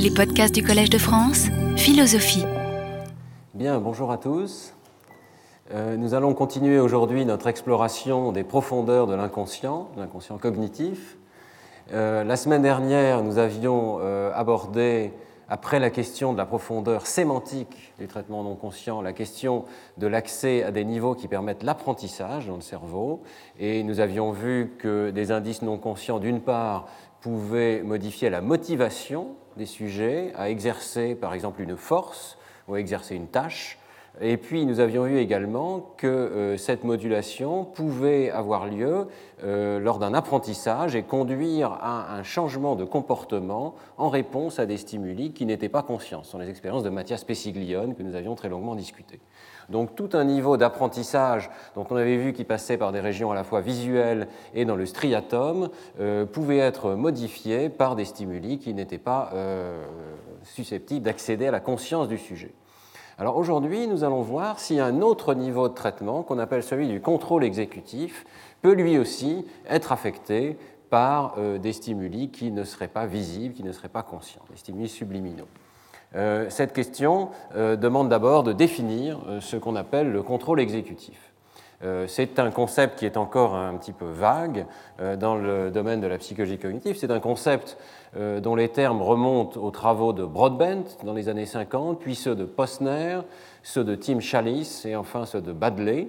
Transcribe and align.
Les 0.00 0.12
podcasts 0.12 0.54
du 0.54 0.62
Collège 0.62 0.90
de 0.90 0.98
France, 0.98 1.48
philosophie. 1.76 2.44
Bien, 3.54 3.80
bonjour 3.80 4.12
à 4.12 4.16
tous. 4.16 4.72
Euh, 5.74 5.96
nous 5.96 6.14
allons 6.14 6.34
continuer 6.34 6.78
aujourd'hui 6.78 7.24
notre 7.24 7.48
exploration 7.48 8.30
des 8.30 8.44
profondeurs 8.44 9.08
de 9.08 9.14
l'inconscient, 9.14 9.88
l'inconscient 9.96 10.38
cognitif. 10.38 11.16
Euh, 11.92 12.22
la 12.22 12.36
semaine 12.36 12.62
dernière, 12.62 13.24
nous 13.24 13.38
avions 13.38 13.98
euh, 14.00 14.30
abordé, 14.34 15.12
après 15.48 15.80
la 15.80 15.90
question 15.90 16.32
de 16.32 16.38
la 16.38 16.44
profondeur 16.44 17.06
sémantique 17.06 17.92
du 17.98 18.06
traitement 18.06 18.44
non 18.44 18.54
conscient, 18.54 19.00
la 19.00 19.14
question 19.14 19.64
de 19.96 20.06
l'accès 20.06 20.62
à 20.62 20.70
des 20.70 20.84
niveaux 20.84 21.14
qui 21.14 21.26
permettent 21.26 21.62
l'apprentissage 21.62 22.46
dans 22.46 22.56
le 22.56 22.60
cerveau. 22.60 23.22
Et 23.58 23.82
nous 23.82 24.00
avions 24.00 24.30
vu 24.30 24.74
que 24.78 25.10
des 25.10 25.32
indices 25.32 25.62
non 25.62 25.78
conscients, 25.78 26.18
d'une 26.18 26.40
part, 26.40 26.86
pouvaient 27.20 27.82
modifier 27.82 28.30
la 28.30 28.40
motivation 28.40 29.34
des 29.56 29.66
sujets 29.66 30.32
à 30.36 30.50
exercer, 30.50 31.14
par 31.14 31.34
exemple, 31.34 31.62
une 31.62 31.76
force 31.76 32.38
ou 32.68 32.74
à 32.74 32.80
exercer 32.80 33.14
une 33.14 33.26
tâche, 33.26 33.78
et 34.20 34.36
puis 34.36 34.66
nous 34.66 34.80
avions 34.80 35.04
vu 35.04 35.18
également 35.18 35.92
que 35.96 36.06
euh, 36.06 36.56
cette 36.56 36.82
modulation 36.82 37.64
pouvait 37.64 38.30
avoir 38.30 38.66
lieu 38.66 39.06
euh, 39.44 39.78
lors 39.78 39.98
d'un 39.98 40.12
apprentissage 40.12 40.96
et 40.96 41.02
conduire 41.04 41.72
à 41.80 42.14
un 42.16 42.22
changement 42.24 42.74
de 42.74 42.84
comportement 42.84 43.76
en 43.96 44.08
réponse 44.08 44.58
à 44.58 44.66
des 44.66 44.76
stimuli 44.76 45.32
qui 45.32 45.46
n'étaient 45.46 45.68
pas 45.68 45.82
conscients. 45.82 46.24
Ce 46.24 46.32
sont 46.32 46.38
les 46.38 46.50
expériences 46.50 46.82
de 46.82 46.90
Mathias 46.90 47.22
Pessiglione 47.22 47.94
que 47.94 48.02
nous 48.02 48.16
avions 48.16 48.34
très 48.34 48.48
longuement 48.48 48.74
discutées. 48.74 49.20
Donc 49.68 49.94
tout 49.94 50.10
un 50.14 50.24
niveau 50.24 50.56
d'apprentissage, 50.56 51.50
dont 51.74 51.86
on 51.90 51.96
avait 51.96 52.16
vu 52.16 52.32
qui 52.32 52.44
passait 52.44 52.78
par 52.78 52.92
des 52.92 53.00
régions 53.00 53.30
à 53.30 53.34
la 53.34 53.44
fois 53.44 53.60
visuelles 53.60 54.28
et 54.54 54.64
dans 54.64 54.76
le 54.76 54.86
striatum, 54.86 55.68
euh, 56.00 56.24
pouvait 56.24 56.58
être 56.58 56.94
modifié 56.94 57.68
par 57.68 57.94
des 57.94 58.04
stimuli 58.04 58.58
qui 58.58 58.72
n'étaient 58.74 58.98
pas 58.98 59.30
susceptibles 60.42 61.04
d'accéder 61.04 61.46
à 61.46 61.50
la 61.50 61.60
conscience 61.60 62.08
du 62.08 62.18
sujet. 62.18 62.52
Alors 63.20 63.36
aujourd'hui, 63.36 63.88
nous 63.88 64.04
allons 64.04 64.22
voir 64.22 64.60
si 64.60 64.78
un 64.78 65.02
autre 65.02 65.34
niveau 65.34 65.68
de 65.68 65.74
traitement, 65.74 66.22
qu'on 66.22 66.38
appelle 66.38 66.62
celui 66.62 66.86
du 66.86 67.00
contrôle 67.00 67.42
exécutif, 67.42 68.24
peut 68.62 68.74
lui 68.74 68.96
aussi 68.96 69.44
être 69.68 69.90
affecté 69.90 70.56
par 70.88 71.34
euh, 71.36 71.58
des 71.58 71.72
stimuli 71.72 72.30
qui 72.30 72.52
ne 72.52 72.62
seraient 72.62 72.86
pas 72.86 73.06
visibles, 73.06 73.54
qui 73.54 73.64
ne 73.64 73.72
seraient 73.72 73.88
pas 73.88 74.04
conscients, 74.04 74.42
des 74.50 74.56
stimuli 74.56 74.88
subliminaux. 74.88 75.48
Euh, 76.14 76.46
cette 76.48 76.72
question 76.72 77.30
euh, 77.54 77.76
demande 77.76 78.08
d'abord 78.08 78.42
de 78.42 78.52
définir 78.52 79.18
ce 79.40 79.56
qu'on 79.56 79.76
appelle 79.76 80.10
le 80.10 80.22
contrôle 80.22 80.60
exécutif. 80.60 81.18
C'est 82.08 82.40
un 82.40 82.50
concept 82.50 82.98
qui 82.98 83.06
est 83.06 83.16
encore 83.16 83.54
un 83.54 83.76
petit 83.76 83.92
peu 83.92 84.06
vague 84.06 84.66
dans 84.98 85.36
le 85.36 85.70
domaine 85.70 86.00
de 86.00 86.08
la 86.08 86.18
psychologie 86.18 86.58
cognitive. 86.58 86.96
C'est 86.98 87.12
un 87.12 87.20
concept 87.20 87.76
euh, 88.16 88.40
dont 88.40 88.54
les 88.54 88.70
termes 88.70 89.02
remontent 89.02 89.60
aux 89.60 89.70
travaux 89.70 90.14
de 90.14 90.24
Broadbent 90.24 90.84
dans 91.04 91.12
les 91.12 91.28
années 91.28 91.44
50, 91.44 92.00
puis 92.00 92.14
ceux 92.14 92.34
de 92.34 92.46
Posner, 92.46 93.20
ceux 93.62 93.84
de 93.84 93.94
Tim 93.94 94.20
Chalice 94.20 94.86
et 94.86 94.96
enfin 94.96 95.26
ceux 95.26 95.42
de 95.42 95.52
Badley, 95.52 96.08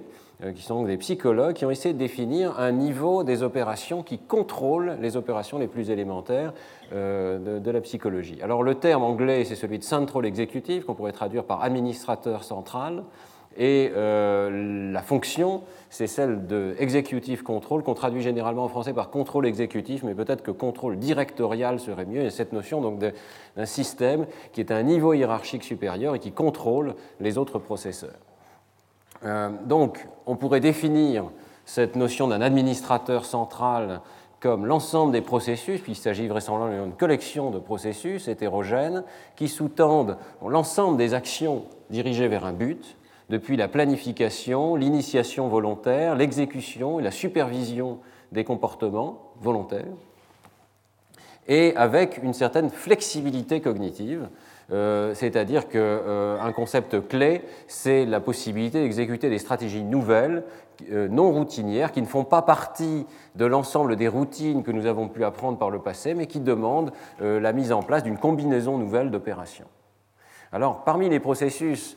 qui 0.54 0.62
sont 0.62 0.84
des 0.84 0.96
psychologues 0.96 1.54
qui 1.54 1.66
ont 1.66 1.70
essayé 1.70 1.92
de 1.92 1.98
définir 1.98 2.58
un 2.58 2.72
niveau 2.72 3.24
des 3.24 3.42
opérations 3.42 4.02
qui 4.02 4.18
contrôlent 4.18 4.96
les 5.00 5.16
opérations 5.16 5.58
les 5.58 5.66
plus 5.66 5.90
élémentaires 5.90 6.52
euh, 6.92 7.60
de, 7.60 7.70
la 7.70 7.80
psychologie. 7.80 8.38
Alors 8.42 8.62
le 8.62 8.74
terme 8.74 9.02
anglais, 9.02 9.44
c'est 9.44 9.54
celui 9.54 9.78
de 9.78 9.84
central 9.84 10.24
executive, 10.24 10.84
qu'on 10.84 10.94
pourrait 10.94 11.12
traduire 11.12 11.44
par 11.44 11.62
administrateur 11.62 12.42
central. 12.42 13.04
Et 13.56 13.90
euh, 13.96 14.92
la 14.92 15.02
fonction, 15.02 15.62
c'est 15.90 16.06
celle 16.06 16.46
de 16.46 16.74
executive 16.78 17.42
control, 17.42 17.82
qu'on 17.82 17.94
traduit 17.94 18.22
généralement 18.22 18.64
en 18.64 18.68
français 18.68 18.92
par 18.92 19.10
contrôle 19.10 19.44
exécutif, 19.44 20.04
mais 20.04 20.14
peut-être 20.14 20.42
que 20.42 20.52
contrôle 20.52 20.96
directorial 20.98 21.80
serait 21.80 22.06
mieux. 22.06 22.26
A 22.26 22.30
cette 22.30 22.52
notion 22.52 22.80
d'un 22.80 23.66
système 23.66 24.26
qui 24.52 24.60
est 24.60 24.70
à 24.70 24.76
un 24.76 24.84
niveau 24.84 25.12
hiérarchique 25.14 25.64
supérieur 25.64 26.14
et 26.14 26.20
qui 26.20 26.32
contrôle 26.32 26.94
les 27.18 27.38
autres 27.38 27.58
processeurs. 27.58 28.29
Euh, 29.24 29.50
donc, 29.64 30.06
on 30.26 30.36
pourrait 30.36 30.60
définir 30.60 31.24
cette 31.64 31.96
notion 31.96 32.28
d'un 32.28 32.40
administrateur 32.40 33.24
central 33.24 34.00
comme 34.40 34.64
l'ensemble 34.64 35.12
des 35.12 35.20
processus, 35.20 35.80
puisqu'il 35.80 36.02
s'agit 36.02 36.26
vraisemblablement 36.26 36.84
d'une 36.84 36.94
collection 36.94 37.50
de 37.50 37.58
processus 37.58 38.26
hétérogènes 38.26 39.04
qui 39.36 39.48
sous-tendent 39.48 40.16
l'ensemble 40.42 40.96
des 40.96 41.12
actions 41.12 41.64
dirigées 41.90 42.26
vers 42.26 42.46
un 42.46 42.54
but, 42.54 42.96
depuis 43.28 43.56
la 43.56 43.68
planification, 43.68 44.76
l'initiation 44.76 45.48
volontaire, 45.48 46.16
l'exécution 46.16 46.98
et 46.98 47.02
la 47.02 47.10
supervision 47.10 47.98
des 48.32 48.44
comportements 48.44 49.32
volontaires, 49.40 49.84
et 51.46 51.74
avec 51.76 52.18
une 52.22 52.32
certaine 52.32 52.70
flexibilité 52.70 53.60
cognitive, 53.60 54.28
euh, 54.72 55.14
c'est-à-dire 55.14 55.68
qu'un 55.68 55.78
euh, 55.78 56.52
concept 56.52 57.08
clé, 57.08 57.42
c'est 57.66 58.04
la 58.06 58.20
possibilité 58.20 58.80
d'exécuter 58.80 59.28
des 59.28 59.38
stratégies 59.38 59.82
nouvelles, 59.82 60.44
euh, 60.92 61.08
non 61.08 61.32
routinières, 61.32 61.92
qui 61.92 62.00
ne 62.00 62.06
font 62.06 62.24
pas 62.24 62.42
partie 62.42 63.06
de 63.34 63.44
l'ensemble 63.44 63.96
des 63.96 64.08
routines 64.08 64.62
que 64.62 64.70
nous 64.70 64.86
avons 64.86 65.08
pu 65.08 65.24
apprendre 65.24 65.58
par 65.58 65.70
le 65.70 65.80
passé, 65.80 66.14
mais 66.14 66.26
qui 66.26 66.40
demandent 66.40 66.92
la 67.20 67.52
mise 67.52 67.72
en 67.72 67.82
place 67.82 68.02
d'une 68.02 68.18
combinaison 68.18 68.78
nouvelle 68.78 69.10
d'opérations. 69.10 69.66
Alors, 70.52 70.84
parmi 70.84 71.08
les 71.08 71.20
processus 71.20 71.96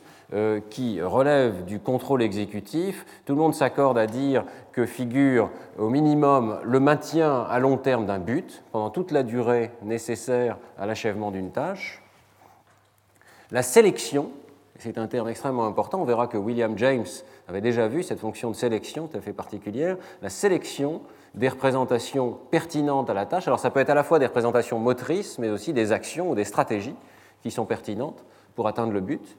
qui 0.70 1.00
relève 1.00 1.64
du 1.64 1.80
contrôle 1.80 2.22
exécutif, 2.22 3.04
tout 3.24 3.34
le 3.34 3.38
monde 3.38 3.54
s'accorde 3.54 3.98
à 3.98 4.06
dire 4.06 4.44
que 4.72 4.86
figure 4.86 5.50
au 5.78 5.90
minimum 5.90 6.58
le 6.64 6.80
maintien 6.80 7.42
à 7.42 7.58
long 7.58 7.76
terme 7.76 8.06
d'un 8.06 8.18
but 8.18 8.64
pendant 8.72 8.90
toute 8.90 9.10
la 9.10 9.22
durée 9.22 9.70
nécessaire 9.82 10.58
à 10.78 10.86
l'achèvement 10.86 11.30
d'une 11.30 11.50
tâche, 11.50 12.03
la 13.54 13.62
sélection, 13.62 14.32
c'est 14.80 14.98
un 14.98 15.06
terme 15.06 15.28
extrêmement 15.28 15.64
important, 15.64 16.00
on 16.00 16.04
verra 16.04 16.26
que 16.26 16.36
William 16.36 16.76
James 16.76 17.06
avait 17.46 17.60
déjà 17.60 17.86
vu 17.86 18.02
cette 18.02 18.18
fonction 18.18 18.50
de 18.50 18.56
sélection 18.56 19.06
tout 19.06 19.16
à 19.16 19.20
fait 19.20 19.32
particulière, 19.32 19.96
la 20.22 20.28
sélection 20.28 21.02
des 21.36 21.48
représentations 21.48 22.36
pertinentes 22.50 23.10
à 23.10 23.14
la 23.14 23.26
tâche. 23.26 23.46
Alors 23.46 23.60
ça 23.60 23.70
peut 23.70 23.78
être 23.78 23.90
à 23.90 23.94
la 23.94 24.02
fois 24.02 24.18
des 24.18 24.26
représentations 24.26 24.80
motrices, 24.80 25.38
mais 25.38 25.50
aussi 25.50 25.72
des 25.72 25.92
actions 25.92 26.30
ou 26.30 26.34
des 26.34 26.42
stratégies 26.42 26.96
qui 27.44 27.52
sont 27.52 27.64
pertinentes 27.64 28.24
pour 28.56 28.66
atteindre 28.66 28.92
le 28.92 29.00
but. 29.00 29.36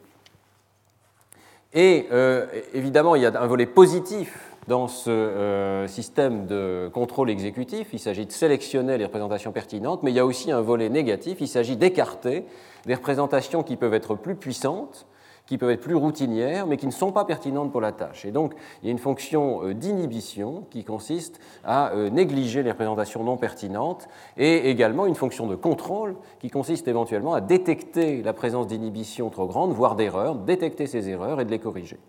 Et 1.74 2.08
euh, 2.14 2.46
évidemment, 2.74 3.16
il 3.16 3.24
y 3.24 3.26
a 3.26 3.42
un 3.42 3.48
volet 3.48 3.66
positif 3.66 4.56
dans 4.70 4.88
ce 4.88 5.10
euh, 5.10 5.88
système 5.88 6.48
de 6.48 6.90
contrôle 6.94 7.30
exécutif. 7.30 7.90
Il 7.92 8.00
s'agit 8.00 8.26
de 8.26 8.32
sélectionner 8.32 8.98
les 8.98 9.06
représentations 9.06 9.52
pertinentes, 9.52 10.04
mais 10.04 10.12
il 10.12 10.16
y 10.16 10.20
a 10.20 10.26
aussi 10.26 10.54
un 10.54 10.62
volet 10.62 10.88
négatif. 10.88 11.38
Il 11.42 11.50
s'agit 11.50 11.76
d'écarter 11.76 12.46
des 12.86 12.96
représentations 12.96 13.64
qui 13.64 13.76
peuvent 13.76 13.94
être 13.94 14.16
plus 14.16 14.36
puissantes 14.36 15.08
qui 15.46 15.58
peuvent 15.58 15.70
être 15.70 15.82
plus 15.82 15.96
routinières, 15.96 16.68
mais 16.68 16.78
qui 16.78 16.88
ne 16.88 16.92
sont 16.92 17.12
pas 17.12 17.26
pertinentes 17.26 17.72
pour 17.72 17.82
la 17.82 17.92
tâche. 17.92 18.26
Et 18.26 18.32
donc, 18.32 18.54
il 18.82 18.88
y 18.88 18.90
a 18.90 18.92
une 18.92 19.00
fonction 19.00 19.64
euh, 19.64 19.74
d'inhibition 19.74 20.66
qui 20.70 20.84
consiste 20.84 21.40
à 21.64 21.92
euh, 21.94 22.10
négliger 22.10 22.64
les 22.64 22.72
représentations 22.72 23.24
non 23.24 23.38
pertinentes, 23.38 24.08
et 24.38 24.70
également 24.70 25.06
une 25.06 25.16
fonction 25.16 25.48
de 25.48 25.56
contrôle 25.56 26.16
qui 26.40 26.50
consiste 26.50 26.88
éventuellement 26.88 27.34
à 27.34 27.42
détecter 27.42 28.22
la 28.24 28.34
présence 28.34 28.68
d'inhibition 28.68 29.30
trop 29.30 29.46
grande, 29.46 29.72
voire 29.72 29.96
d'erreurs, 29.96 30.36
détecter 30.36 30.88
ces 30.88 31.10
erreurs 31.10 31.40
et 31.40 31.46
de 31.46 31.52
les 31.52 31.60
corriger. 31.60 32.00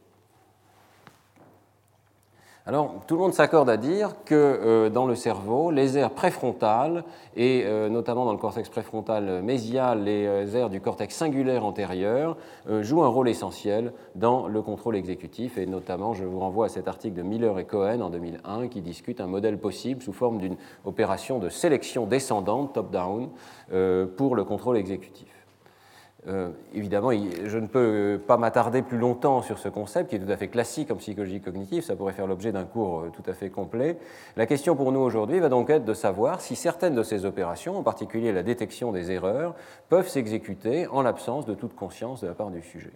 Alors, 2.69 2.97
tout 3.06 3.15
le 3.15 3.21
monde 3.21 3.32
s'accorde 3.32 3.71
à 3.71 3.77
dire 3.77 4.16
que 4.25 4.34
euh, 4.34 4.91
dans 4.91 5.06
le 5.06 5.15
cerveau, 5.15 5.71
les 5.71 5.99
aires 5.99 6.10
préfrontales, 6.10 7.04
et 7.37 7.62
euh, 7.65 7.88
notamment 7.88 8.25
dans 8.25 8.32
le 8.32 8.38
cortex 8.38 8.69
préfrontal 8.69 9.41
mésial, 9.41 10.03
les 10.03 10.27
euh, 10.27 10.53
aires 10.53 10.69
du 10.69 10.81
cortex 10.81 11.15
singulaire 11.15 11.65
antérieur, 11.65 12.37
jouent 12.81 13.04
un 13.04 13.09
rôle 13.09 13.28
essentiel 13.28 13.93
dans 14.16 14.49
le 14.49 14.62
contrôle 14.62 14.97
exécutif. 14.97 15.59
Et 15.59 15.66
notamment, 15.66 16.12
je 16.12 16.25
vous 16.25 16.41
renvoie 16.41 16.66
à 16.66 16.69
cet 16.69 16.88
article 16.88 17.15
de 17.15 17.22
Miller 17.22 17.56
et 17.60 17.66
Cohen 17.66 18.00
en 18.00 18.10
2001 18.10 18.66
qui 18.66 18.81
discute 18.81 19.21
un 19.21 19.28
modèle 19.28 19.59
possible 19.59 20.03
sous 20.03 20.12
forme 20.12 20.38
d'une 20.38 20.56
opération 20.84 21.38
de 21.38 21.48
sélection 21.48 22.04
descendante, 22.04 22.72
top-down, 22.72 23.28
pour 24.16 24.34
le 24.34 24.43
contrôle 24.43 24.77
exécutif. 24.77 25.36
Euh, 26.28 26.51
évidemment, 26.75 27.11
je 27.13 27.59
ne 27.59 27.69
peux 27.69 28.21
pas 28.27 28.37
m'attarder 28.37 28.83
plus 28.83 28.99
longtemps 28.99 29.43
sur 29.43 29.59
ce 29.59 29.69
concept 29.69 30.11
qui 30.11 30.17
est 30.17 30.19
tout 30.19 30.31
à 30.31 30.37
fait 30.37 30.49
classique 30.49 30.91
en 30.91 30.97
psychologie 30.97 31.41
cognitive, 31.41 31.84
ça 31.84 31.95
pourrait 31.95 32.15
faire 32.15 32.27
l'objet 32.27 32.51
d'un 32.51 32.65
cours 32.65 33.01
euh, 33.01 33.13
tout 33.15 33.23
à 33.31 33.33
fait 33.33 33.49
complet. 33.49 33.97
La 34.37 34.47
question 34.47 34.75
pour 34.75 34.91
nous 34.91 34.99
aujourd'hui 34.99 35.39
va 35.39 35.49
donc 35.49 35.71
être 35.71 35.84
de 35.84 35.95
savoir 35.95 36.41
si 36.41 36.57
certaines 36.57 36.97
de 36.97 37.05
ces 37.05 37.25
opérations, 37.27 37.78
en 37.78 37.84
particulier 37.84 38.33
la 38.33 38.43
détection 38.43 38.91
des 38.91 39.13
erreurs, 39.13 39.55
peuvent 39.89 40.09
s'exécuter 40.09 40.89
en 40.89 41.03
l'absence 41.03 41.47
de 41.47 41.55
toute 41.55 41.77
conscience 41.77 42.23
de 42.23 42.27
la 42.27 42.34
part 42.34 42.51
du 42.51 42.61
sujet. 42.61 42.93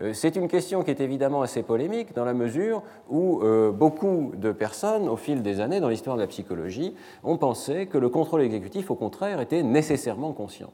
Euh, 0.00 0.12
c'est 0.12 0.36
une 0.36 0.46
question 0.46 0.84
qui 0.84 0.92
est 0.92 1.00
évidemment 1.00 1.42
assez 1.42 1.64
polémique 1.64 2.14
dans 2.14 2.24
la 2.24 2.34
mesure 2.34 2.84
où 3.08 3.42
beaucoup 3.72 4.30
de 4.36 4.52
personnes, 4.52 5.08
au 5.08 5.16
fil 5.16 5.42
des 5.42 5.60
années 5.60 5.80
dans 5.80 5.88
l'histoire 5.88 6.14
de 6.14 6.22
la 6.22 6.28
psychologie, 6.28 6.94
ont 7.24 7.36
pensé 7.36 7.86
que 7.86 7.98
le 7.98 8.10
contrôle 8.10 8.42
exécutif, 8.42 8.92
au 8.92 8.94
contraire, 8.94 9.40
était 9.40 9.64
nécessairement 9.64 10.32
conscient. 10.32 10.70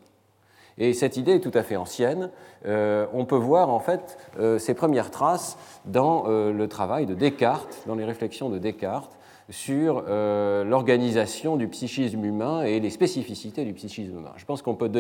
Et 0.78 0.93
cette 0.93 1.17
idée 1.17 1.32
est 1.37 1.40
tout 1.40 1.56
à 1.56 1.62
fait 1.62 1.76
ancienne. 1.76 2.31
Euh, 2.67 3.06
on 3.12 3.25
peut 3.25 3.37
voir 3.37 3.70
en 3.70 3.81
fait 3.81 4.19
euh, 4.38 4.58
ses 4.58 4.75
premières 4.75 5.11
traces 5.11 5.56
dans 5.87 6.25
euh, 6.26 6.52
le 6.52 6.69
travail 6.69 7.06
de 7.06 7.14
Descartes, 7.14 7.82
dans 7.87 7.94
les 7.94 8.05
réflexions 8.05 8.50
de 8.50 8.58
Descartes, 8.58 9.17
sur 9.49 10.05
euh, 10.08 10.64
l'organisation 10.64 11.56
du 11.56 11.69
psychisme 11.69 12.25
humain 12.25 12.62
et 12.62 12.81
les 12.81 12.90
spécificités 12.90 13.64
du 13.64 13.73
psychisme 13.75 14.19
humain. 14.19 14.32
Je 14.37 14.44
pense 14.44 14.61
qu'on 14.62 14.75
peut 14.75 14.90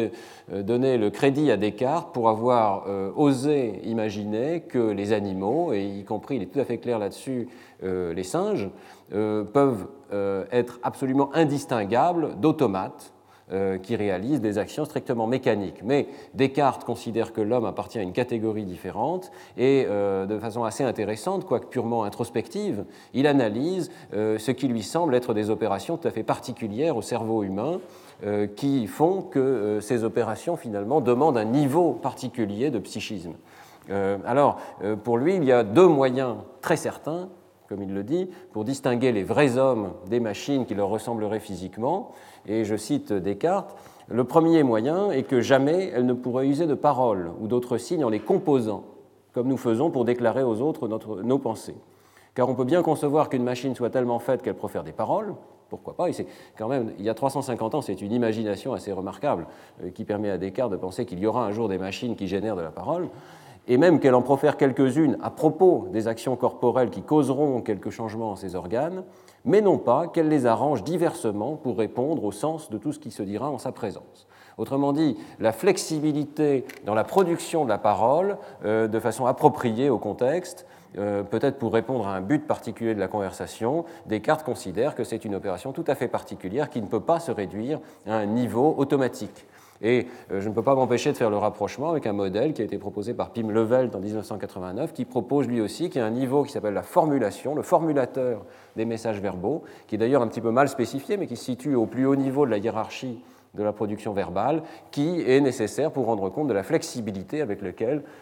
euh, 0.52 0.62
donner 0.62 0.98
le 0.98 1.10
crédit 1.10 1.50
à 1.50 1.56
Descartes 1.56 2.14
pour 2.14 2.28
avoir 2.28 2.84
euh, 2.86 3.10
osé 3.16 3.80
imaginer 3.84 4.60
que 4.60 4.78
les 4.78 5.12
animaux, 5.12 5.72
et 5.72 5.84
y 5.84 6.04
compris, 6.04 6.36
il 6.36 6.42
est 6.42 6.46
tout 6.46 6.60
à 6.60 6.64
fait 6.64 6.78
clair 6.78 6.98
là-dessus, 6.98 7.48
les 7.82 8.22
singes, 8.22 8.70
peuvent 9.10 9.86
être 10.50 10.80
absolument 10.82 11.30
indistinguables 11.34 12.40
d'automates 12.40 13.12
euh, 13.12 13.15
qui 13.82 13.94
réalisent 13.94 14.40
des 14.40 14.58
actions 14.58 14.84
strictement 14.84 15.28
mécaniques. 15.28 15.82
Mais 15.84 16.08
Descartes 16.34 16.84
considère 16.84 17.32
que 17.32 17.40
l'homme 17.40 17.64
appartient 17.64 17.98
à 17.98 18.02
une 18.02 18.12
catégorie 18.12 18.64
différente 18.64 19.30
et 19.56 19.86
euh, 19.88 20.26
de 20.26 20.38
façon 20.38 20.64
assez 20.64 20.82
intéressante, 20.82 21.44
quoique 21.44 21.66
purement 21.66 22.02
introspective, 22.02 22.84
il 23.14 23.26
analyse 23.26 23.90
euh, 24.14 24.38
ce 24.38 24.50
qui 24.50 24.66
lui 24.66 24.82
semble 24.82 25.14
être 25.14 25.32
des 25.32 25.50
opérations 25.50 25.96
tout 25.96 26.08
à 26.08 26.10
fait 26.10 26.24
particulières 26.24 26.96
au 26.96 27.02
cerveau 27.02 27.42
humain 27.42 27.80
qui 28.56 28.86
font 28.86 29.20
que 29.20 29.78
ces 29.82 30.02
opérations 30.02 30.56
finalement 30.56 31.02
demandent 31.02 31.36
un 31.36 31.44
niveau 31.44 31.92
particulier 31.92 32.70
de 32.70 32.78
psychisme. 32.78 33.34
alors, 34.24 34.58
pour 35.04 35.18
lui, 35.18 35.36
il 35.36 35.44
y 35.44 35.52
a 35.52 35.62
deux 35.64 35.86
moyens 35.86 36.36
très 36.62 36.78
certains 36.78 37.28
comme 37.68 37.82
il 37.82 37.92
le 37.92 38.02
dit, 38.02 38.28
pour 38.52 38.64
distinguer 38.64 39.12
les 39.12 39.24
vrais 39.24 39.58
hommes 39.58 39.92
des 40.08 40.20
machines 40.20 40.66
qui 40.66 40.74
leur 40.74 40.88
ressembleraient 40.88 41.40
physiquement. 41.40 42.12
Et 42.46 42.64
je 42.64 42.76
cite 42.76 43.12
Descartes, 43.12 43.76
le 44.08 44.24
premier 44.24 44.62
moyen 44.62 45.10
est 45.10 45.24
que 45.24 45.40
jamais 45.40 45.90
elle 45.94 46.06
ne 46.06 46.12
pourrait 46.12 46.46
user 46.46 46.66
de 46.66 46.74
paroles 46.74 47.30
ou 47.40 47.48
d'autres 47.48 47.76
signes 47.76 48.04
en 48.04 48.08
les 48.08 48.20
composant, 48.20 48.84
comme 49.32 49.48
nous 49.48 49.56
faisons 49.56 49.90
pour 49.90 50.04
déclarer 50.04 50.42
aux 50.42 50.60
autres 50.60 50.88
nos 50.88 51.38
pensées. 51.38 51.76
Car 52.34 52.48
on 52.48 52.54
peut 52.54 52.64
bien 52.64 52.82
concevoir 52.82 53.28
qu'une 53.28 53.42
machine 53.42 53.74
soit 53.74 53.90
tellement 53.90 54.18
faite 54.18 54.42
qu'elle 54.42 54.54
profère 54.54 54.84
des 54.84 54.92
paroles, 54.92 55.34
pourquoi 55.68 55.96
pas 55.96 56.06
quand 56.56 56.68
même, 56.68 56.92
il 56.98 57.04
y 57.04 57.08
a 57.08 57.14
350 57.14 57.74
ans, 57.74 57.80
c'est 57.80 58.00
une 58.00 58.12
imagination 58.12 58.72
assez 58.72 58.92
remarquable 58.92 59.46
euh, 59.82 59.90
qui 59.90 60.04
permet 60.04 60.30
à 60.30 60.38
Descartes 60.38 60.70
de 60.70 60.76
penser 60.76 61.06
qu'il 61.06 61.18
y 61.18 61.26
aura 61.26 61.44
un 61.44 61.50
jour 61.50 61.68
des 61.68 61.78
machines 61.78 62.14
qui 62.14 62.28
génèrent 62.28 62.54
de 62.54 62.62
la 62.62 62.70
parole 62.70 63.08
et 63.68 63.78
même 63.78 64.00
qu'elle 64.00 64.14
en 64.14 64.22
profère 64.22 64.56
quelques-unes 64.56 65.18
à 65.22 65.30
propos 65.30 65.88
des 65.92 66.08
actions 66.08 66.36
corporelles 66.36 66.90
qui 66.90 67.02
causeront 67.02 67.60
quelques 67.60 67.90
changements 67.90 68.30
en 68.30 68.36
ses 68.36 68.54
organes, 68.54 69.04
mais 69.44 69.60
non 69.60 69.78
pas 69.78 70.08
qu'elle 70.08 70.28
les 70.28 70.46
arrange 70.46 70.84
diversement 70.84 71.56
pour 71.56 71.78
répondre 71.78 72.24
au 72.24 72.32
sens 72.32 72.70
de 72.70 72.78
tout 72.78 72.92
ce 72.92 72.98
qui 72.98 73.10
se 73.10 73.22
dira 73.22 73.50
en 73.50 73.58
sa 73.58 73.72
présence. 73.72 74.26
Autrement 74.58 74.92
dit, 74.92 75.16
la 75.38 75.52
flexibilité 75.52 76.64
dans 76.84 76.94
la 76.94 77.04
production 77.04 77.64
de 77.64 77.68
la 77.68 77.78
parole, 77.78 78.38
euh, 78.64 78.88
de 78.88 78.98
façon 78.98 79.26
appropriée 79.26 79.90
au 79.90 79.98
contexte, 79.98 80.66
euh, 80.98 81.22
peut-être 81.22 81.58
pour 81.58 81.74
répondre 81.74 82.06
à 82.06 82.14
un 82.14 82.22
but 82.22 82.46
particulier 82.46 82.94
de 82.94 83.00
la 83.00 83.08
conversation, 83.08 83.84
Descartes 84.06 84.44
considère 84.44 84.94
que 84.94 85.04
c'est 85.04 85.26
une 85.26 85.34
opération 85.34 85.72
tout 85.72 85.84
à 85.86 85.94
fait 85.94 86.08
particulière 86.08 86.70
qui 86.70 86.80
ne 86.80 86.86
peut 86.86 87.00
pas 87.00 87.20
se 87.20 87.30
réduire 87.30 87.80
à 88.06 88.16
un 88.16 88.26
niveau 88.26 88.74
automatique. 88.78 89.46
Et 89.82 90.06
euh, 90.32 90.40
je 90.40 90.48
ne 90.48 90.54
peux 90.54 90.62
pas 90.62 90.74
m'empêcher 90.74 91.12
de 91.12 91.16
faire 91.16 91.30
le 91.30 91.36
rapprochement 91.36 91.90
avec 91.90 92.06
un 92.06 92.12
modèle 92.12 92.52
qui 92.52 92.62
a 92.62 92.64
été 92.64 92.78
proposé 92.78 93.14
par 93.14 93.30
Pim 93.30 93.50
Levelt 93.50 93.94
en 93.94 94.00
1989, 94.00 94.92
qui 94.92 95.04
propose 95.04 95.46
lui 95.46 95.60
aussi 95.60 95.90
qu'il 95.90 96.00
y 96.00 96.04
a 96.04 96.06
un 96.06 96.10
niveau 96.10 96.42
qui 96.44 96.52
s'appelle 96.52 96.74
la 96.74 96.82
formulation, 96.82 97.54
le 97.54 97.62
formulateur 97.62 98.44
des 98.76 98.84
messages 98.84 99.20
verbaux, 99.20 99.64
qui 99.86 99.96
est 99.96 99.98
d'ailleurs 99.98 100.22
un 100.22 100.28
petit 100.28 100.40
peu 100.40 100.50
mal 100.50 100.68
spécifié, 100.68 101.16
mais 101.16 101.26
qui 101.26 101.36
se 101.36 101.44
situe 101.44 101.74
au 101.74 101.86
plus 101.86 102.06
haut 102.06 102.16
niveau 102.16 102.46
de 102.46 102.50
la 102.50 102.58
hiérarchie 102.58 103.22
de 103.54 103.62
la 103.62 103.72
production 103.72 104.12
verbale, 104.12 104.62
qui 104.90 105.22
est 105.26 105.40
nécessaire 105.40 105.90
pour 105.90 106.06
rendre 106.06 106.28
compte 106.28 106.48
de 106.48 106.52
la 106.52 106.62
flexibilité 106.62 107.40
avec, 107.40 107.60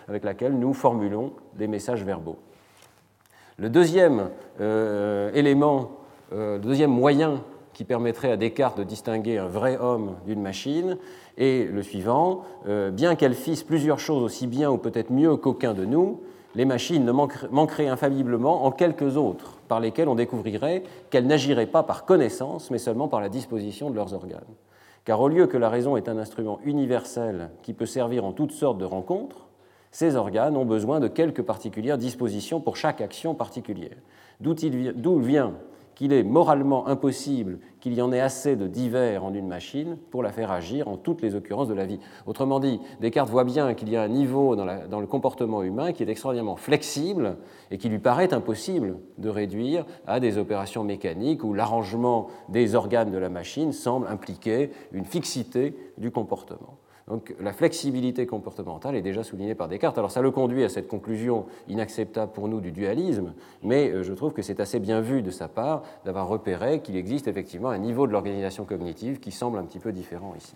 avec 0.09 0.25
laquelle 0.25 0.59
nous 0.59 0.73
formulons 0.73 1.33
des 1.55 1.67
messages 1.67 2.05
verbaux. 2.05 2.39
Le 3.57 3.69
deuxième 3.69 4.31
euh, 4.61 5.31
élément, 5.35 5.91
euh, 6.33 6.57
le 6.57 6.63
deuxième 6.63 6.91
moyen 6.91 7.43
qui 7.73 7.85
permettrait 7.85 8.31
à 8.31 8.37
Descartes 8.37 8.79
de 8.79 8.85
distinguer 8.85 9.39
un 9.39 9.49
vrai 9.49 9.77
homme 9.77 10.17
d'une 10.27 10.41
machine, 10.41 10.97
et 11.37 11.65
le 11.65 11.83
suivant, 11.83 12.43
euh, 12.69 12.91
bien 12.91 13.17
qu'elles 13.17 13.35
fissent 13.35 13.65
plusieurs 13.65 13.99
choses 13.99 14.23
aussi 14.23 14.47
bien 14.47 14.71
ou 14.71 14.79
peut-être 14.79 15.11
mieux 15.11 15.37
qu'aucun 15.37 15.75
de 15.75 15.85
nous, 15.85 16.21
les 16.55 16.65
machines 16.65 17.05
ne 17.05 17.13
manqueraient 17.13 17.89
infailliblement 17.89 18.65
en 18.65 18.71
quelques 18.71 19.17
autres, 19.17 19.59
par 19.67 19.81
lesquelles 19.81 20.09
on 20.09 20.15
découvrirait 20.15 20.85
qu'elles 21.11 21.27
n'agiraient 21.27 21.67
pas 21.67 21.83
par 21.83 22.05
connaissance, 22.05 22.71
mais 22.71 22.79
seulement 22.79 23.09
par 23.09 23.21
la 23.21 23.29
disposition 23.29 23.91
de 23.91 23.97
leurs 23.97 24.15
organes. 24.15 24.45
Car 25.05 25.21
au 25.21 25.29
lieu 25.29 25.47
que 25.47 25.57
la 25.57 25.69
raison 25.69 25.97
est 25.97 26.09
un 26.09 26.17
instrument 26.17 26.61
universel 26.65 27.51
qui 27.63 27.73
peut 27.73 27.87
servir 27.87 28.25
en 28.25 28.33
toutes 28.33 28.53
sortes 28.53 28.79
de 28.79 28.85
rencontres, 28.85 29.49
ces 29.91 30.17
organes 30.17 30.57
ont 30.57 30.65
besoin 30.65 30.99
de 30.99 31.09
quelques 31.09 31.43
particulières 31.43 31.99
dispositions 31.99 32.61
pour 32.61 32.77
chaque 32.77 33.01
action 33.01 33.35
particulière. 33.35 33.97
D'où 34.41 35.19
vient 35.19 35.55
qu'il 35.95 36.13
est 36.13 36.23
moralement 36.23 36.87
impossible 36.87 37.59
qu'il 37.81 37.95
y 37.95 38.03
en 38.03 38.13
ait 38.13 38.21
assez 38.21 38.57
de 38.57 38.67
divers 38.67 39.25
en 39.25 39.35
une 39.35 39.47
machine 39.47 39.99
pour 40.11 40.23
la 40.23 40.33
faire 40.33 40.51
agir 40.51 40.89
en 40.89 40.97
toutes 40.97 41.23
les 41.23 41.35
occurrences 41.35 41.69
de 41.69 41.75
la 41.75 41.85
vie. 41.85 42.01
Autrement 42.27 42.59
dit, 42.59 42.81
Descartes 43.01 43.31
voit 43.31 43.45
bien 43.45 43.75
qu'il 43.75 43.91
y 43.91 43.97
a 43.97 44.03
un 44.03 44.09
niveau 44.09 44.57
dans, 44.57 45.01
le 45.01 45.07
comportement 45.07 45.63
humain 45.63 45.93
qui 45.93 46.03
est 46.03 46.09
extraordinairement 46.09 46.57
flexible 46.57 47.37
et 47.71 47.79
qui 47.79 47.89
lui 47.89 47.99
paraît 47.99 48.33
impossible 48.33 48.97
de 49.19 49.29
réduire 49.29 49.85
à 50.07 50.21
des 50.21 50.39
opérations 50.39 50.85
mécaniques 50.85 51.45
où 51.45 51.53
l'arrangement 51.53 52.29
des 52.49 52.75
organes 52.75 53.11
de 53.11 53.19
la 53.19 53.29
machine 53.29 53.73
semble 53.73 54.07
impliquer 54.09 54.71
une 54.93 55.05
fixité 55.05 55.77
du 55.99 56.11
comportement. 56.11 56.79
Donc 57.09 57.35
la 57.39 57.53
flexibilité 57.53 58.27
comportementale 58.27 58.97
est 58.97 59.03
déjà 59.03 59.23
soulignée 59.23 59.55
par 59.55 59.69
Descartes. 59.69 59.99
Alors 59.99 60.11
ça 60.11 60.23
le 60.23 60.31
conduit 60.31 60.65
à 60.65 60.71
cette 60.71 60.89
conclusion 60.89 61.45
inacceptable 61.69 62.33
pour 62.33 62.49
nous 62.49 62.61
du 62.61 62.73
dualisme, 62.73 63.35
mais 63.63 63.91
euh, 63.91 64.03
je 64.03 64.13
trouve 64.15 64.33
que 64.33 64.41
c'est 64.41 64.61
assez 64.61 64.81
bien 64.81 65.01
vu 65.03 65.21
de 65.21 65.31
sa 65.31 65.49
part 65.49 65.83
d'avoir 66.07 66.29
repéré 66.29 66.81
qu'il 66.81 66.97
existe 66.97 67.29
effectivement 67.29 67.69
un 67.69 67.79
niveau 67.79 68.07
de 68.07 68.13
l'organisation 68.13 68.65
cognitive 68.65 69.21
qui 69.21 69.33
semble 69.33 69.59
un 69.59 69.65
petit 69.65 69.81
peu 69.81 69.93
différent 69.93 70.35
ici. 70.35 70.55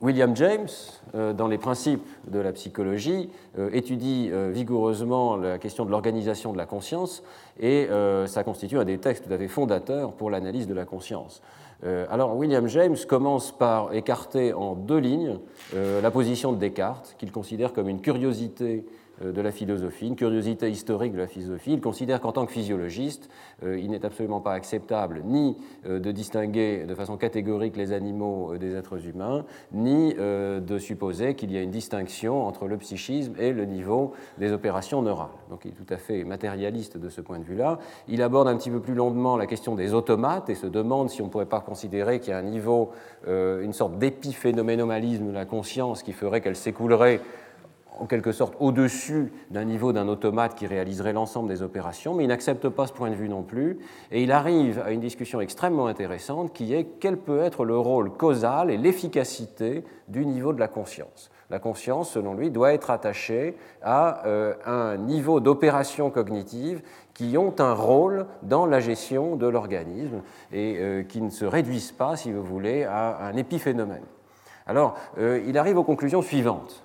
William 0.00 0.34
James, 0.34 0.68
euh, 1.14 1.32
dans 1.32 1.48
les 1.48 1.58
principes 1.58 2.06
de 2.28 2.38
la 2.38 2.52
psychologie, 2.52 3.30
euh, 3.58 3.68
étudie 3.72 4.30
vigoureusement 4.52 5.36
la 5.36 5.58
question 5.58 5.84
de 5.84 5.90
l'organisation 5.90 6.52
de 6.52 6.56
la 6.56 6.66
conscience 6.66 7.24
et 7.58 7.88
ça 8.26 8.44
constitue 8.44 8.78
un 8.78 8.84
des 8.84 8.98
textes 8.98 9.28
tout 9.28 9.48
fondateurs 9.48 10.12
pour 10.12 10.30
l'analyse 10.30 10.68
de 10.68 10.72
la 10.72 10.84
conscience. 10.84 11.42
Euh, 11.84 12.06
alors 12.10 12.36
William 12.36 12.66
James 12.68 12.96
commence 13.08 13.56
par 13.56 13.94
écarter 13.94 14.52
en 14.52 14.74
deux 14.74 14.98
lignes 14.98 15.38
euh, 15.74 16.00
la 16.02 16.10
position 16.10 16.52
de 16.52 16.58
Descartes, 16.58 17.14
qu'il 17.18 17.32
considère 17.32 17.72
comme 17.72 17.88
une 17.88 18.00
curiosité 18.00 18.84
de 19.20 19.40
la 19.40 19.50
philosophie, 19.50 20.06
une 20.06 20.16
curiosité 20.16 20.70
historique 20.70 21.12
de 21.12 21.18
la 21.18 21.26
philosophie. 21.26 21.72
Il 21.72 21.80
considère 21.80 22.20
qu'en 22.20 22.32
tant 22.32 22.46
que 22.46 22.52
physiologiste, 22.52 23.28
euh, 23.62 23.78
il 23.78 23.90
n'est 23.90 24.04
absolument 24.04 24.40
pas 24.40 24.52
acceptable 24.52 25.22
ni 25.24 25.56
euh, 25.86 25.98
de 25.98 26.10
distinguer 26.10 26.84
de 26.86 26.94
façon 26.94 27.16
catégorique 27.16 27.76
les 27.76 27.92
animaux 27.92 28.56
des 28.56 28.74
êtres 28.74 29.06
humains, 29.06 29.44
ni 29.72 30.14
de 30.14 30.78
supposer 30.78 31.34
qu'il 31.34 31.52
y 31.52 31.56
a 31.56 31.62
une 31.62 31.70
distinction 31.70 32.46
entre 32.46 32.66
le 32.66 32.76
psychisme 32.78 33.34
et 33.38 33.52
le 33.52 33.64
niveau 33.64 34.12
des 34.38 34.52
opérations 34.52 35.02
neurales. 35.02 35.28
Donc 35.48 35.64
il 35.64 35.68
est 35.68 35.74
tout 35.74 35.92
à 35.92 35.96
fait 35.96 36.24
matérialiste 36.24 36.96
de 36.96 37.08
ce 37.08 37.20
point 37.20 37.38
de 37.38 37.44
vue-là. 37.44 37.78
Il 38.08 38.22
aborde 38.22 38.48
un 38.48 38.56
petit 38.56 38.70
peu 38.70 38.80
plus 38.80 38.94
longuement 38.94 39.36
la 39.36 39.46
question 39.46 39.74
des 39.74 39.94
automates 39.94 40.48
et 40.50 40.54
se 40.54 40.66
demande 40.66 41.10
si 41.10 41.22
on 41.22 41.26
ne 41.26 41.30
pourrait 41.30 41.46
pas 41.46 41.60
considérer 41.60 42.20
qu'il 42.20 42.30
y 42.30 42.32
a 42.32 42.38
un 42.38 42.42
niveau, 42.42 42.90
une 43.26 43.72
sorte 43.72 43.98
d'épiphénoménomalisme 43.98 45.26
de 45.28 45.32
la 45.32 45.44
conscience 45.44 46.02
qui 46.02 46.12
ferait 46.12 46.40
qu'elle 46.40 46.56
s'écoulerait 46.56 47.20
en 48.00 48.06
quelque 48.06 48.32
sorte 48.32 48.54
au-dessus 48.58 49.32
d'un 49.50 49.64
niveau 49.64 49.92
d'un 49.92 50.08
automate 50.08 50.54
qui 50.54 50.66
réaliserait 50.66 51.12
l'ensemble 51.12 51.48
des 51.48 51.62
opérations, 51.62 52.14
mais 52.14 52.24
il 52.24 52.28
n'accepte 52.28 52.68
pas 52.68 52.86
ce 52.86 52.92
point 52.92 53.10
de 53.10 53.14
vue 53.14 53.28
non 53.28 53.42
plus, 53.42 53.78
et 54.10 54.22
il 54.22 54.32
arrive 54.32 54.80
à 54.84 54.90
une 54.90 55.00
discussion 55.00 55.40
extrêmement 55.40 55.86
intéressante 55.86 56.52
qui 56.52 56.74
est 56.74 56.86
quel 56.98 57.18
peut 57.18 57.42
être 57.42 57.64
le 57.64 57.78
rôle 57.78 58.10
causal 58.10 58.70
et 58.70 58.78
l'efficacité 58.78 59.84
du 60.08 60.24
niveau 60.24 60.52
de 60.52 60.60
la 60.60 60.68
conscience. 60.68 61.30
La 61.50 61.58
conscience, 61.58 62.10
selon 62.10 62.34
lui, 62.34 62.50
doit 62.50 62.72
être 62.72 62.90
attachée 62.90 63.56
à 63.82 64.24
euh, 64.26 64.54
un 64.64 64.96
niveau 64.96 65.40
d'opération 65.40 66.10
cognitive 66.10 66.80
qui 67.12 67.36
ont 67.36 67.54
un 67.58 67.74
rôle 67.74 68.26
dans 68.42 68.66
la 68.66 68.80
gestion 68.80 69.36
de 69.36 69.46
l'organisme 69.46 70.22
et 70.52 70.76
euh, 70.78 71.02
qui 71.02 71.20
ne 71.20 71.30
se 71.30 71.44
réduisent 71.44 71.92
pas, 71.92 72.16
si 72.16 72.32
vous 72.32 72.44
voulez, 72.44 72.84
à 72.84 73.26
un 73.26 73.36
épiphénomène. 73.36 74.04
Alors, 74.66 74.96
euh, 75.18 75.42
il 75.46 75.58
arrive 75.58 75.76
aux 75.76 75.84
conclusions 75.84 76.22
suivantes 76.22 76.84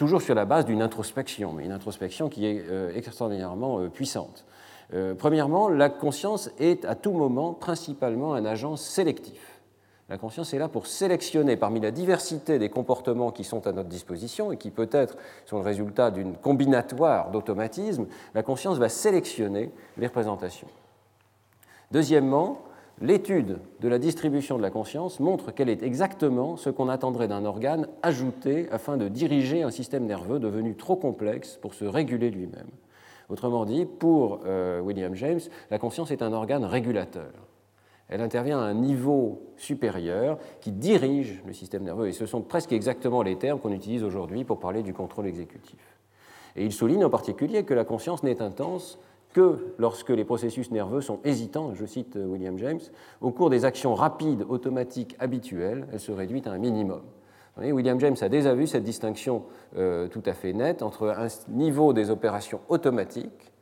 toujours 0.00 0.22
sur 0.22 0.34
la 0.34 0.46
base 0.46 0.64
d'une 0.64 0.80
introspection, 0.80 1.52
mais 1.52 1.66
une 1.66 1.72
introspection 1.72 2.30
qui 2.30 2.46
est 2.46 2.64
euh, 2.70 2.90
extraordinairement 2.96 3.80
euh, 3.80 3.90
puissante. 3.90 4.46
Euh, 4.94 5.14
premièrement, 5.14 5.68
la 5.68 5.90
conscience 5.90 6.50
est 6.58 6.86
à 6.86 6.94
tout 6.94 7.12
moment 7.12 7.52
principalement 7.52 8.32
un 8.32 8.46
agent 8.46 8.76
sélectif. 8.76 9.60
La 10.08 10.16
conscience 10.16 10.54
est 10.54 10.58
là 10.58 10.68
pour 10.68 10.86
sélectionner 10.86 11.58
parmi 11.58 11.80
la 11.80 11.90
diversité 11.90 12.58
des 12.58 12.70
comportements 12.70 13.30
qui 13.30 13.44
sont 13.44 13.66
à 13.66 13.72
notre 13.72 13.90
disposition 13.90 14.52
et 14.52 14.56
qui 14.56 14.70
peut-être 14.70 15.18
sont 15.44 15.58
le 15.58 15.64
résultat 15.64 16.10
d'une 16.10 16.34
combinatoire 16.34 17.30
d'automatisme, 17.30 18.06
la 18.34 18.42
conscience 18.42 18.78
va 18.78 18.88
sélectionner 18.88 19.70
les 19.98 20.06
représentations. 20.06 20.68
Deuxièmement, 21.90 22.62
L'étude 23.02 23.60
de 23.80 23.88
la 23.88 23.98
distribution 23.98 24.58
de 24.58 24.62
la 24.62 24.70
conscience 24.70 25.20
montre 25.20 25.52
qu'elle 25.52 25.70
est 25.70 25.82
exactement 25.82 26.56
ce 26.56 26.68
qu'on 26.68 26.90
attendrait 26.90 27.28
d'un 27.28 27.46
organe 27.46 27.88
ajouté 28.02 28.68
afin 28.70 28.98
de 28.98 29.08
diriger 29.08 29.62
un 29.62 29.70
système 29.70 30.04
nerveux 30.04 30.38
devenu 30.38 30.76
trop 30.76 30.96
complexe 30.96 31.56
pour 31.56 31.72
se 31.72 31.86
réguler 31.86 32.30
lui-même. 32.30 32.68
Autrement 33.30 33.64
dit, 33.64 33.86
pour 33.86 34.40
euh, 34.44 34.80
William 34.80 35.14
James, 35.14 35.40
la 35.70 35.78
conscience 35.78 36.10
est 36.10 36.20
un 36.20 36.34
organe 36.34 36.64
régulateur. 36.64 37.32
Elle 38.10 38.20
intervient 38.20 38.58
à 38.58 38.64
un 38.64 38.74
niveau 38.74 39.54
supérieur 39.56 40.36
qui 40.60 40.72
dirige 40.72 41.42
le 41.46 41.54
système 41.54 41.84
nerveux, 41.84 42.08
et 42.08 42.12
ce 42.12 42.26
sont 42.26 42.42
presque 42.42 42.72
exactement 42.72 43.22
les 43.22 43.36
termes 43.36 43.60
qu'on 43.60 43.72
utilise 43.72 44.02
aujourd'hui 44.02 44.44
pour 44.44 44.58
parler 44.58 44.82
du 44.82 44.92
contrôle 44.92 45.26
exécutif. 45.26 45.78
Et 46.56 46.64
il 46.66 46.72
souligne 46.72 47.04
en 47.04 47.10
particulier 47.10 47.64
que 47.64 47.72
la 47.72 47.84
conscience 47.84 48.24
n'est 48.24 48.42
intense 48.42 48.98
que 49.32 49.74
lorsque 49.78 50.10
les 50.10 50.24
processus 50.24 50.70
nerveux 50.70 51.00
sont 51.00 51.20
hésitants, 51.24 51.74
je 51.74 51.86
cite 51.86 52.16
euh, 52.16 52.26
William 52.26 52.58
James, 52.58 52.80
au 53.20 53.30
cours 53.30 53.50
des 53.50 53.64
actions 53.64 53.94
rapides, 53.94 54.44
automatiques, 54.48 55.16
habituelles, 55.18 55.86
elle 55.92 56.00
se 56.00 56.12
réduit 56.12 56.42
à 56.46 56.50
un 56.50 56.58
minimum. 56.58 57.02
William 57.58 58.00
James 58.00 58.16
a 58.20 58.28
déjà 58.30 58.54
vu 58.54 58.66
cette 58.66 58.84
distinction 58.84 59.42
euh, 59.76 60.08
tout 60.08 60.22
à 60.24 60.32
fait 60.32 60.54
nette 60.54 60.82
entre 60.82 61.08
un 61.08 61.26
niveau 61.48 61.92
des 61.92 62.08
opérations 62.08 62.60
automatiques, 62.68 63.52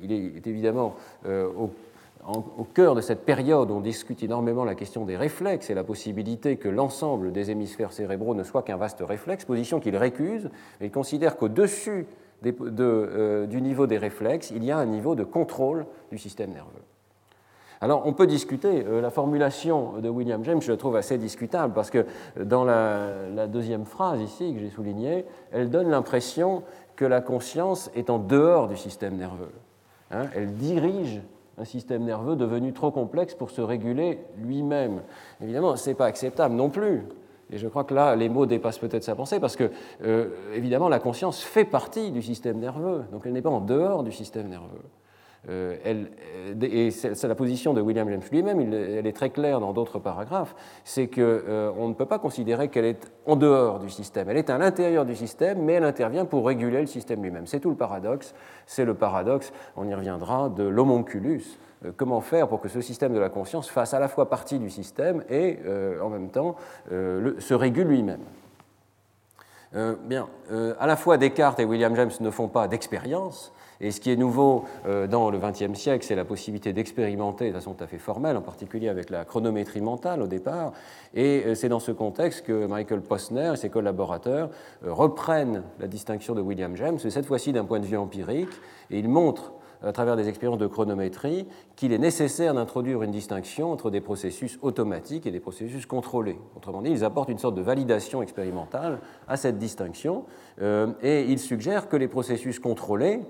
il 0.00 0.12
est 0.12 0.46
évidemment 0.46 0.94
euh, 1.26 1.46
au, 1.48 1.70
au, 2.26 2.64
cœur 2.64 2.94
de 2.94 3.00
cette 3.00 3.24
période 3.24 3.70
on 3.70 3.80
discute 3.80 4.22
énormément 4.22 4.64
la 4.64 4.74
question 4.74 5.04
des 5.04 5.16
réflexes 5.16 5.70
et 5.70 5.74
la 5.74 5.84
possibilité 5.84 6.56
que 6.56 6.68
l'ensemble 6.68 7.32
des 7.32 7.50
hémisphères 7.50 7.92
cérébraux 7.92 8.34
ne 8.34 8.42
soit 8.42 8.62
qu'un 8.62 8.76
vaste 8.76 9.02
réflexe, 9.06 9.44
position 9.44 9.80
qu'il 9.80 9.96
récuse, 9.96 10.50
il 10.80 10.90
considère 10.90 11.36
qu'au-dessus 11.36 12.06
euh, 12.60 13.46
du 13.46 13.60
niveau 13.60 13.86
des 13.86 13.98
réflexes, 13.98 14.50
il 14.50 14.64
y 14.64 14.70
a 14.70 14.78
un 14.78 14.86
niveau 14.86 15.14
de 15.14 15.24
contrôle 15.24 15.86
du 16.10 16.18
système 16.18 16.52
nerveux. 16.52 16.82
Alors, 17.80 18.06
on 18.06 18.12
peut 18.12 18.26
discuter. 18.26 18.84
Euh, 18.86 19.00
la 19.00 19.10
formulation 19.10 20.00
de 20.00 20.08
William 20.08 20.42
James, 20.44 20.62
je 20.62 20.72
la 20.72 20.78
trouve 20.78 20.96
assez 20.96 21.18
discutable 21.18 21.74
parce 21.74 21.90
que 21.90 22.06
dans 22.42 22.64
la, 22.64 23.46
deuxième 23.46 23.84
phrase 23.84 24.20
ici 24.20 24.54
que 24.54 24.60
j'ai 24.60 24.70
soulignée, 24.70 25.26
elle 25.52 25.70
donne 25.70 25.90
l'impression 25.90 26.62
que 26.96 27.04
la 27.04 27.20
conscience 27.20 27.90
est 27.94 28.08
en 28.08 28.18
dehors 28.18 28.68
du 28.68 28.76
système 28.76 29.16
nerveux. 29.16 29.52
Hein. 30.10 30.26
elle 30.34 30.54
dirige 30.54 31.22
un 31.58 31.64
système 31.64 32.04
nerveux 32.04 32.36
devenu 32.36 32.72
trop 32.72 32.90
complexe 32.90 33.34
pour 33.34 33.50
se 33.50 33.60
réguler 33.60 34.18
lui-même. 34.38 35.02
Évidemment, 35.42 35.76
ce 35.76 35.90
n'est 35.90 35.94
pas 35.94 36.06
acceptable 36.06 36.54
non 36.54 36.70
plus. 36.70 37.02
Et 37.54 37.58
je 37.58 37.68
crois 37.68 37.84
que 37.84 37.94
là, 37.94 38.16
les 38.16 38.28
mots 38.28 38.46
dépassent 38.46 38.80
peut-être 38.80 39.04
sa 39.04 39.14
pensée, 39.14 39.38
parce 39.38 39.54
que, 39.54 39.70
euh, 40.02 40.30
évidemment, 40.54 40.88
la 40.88 40.98
conscience 40.98 41.40
fait 41.40 41.64
partie 41.64 42.10
du 42.10 42.20
système 42.20 42.58
nerveux, 42.58 43.04
donc 43.12 43.22
elle 43.26 43.32
n'est 43.32 43.42
pas 43.42 43.50
en 43.50 43.60
dehors 43.60 44.02
du 44.02 44.10
système 44.10 44.48
nerveux. 44.48 44.82
Euh, 45.48 45.76
euh, 45.86 46.54
et 46.60 46.90
c'est 46.90 47.28
la 47.28 47.34
position 47.36 47.72
de 47.72 47.80
William 47.80 48.08
James 48.10 48.22
lui-même, 48.32 48.60
elle 48.60 49.06
est 49.06 49.12
très 49.12 49.30
claire 49.30 49.60
dans 49.60 49.72
d'autres 49.72 50.00
paragraphes, 50.00 50.56
c'est 50.82 51.06
qu'on 51.06 51.74
on 51.78 51.88
ne 51.88 51.94
peut 51.94 52.06
pas 52.06 52.18
considérer 52.18 52.68
qu'elle 52.70 52.86
est 52.86 53.12
en 53.24 53.36
dehors 53.36 53.78
du 53.78 53.88
système. 53.88 54.28
Elle 54.30 54.38
est 54.38 54.50
à 54.50 54.58
l'intérieur 54.58 55.04
du 55.04 55.14
système, 55.14 55.62
mais 55.62 55.74
elle 55.74 55.84
intervient 55.84 56.24
pour 56.24 56.46
réguler 56.46 56.80
le 56.80 56.86
système 56.86 57.22
lui-même. 57.22 57.46
C'est 57.46 57.60
tout 57.60 57.70
le 57.70 57.76
paradoxe. 57.76 58.34
C'est 58.66 58.84
le 58.84 58.94
paradoxe, 58.94 59.52
on 59.76 59.86
y 59.86 59.94
reviendra, 59.94 60.48
de 60.48 60.64
l'homonculus, 60.64 61.42
euh, 61.42 61.63
comment 61.96 62.20
faire 62.20 62.48
pour 62.48 62.60
que 62.60 62.68
ce 62.68 62.80
système 62.80 63.14
de 63.14 63.18
la 63.18 63.28
conscience 63.28 63.68
fasse 63.68 63.94
à 63.94 63.98
la 63.98 64.08
fois 64.08 64.28
partie 64.28 64.58
du 64.58 64.70
système 64.70 65.22
et 65.28 65.58
euh, 65.64 66.00
en 66.00 66.08
même 66.08 66.30
temps 66.30 66.56
euh, 66.92 67.38
se 67.38 67.54
régule 67.54 67.88
lui-même. 67.88 68.22
bien, 70.04 70.28
à 70.78 70.86
la 70.86 70.96
fois 70.96 71.18
Descartes 71.18 71.58
et 71.58 71.64
William 71.64 71.96
James 71.96 72.12
ne 72.20 72.30
font 72.30 72.46
pas 72.46 72.68
d'expérience, 72.68 73.52
et 73.80 73.90
ce 73.90 74.00
qui 74.00 74.12
est 74.12 74.16
nouveau 74.16 74.66
dans 75.10 75.30
le 75.30 75.38
XXe 75.38 75.76
siècle, 75.76 76.06
c'est 76.06 76.14
la 76.14 76.24
possibilité 76.24 76.72
d'expérimenter 76.72 77.48
de 77.48 77.54
façon 77.54 77.74
tout 77.74 77.82
à 77.82 77.88
fait 77.88 77.98
formelle, 77.98 78.36
en 78.36 78.40
particulier 78.40 78.88
avec 78.88 79.10
la 79.10 79.24
chronométrie 79.24 79.80
mentale 79.80 80.22
au 80.22 80.28
départ. 80.28 80.72
Et 81.12 81.56
c'est 81.56 81.68
dans 81.68 81.80
ce 81.80 81.90
contexte 81.90 82.46
que 82.46 82.66
Michael 82.66 83.00
Posner 83.00 83.54
et 83.54 83.56
ses 83.56 83.68
collaborateurs 83.68 84.50
reprennent 84.86 85.64
la 85.80 85.88
distinction 85.88 86.36
de 86.36 86.40
William 86.40 86.76
James, 86.76 87.00
cette 87.00 87.26
fois-ci 87.26 87.52
d'un 87.52 87.64
point 87.64 87.80
de 87.80 87.86
vue 87.86 87.96
empirique, 87.96 88.54
et 88.92 89.00
ils 89.00 89.08
montrent 89.08 89.54
à 89.82 89.92
travers 89.92 90.16
des 90.16 90.28
expériences 90.28 90.58
de 90.58 90.66
chronométrie 90.66 91.46
qu'il 91.76 91.92
est 91.92 91.98
nécessaire 91.98 92.54
d'introduire 92.54 93.02
une 93.02 93.10
distinction 93.10 93.72
entre 93.72 93.90
des 93.90 94.00
processus 94.00 94.58
automatiques 94.62 95.26
et 95.26 95.30
des 95.30 95.40
processus 95.40 95.86
contrôlés. 95.86 96.38
Autrement 96.56 96.82
dit, 96.82 96.90
ils 96.90 97.04
apportent 97.04 97.28
une 97.28 97.38
sorte 97.38 97.54
de 97.54 97.62
validation 97.62 98.22
expérimentale 98.22 99.00
à 99.28 99.36
cette 99.36 99.58
distinction 99.58 100.24
euh, 100.60 100.88
et 101.02 101.22
ils 101.22 101.38
suggèrent 101.38 101.88
que 101.88 101.96
les 101.96 102.08
processus 102.08 102.58
contrôlés 102.58 103.20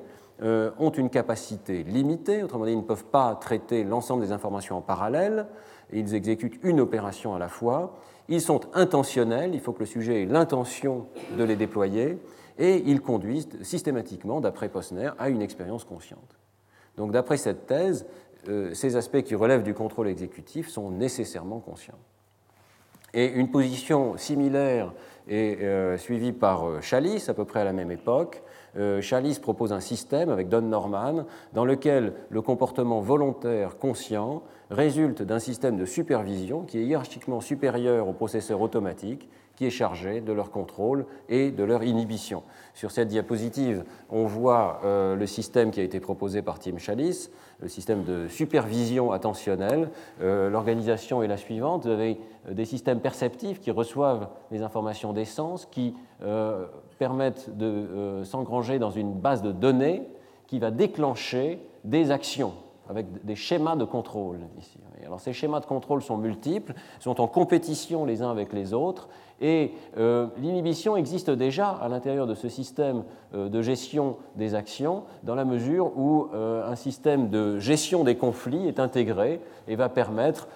euh, 0.42 0.70
ont 0.80 0.90
une 0.90 1.10
capacité 1.10 1.84
limitée, 1.84 2.42
autrement 2.42 2.64
dit, 2.64 2.72
ils 2.72 2.78
ne 2.78 2.82
peuvent 2.82 3.04
pas 3.04 3.36
traiter 3.36 3.84
l'ensemble 3.84 4.24
des 4.24 4.32
informations 4.32 4.76
en 4.76 4.80
parallèle, 4.80 5.46
ils 5.92 6.14
exécutent 6.14 6.58
une 6.64 6.80
opération 6.80 7.36
à 7.36 7.38
la 7.38 7.48
fois, 7.48 7.94
ils 8.28 8.40
sont 8.40 8.60
intentionnels, 8.74 9.54
il 9.54 9.60
faut 9.60 9.72
que 9.72 9.80
le 9.80 9.86
sujet 9.86 10.22
ait 10.22 10.26
l'intention 10.26 11.06
de 11.38 11.44
les 11.44 11.54
déployer, 11.54 12.18
et 12.58 12.82
ils 12.86 13.00
conduisent 13.00 13.48
systématiquement, 13.62 14.40
d'après 14.40 14.68
Posner, 14.68 15.10
à 15.18 15.28
une 15.28 15.42
expérience 15.42 15.84
consciente. 15.84 16.38
Donc 16.96 17.10
d'après 17.10 17.36
cette 17.36 17.66
thèse, 17.66 18.06
euh, 18.48 18.74
ces 18.74 18.96
aspects 18.96 19.22
qui 19.22 19.34
relèvent 19.34 19.62
du 19.62 19.74
contrôle 19.74 20.08
exécutif 20.08 20.68
sont 20.68 20.90
nécessairement 20.90 21.60
conscients. 21.60 21.98
Et 23.12 23.26
une 23.26 23.50
position 23.50 24.16
similaire 24.16 24.92
est 25.28 25.62
euh, 25.62 25.96
suivie 25.96 26.32
par 26.32 26.68
euh, 26.68 26.80
Chalice 26.80 27.28
à 27.28 27.34
peu 27.34 27.44
près 27.44 27.60
à 27.60 27.64
la 27.64 27.72
même 27.72 27.90
époque. 27.90 28.42
Chalice 29.02 29.38
propose 29.38 29.72
un 29.72 29.78
système 29.78 30.30
avec 30.30 30.48
Don 30.48 30.62
Norman 30.62 31.26
dans 31.52 31.64
lequel 31.64 32.12
le 32.28 32.42
comportement 32.42 33.00
volontaire 33.00 33.78
conscient 33.78 34.42
résulte 34.68 35.22
d'un 35.22 35.38
système 35.38 35.76
de 35.76 35.84
supervision 35.84 36.62
qui 36.62 36.78
est 36.78 36.84
hiérarchiquement 36.84 37.40
supérieur 37.40 38.08
au 38.08 38.12
processeur 38.12 38.60
automatique 38.60 39.28
qui 39.56 39.66
est 39.66 39.70
chargé 39.70 40.20
de 40.20 40.32
leur 40.32 40.50
contrôle 40.50 41.06
et 41.28 41.50
de 41.50 41.64
leur 41.64 41.82
inhibition. 41.82 42.42
Sur 42.74 42.90
cette 42.90 43.08
diapositive, 43.08 43.84
on 44.10 44.24
voit 44.24 44.80
euh, 44.84 45.14
le 45.16 45.26
système 45.26 45.70
qui 45.70 45.80
a 45.80 45.84
été 45.84 46.00
proposé 46.00 46.42
par 46.42 46.58
Tim 46.58 46.78
Chalice, 46.78 47.30
le 47.60 47.68
système 47.68 48.04
de 48.04 48.26
supervision 48.28 49.12
attentionnelle. 49.12 49.90
Euh, 50.20 50.50
l'organisation 50.50 51.22
est 51.22 51.28
la 51.28 51.36
suivante. 51.36 51.84
Vous 51.84 51.92
avez 51.92 52.18
euh, 52.48 52.54
des 52.54 52.64
systèmes 52.64 53.00
perceptifs 53.00 53.60
qui 53.60 53.70
reçoivent 53.70 54.28
les 54.50 54.62
informations 54.62 55.12
des 55.12 55.24
sens, 55.24 55.66
qui 55.66 55.94
permettent 56.98 57.54
de 57.54 58.22
s'engranger 58.24 58.78
dans 58.78 58.90
une 58.90 59.12
base 59.12 59.42
de 59.42 59.52
données 59.52 60.08
qui 60.46 60.58
va 60.58 60.70
déclencher 60.70 61.60
des 61.84 62.10
actions 62.10 62.54
avec 62.88 63.24
des 63.24 63.36
schémas 63.36 63.76
de 63.76 63.84
contrôle 63.84 64.40
ici. 64.58 64.78
Alors 65.04 65.20
ces 65.20 65.32
schémas 65.32 65.60
de 65.60 65.66
contrôle 65.66 66.02
sont 66.02 66.16
multiples, 66.16 66.74
sont 67.00 67.20
en 67.20 67.26
compétition 67.26 68.04
les 68.04 68.22
uns 68.22 68.30
avec 68.30 68.52
les 68.52 68.72
autres, 68.72 69.08
et 69.40 69.72
euh, 69.96 70.28
l'inhibition 70.38 70.96
existe 70.96 71.30
déjà 71.30 71.68
à 71.68 71.88
l'intérieur 71.88 72.26
de 72.26 72.34
ce 72.34 72.48
système 72.48 73.02
euh, 73.34 73.48
de 73.48 73.62
gestion 73.62 74.16
des 74.36 74.54
actions, 74.54 75.04
dans 75.22 75.34
la 75.34 75.44
mesure 75.44 75.96
où 75.98 76.28
euh, 76.34 76.70
un 76.70 76.76
système 76.76 77.30
de 77.30 77.58
gestion 77.58 78.04
des 78.04 78.16
conflits 78.16 78.68
est 78.68 78.78
intégré 78.78 79.40
et 79.66 79.76
va 79.76 79.88
permettre 79.88 80.48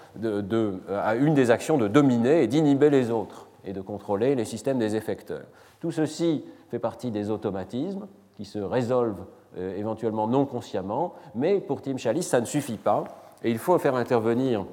à 0.90 1.14
une 1.16 1.34
des 1.34 1.50
actions 1.50 1.78
de 1.78 1.88
dominer 1.88 2.42
et 2.42 2.46
d'inhiber 2.46 2.90
les 2.90 3.10
autres, 3.10 3.48
et 3.64 3.72
de 3.72 3.80
contrôler 3.80 4.34
les 4.34 4.44
systèmes 4.44 4.78
des 4.78 4.96
effecteurs. 4.96 5.46
Tout 5.80 5.90
ceci 5.90 6.44
fait 6.70 6.78
partie 6.78 7.10
des 7.10 7.30
automatismes 7.30 8.06
qui 8.36 8.44
se 8.44 8.58
résolvent 8.58 9.26
éventuellement 9.56 10.28
non 10.28 10.44
consciemment, 10.44 11.14
mais 11.34 11.60
pour 11.60 11.82
Tim 11.82 11.96
Chalice, 11.96 12.28
ça 12.28 12.40
ne 12.40 12.46
suffit 12.46 12.76
pas, 12.76 13.04
et 13.42 13.50
il 13.50 13.58
faut 13.58 13.78
faire 13.78 13.94
intervenir 13.94 14.64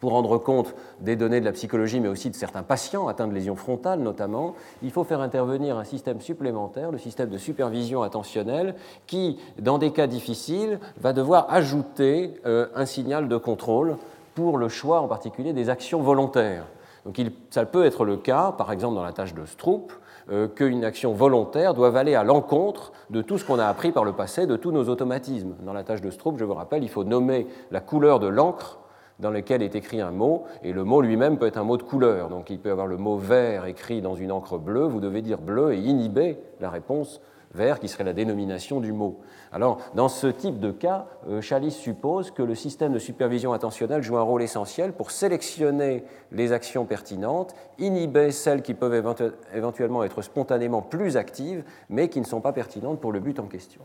pour 0.00 0.12
rendre 0.12 0.38
compte 0.38 0.74
des 1.00 1.14
données 1.14 1.40
de 1.40 1.44
la 1.44 1.52
psychologie, 1.52 2.00
mais 2.00 2.08
aussi 2.08 2.30
de 2.30 2.34
certains 2.34 2.62
patients 2.62 3.06
atteints 3.06 3.28
de 3.28 3.34
lésions 3.34 3.56
frontales 3.56 4.00
notamment, 4.00 4.54
il 4.82 4.90
faut 4.90 5.04
faire 5.04 5.20
intervenir 5.20 5.78
un 5.78 5.84
système 5.84 6.20
supplémentaire, 6.20 6.90
le 6.90 6.98
système 6.98 7.28
de 7.28 7.38
supervision 7.38 8.02
attentionnelle, 8.02 8.74
qui, 9.06 9.38
dans 9.58 9.78
des 9.78 9.92
cas 9.92 10.06
difficiles, 10.06 10.80
va 11.00 11.12
devoir 11.12 11.46
ajouter 11.50 12.34
euh, 12.46 12.66
un 12.74 12.86
signal 12.86 13.28
de 13.28 13.36
contrôle 13.36 13.96
pour 14.34 14.58
le 14.58 14.68
choix 14.68 15.00
en 15.00 15.08
particulier 15.08 15.52
des 15.52 15.68
actions 15.68 16.00
volontaires. 16.00 16.64
Donc 17.04 17.20
ça 17.50 17.64
peut 17.64 17.84
être 17.84 18.04
le 18.04 18.16
cas, 18.16 18.52
par 18.52 18.72
exemple 18.72 18.94
dans 18.94 19.04
la 19.04 19.12
tâche 19.12 19.34
de 19.34 19.44
Stroop, 19.44 19.92
euh, 20.30 20.48
qu'une 20.48 20.84
action 20.84 21.12
volontaire 21.12 21.74
doit 21.74 21.96
aller 21.98 22.14
à 22.14 22.24
l'encontre 22.24 22.92
de 23.10 23.22
tout 23.22 23.38
ce 23.38 23.44
qu'on 23.44 23.58
a 23.58 23.66
appris 23.66 23.90
par 23.90 24.04
le 24.04 24.12
passé, 24.12 24.46
de 24.46 24.56
tous 24.56 24.70
nos 24.70 24.88
automatismes. 24.88 25.54
Dans 25.62 25.72
la 25.72 25.82
tâche 25.82 26.02
de 26.02 26.10
Stroop, 26.10 26.38
je 26.38 26.44
vous 26.44 26.54
rappelle, 26.54 26.82
il 26.82 26.88
faut 26.88 27.04
nommer 27.04 27.46
la 27.70 27.80
couleur 27.80 28.20
de 28.20 28.28
l'encre 28.28 28.78
dans 29.20 29.30
lequel 29.30 29.62
est 29.62 29.74
écrit 29.74 30.00
un 30.00 30.10
mot, 30.10 30.44
et 30.62 30.72
le 30.72 30.84
mot 30.84 31.02
lui-même 31.02 31.38
peut 31.38 31.46
être 31.46 31.58
un 31.58 31.64
mot 31.64 31.76
de 31.76 31.82
couleur. 31.82 32.28
Donc 32.28 32.50
il 32.50 32.58
peut 32.58 32.70
y 32.70 32.72
avoir 32.72 32.86
le 32.86 32.96
mot 32.96 33.16
vert 33.16 33.66
écrit 33.66 34.00
dans 34.00 34.14
une 34.14 34.32
encre 34.32 34.58
bleue, 34.58 34.84
vous 34.84 35.00
devez 35.00 35.22
dire 35.22 35.38
bleu 35.38 35.74
et 35.74 35.78
inhiber 35.78 36.38
la 36.60 36.70
réponse 36.70 37.20
vert 37.52 37.80
qui 37.80 37.88
serait 37.88 38.04
la 38.04 38.12
dénomination 38.12 38.80
du 38.80 38.92
mot. 38.92 39.20
Alors 39.52 39.78
dans 39.94 40.08
ce 40.08 40.28
type 40.28 40.60
de 40.60 40.70
cas, 40.70 41.06
euh, 41.28 41.40
Chalice 41.40 41.76
suppose 41.76 42.30
que 42.30 42.42
le 42.42 42.54
système 42.54 42.92
de 42.92 42.98
supervision 42.98 43.52
attentionnelle 43.52 44.02
joue 44.02 44.16
un 44.16 44.22
rôle 44.22 44.42
essentiel 44.42 44.92
pour 44.92 45.10
sélectionner 45.10 46.04
les 46.30 46.52
actions 46.52 46.84
pertinentes, 46.84 47.54
inhiber 47.78 48.30
celles 48.30 48.62
qui 48.62 48.74
peuvent 48.74 49.14
éventuellement 49.52 50.04
être 50.04 50.22
spontanément 50.22 50.82
plus 50.82 51.16
actives, 51.16 51.64
mais 51.88 52.08
qui 52.08 52.20
ne 52.20 52.26
sont 52.26 52.40
pas 52.40 52.52
pertinentes 52.52 53.00
pour 53.00 53.12
le 53.12 53.20
but 53.20 53.40
en 53.40 53.46
question. 53.46 53.82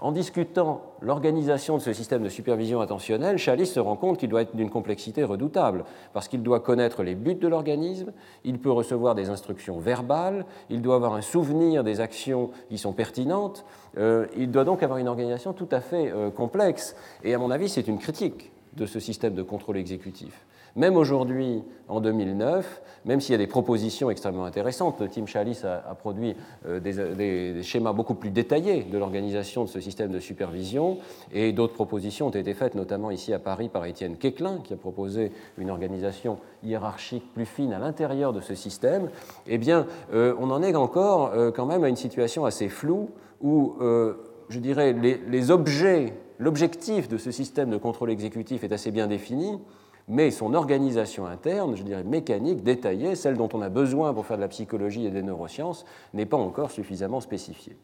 En 0.00 0.12
discutant 0.12 0.82
l'organisation 1.00 1.76
de 1.76 1.82
ce 1.82 1.92
système 1.92 2.22
de 2.22 2.28
supervision 2.28 2.80
attentionnelle, 2.80 3.36
Chalice 3.36 3.72
se 3.72 3.80
rend 3.80 3.96
compte 3.96 4.18
qu'il 4.18 4.28
doit 4.28 4.42
être 4.42 4.54
d'une 4.54 4.70
complexité 4.70 5.24
redoutable, 5.24 5.84
parce 6.12 6.28
qu'il 6.28 6.44
doit 6.44 6.60
connaître 6.60 7.02
les 7.02 7.16
buts 7.16 7.34
de 7.34 7.48
l'organisme, 7.48 8.12
il 8.44 8.60
peut 8.60 8.70
recevoir 8.70 9.16
des 9.16 9.28
instructions 9.28 9.80
verbales, 9.80 10.46
il 10.70 10.82
doit 10.82 10.94
avoir 10.94 11.14
un 11.14 11.20
souvenir 11.20 11.82
des 11.82 12.00
actions 12.00 12.50
qui 12.68 12.78
sont 12.78 12.92
pertinentes, 12.92 13.64
euh, 13.96 14.28
il 14.36 14.52
doit 14.52 14.64
donc 14.64 14.84
avoir 14.84 15.00
une 15.00 15.08
organisation 15.08 15.52
tout 15.52 15.68
à 15.72 15.80
fait 15.80 16.12
euh, 16.12 16.30
complexe. 16.30 16.94
Et 17.24 17.34
à 17.34 17.38
mon 17.38 17.50
avis, 17.50 17.68
c'est 17.68 17.88
une 17.88 17.98
critique 17.98 18.52
de 18.76 18.86
ce 18.86 19.00
système 19.00 19.34
de 19.34 19.42
contrôle 19.42 19.78
exécutif. 19.78 20.46
Même 20.78 20.96
aujourd'hui, 20.96 21.64
en 21.88 22.00
2009, 22.00 22.82
même 23.04 23.20
s'il 23.20 23.32
y 23.32 23.34
a 23.34 23.38
des 23.38 23.48
propositions 23.48 24.10
extrêmement 24.10 24.44
intéressantes, 24.44 25.02
Tim 25.10 25.26
Chalice 25.26 25.64
a, 25.64 25.80
produit 25.98 26.36
euh, 26.68 26.78
des, 26.78 27.64
schémas 27.64 27.92
beaucoup 27.92 28.14
plus 28.14 28.30
détaillés 28.30 28.84
de 28.84 28.96
l'organisation 28.96 29.64
de 29.64 29.68
ce 29.68 29.80
système 29.80 30.12
de 30.12 30.20
supervision, 30.20 30.98
et 31.32 31.52
d'autres 31.52 31.74
propositions 31.74 32.28
ont 32.28 32.30
été 32.30 32.54
faites, 32.54 32.76
notamment 32.76 33.10
ici 33.10 33.32
à 33.32 33.40
Paris 33.40 33.68
par 33.68 33.86
Étienne 33.86 34.16
Quéclin, 34.16 34.58
qui 34.62 34.72
a 34.72 34.76
proposé 34.76 35.32
une 35.56 35.68
organisation 35.68 36.38
hiérarchique 36.62 37.24
plus 37.34 37.46
fine 37.46 37.72
à 37.72 37.80
l'intérieur 37.80 38.32
de 38.32 38.40
ce 38.40 38.54
système. 38.54 39.10
Eh 39.48 39.58
bien, 39.58 39.84
euh, 40.12 40.36
on 40.38 40.48
en 40.52 40.62
est 40.62 40.76
encore 40.76 41.32
euh, 41.34 41.50
quand 41.50 41.66
même 41.66 41.82
à 41.82 41.88
une 41.88 41.96
situation 41.96 42.44
assez 42.44 42.68
floue 42.68 43.10
où, 43.42 43.74
je 44.48 44.58
dirais, 44.58 44.92
les 44.92 45.50
objets, 45.50 46.14
l'objectif 46.38 47.08
de 47.08 47.18
ce 47.18 47.32
système 47.32 47.70
de 47.70 47.76
contrôle 47.76 48.10
exécutif 48.10 48.62
est 48.64 48.72
assez 48.72 48.90
bien 48.90 49.06
défini, 49.08 49.58
mais 50.08 50.30
son 50.30 50.54
organisation 50.54 51.26
interne, 51.26 51.76
je 51.76 51.82
dirais 51.82 52.02
mécanique, 52.02 52.62
détaillée, 52.62 53.14
celle 53.14 53.36
dont 53.36 53.48
on 53.52 53.60
a 53.60 53.68
besoin 53.68 54.14
pour 54.14 54.26
faire 54.26 54.36
de 54.38 54.42
la 54.42 54.48
psychologie 54.48 55.06
et 55.06 55.10
des 55.10 55.22
neurosciences, 55.22 55.84
n'est 56.14 56.26
pas 56.26 56.36
encore 56.36 56.70
suffisamment 56.70 57.20
spécifiée. 57.20 57.76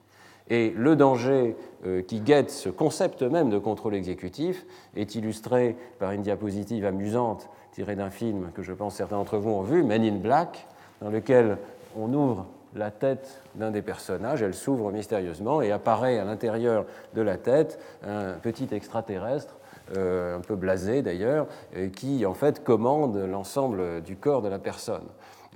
Et 0.51 0.71
le 0.77 0.95
danger 0.97 1.57
euh, 1.87 2.03
qui 2.03 2.21
guette 2.21 2.51
ce 2.51 2.69
concept 2.69 3.23
même 3.23 3.49
de 3.49 3.59
contrôle 3.59 3.95
exécutif 3.95 4.67
est 4.95 5.15
illustré 5.15 5.77
par 5.99 6.11
une 6.13 6.23
diapositive 6.23 6.85
amusante 6.85 7.49
tirée 7.73 7.97
d'un 7.97 8.11
film 8.11 8.51
que 8.55 8.63
je 8.63 8.73
pense 8.73 8.95
certains 8.95 9.17
d'entre 9.17 9.39
vous 9.39 9.51
ont 9.51 9.63
vu, 9.63 9.83
Men 9.83 10.03
in 10.05 10.17
Black, 10.17 10.67
dans 11.01 11.11
lequel 11.11 11.59
on 11.97 12.13
ouvre 12.13 12.47
la 12.75 12.91
tête 12.91 13.41
d'un 13.55 13.71
des 13.71 13.83
personnages, 13.83 14.43
elle 14.43 14.55
s'ouvre 14.55 14.91
mystérieusement 14.93 15.63
et 15.63 15.71
apparaît 15.71 16.19
à 16.19 16.25
l'intérieur 16.25 16.85
de 17.15 17.23
la 17.23 17.37
tête 17.37 17.79
un 18.03 18.33
petit 18.33 18.69
extraterrestre 18.73 19.57
un 19.93 20.41
peu 20.41 20.57
blasé 20.57 21.03
d'ailleurs, 21.03 21.47
qui 21.95 22.25
en 22.27 22.35
fait 22.35 22.65
commande 22.65 23.17
l'ensemble 23.17 24.03
du 24.03 24.17
corps 24.17 24.43
de 24.43 24.49
la 24.49 24.59
personne. 24.59 25.05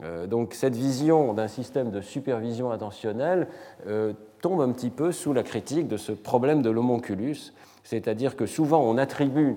Euh, 0.02 0.26
donc 0.26 0.54
cette 0.54 0.76
vision 0.76 1.34
d'un 1.34 1.48
système 1.48 1.90
de 1.90 2.00
supervision 2.00 2.70
intentionnelle 2.70 3.48
euh, 3.86 4.12
tombe 4.40 4.60
un 4.60 4.70
petit 4.70 4.90
peu 4.90 5.10
sous 5.10 5.32
la 5.32 5.42
critique 5.42 5.88
de 5.88 5.96
ce 5.96 6.12
problème 6.12 6.62
de 6.62 6.70
l'homonculus, 6.70 7.52
c'est-à-dire 7.82 8.36
que 8.36 8.46
souvent 8.46 8.80
on 8.80 8.96
attribue 8.96 9.56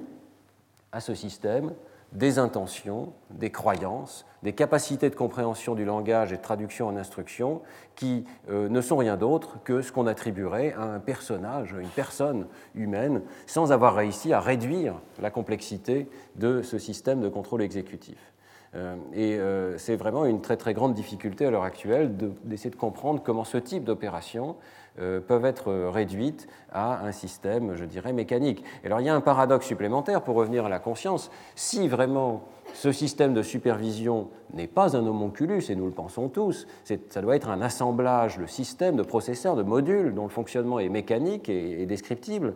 à 0.91 0.99
ce 0.99 1.13
système 1.13 1.73
des 2.12 2.39
intentions, 2.39 3.13
des 3.30 3.51
croyances, 3.51 4.25
des 4.44 4.53
capacités 4.53 5.10
de 5.10 5.15
compréhension 5.15 5.75
du 5.75 5.86
langage 5.86 6.34
et 6.34 6.38
de 6.38 6.41
traduction 6.41 6.88
en 6.88 6.98
instruction 6.98 7.62
qui 7.96 8.25
euh, 8.50 8.70
ne 8.70 8.82
sont 8.82 8.98
rien 8.98 9.18
d'autre 9.18 9.60
que 9.63 9.82
ce 9.82 9.91
qu'on 9.91 10.08
attribuerait 10.08 10.74
à 10.74 10.84
un 10.84 11.00
personnage, 11.00 11.75
une 11.80 11.88
personne 11.88 12.48
humaine, 12.75 13.22
sans 13.46 13.72
avoir 13.72 13.96
réussi 13.96 14.34
à 14.34 14.39
réduire 14.39 14.96
la 15.22 15.30
complexité 15.30 16.10
de 16.36 16.62
ce 16.62 16.77
système 16.77 17.22
de 17.22 17.30
contrôle 17.30 17.62
exécutif. 17.62 18.32
Euh, 18.74 18.96
et 19.13 19.36
euh, 19.36 19.77
c'est 19.77 19.98
vraiment 19.98 20.25
une 20.25 20.41
très 20.41 20.56
très 20.56 20.74
grande 20.74 20.94
difficulté 20.94 21.46
à 21.46 21.51
l'heure 21.51 21.63
actuelle 21.63 22.15
d'essayer 22.44 22.70
de, 22.70 22.75
comprendre 22.75 23.22
comment 23.22 23.44
ce 23.44 23.58
type 23.58 23.84
d'opérations 23.84 24.51
euh, 24.51 24.53
peuvent 24.98 25.45
être 25.45 25.71
réduites 25.89 26.48
à 26.71 27.05
un 27.05 27.12
système, 27.12 27.75
je 27.75 27.86
dirais, 27.86 28.13
mécanique. 28.13 28.63
alors 28.83 29.00
il 29.00 29.05
y 29.05 29.10
a 29.10 29.15
un 29.15 29.21
paradoxe 29.21 29.65
supplémentaire 29.65 30.21
pour 30.21 30.36
revenir 30.36 30.65
à 30.65 30.69
la 30.69 30.79
conscience. 30.79 31.31
Si 31.55 31.88
vraiment 31.88 32.43
ce 32.74 32.91
système 32.91 33.33
de 33.33 33.41
supervision 33.41 34.29
n'est 34.53 34.67
pas 34.67 34.95
un 34.95 35.05
homonculus, 35.05 35.63
et 35.69 35.75
nous 35.75 35.86
le 35.86 35.91
pensons 35.91 36.29
tous, 36.29 36.67
ça 36.83 37.21
doit 37.21 37.36
être 37.36 37.50
un 37.50 37.62
assemblage, 37.62 38.38
le 38.38 38.48
système 38.48 38.95
de 38.95 39.03
processeurs, 39.03 39.55
de 39.55 39.63
modules 39.63 40.13
dont 40.13 40.24
le 40.24 40.29
fonctionnement 40.29 40.79
est 40.79 40.89
mécanique 40.89 41.50
et, 41.50 41.86
descriptible, 41.86 42.55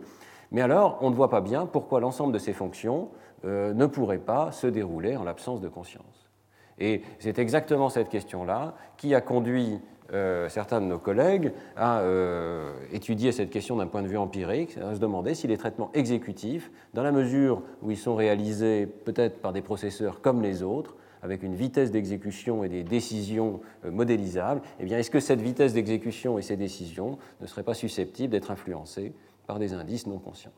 mais 0.52 0.60
alors 0.60 0.98
on 1.00 1.10
ne 1.10 1.14
voit 1.14 1.30
pas 1.30 1.40
bien 1.40 1.66
pourquoi 1.66 2.00
l'ensemble 2.00 2.32
de 2.32 2.38
ces 2.38 2.52
fonctions 2.52 3.08
euh, 3.44 3.74
ne 3.74 3.86
pourrait 3.86 4.18
pas 4.18 4.52
se 4.52 4.66
dérouler 4.66 5.16
en 5.16 5.24
l'absence 5.24 5.60
de 5.60 5.68
conscience. 5.68 6.30
Et 6.78 7.02
c'est 7.18 7.38
exactement 7.38 7.88
cette 7.88 8.08
question-là 8.08 8.74
qui 8.96 9.14
a 9.14 9.20
conduit 9.20 9.80
euh, 10.12 10.48
certains 10.48 10.80
de 10.80 10.86
nos 10.86 10.98
collègues 10.98 11.52
à 11.76 12.00
euh, 12.00 12.72
étudier 12.92 13.32
cette 13.32 13.50
question 13.50 13.76
d'un 13.76 13.86
point 13.86 14.02
de 14.02 14.08
vue 14.08 14.16
empirique, 14.16 14.76
à 14.78 14.94
se 14.94 15.00
demander 15.00 15.34
si 15.34 15.46
les 15.46 15.56
traitements 15.56 15.90
exécutifs, 15.94 16.70
dans 16.94 17.02
la 17.02 17.12
mesure 17.12 17.62
où 17.82 17.90
ils 17.90 17.96
sont 17.96 18.14
réalisés 18.14 18.86
peut-être 18.86 19.40
par 19.40 19.52
des 19.52 19.62
processeurs 19.62 20.20
comme 20.20 20.42
les 20.42 20.62
autres, 20.62 20.96
avec 21.22 21.42
une 21.42 21.54
vitesse 21.54 21.90
d'exécution 21.90 22.62
et 22.62 22.68
des 22.68 22.84
décisions 22.84 23.60
euh, 23.84 23.90
modélisables, 23.90 24.62
eh 24.80 24.92
est-ce 24.92 25.10
que 25.10 25.20
cette 25.20 25.40
vitesse 25.40 25.72
d'exécution 25.72 26.38
et 26.38 26.42
ces 26.42 26.56
décisions 26.56 27.18
ne 27.40 27.46
seraient 27.46 27.62
pas 27.62 27.74
susceptibles 27.74 28.30
d'être 28.30 28.50
influencées 28.50 29.12
par 29.46 29.58
des 29.58 29.72
indices 29.72 30.06
non 30.06 30.18
conscients? 30.18 30.52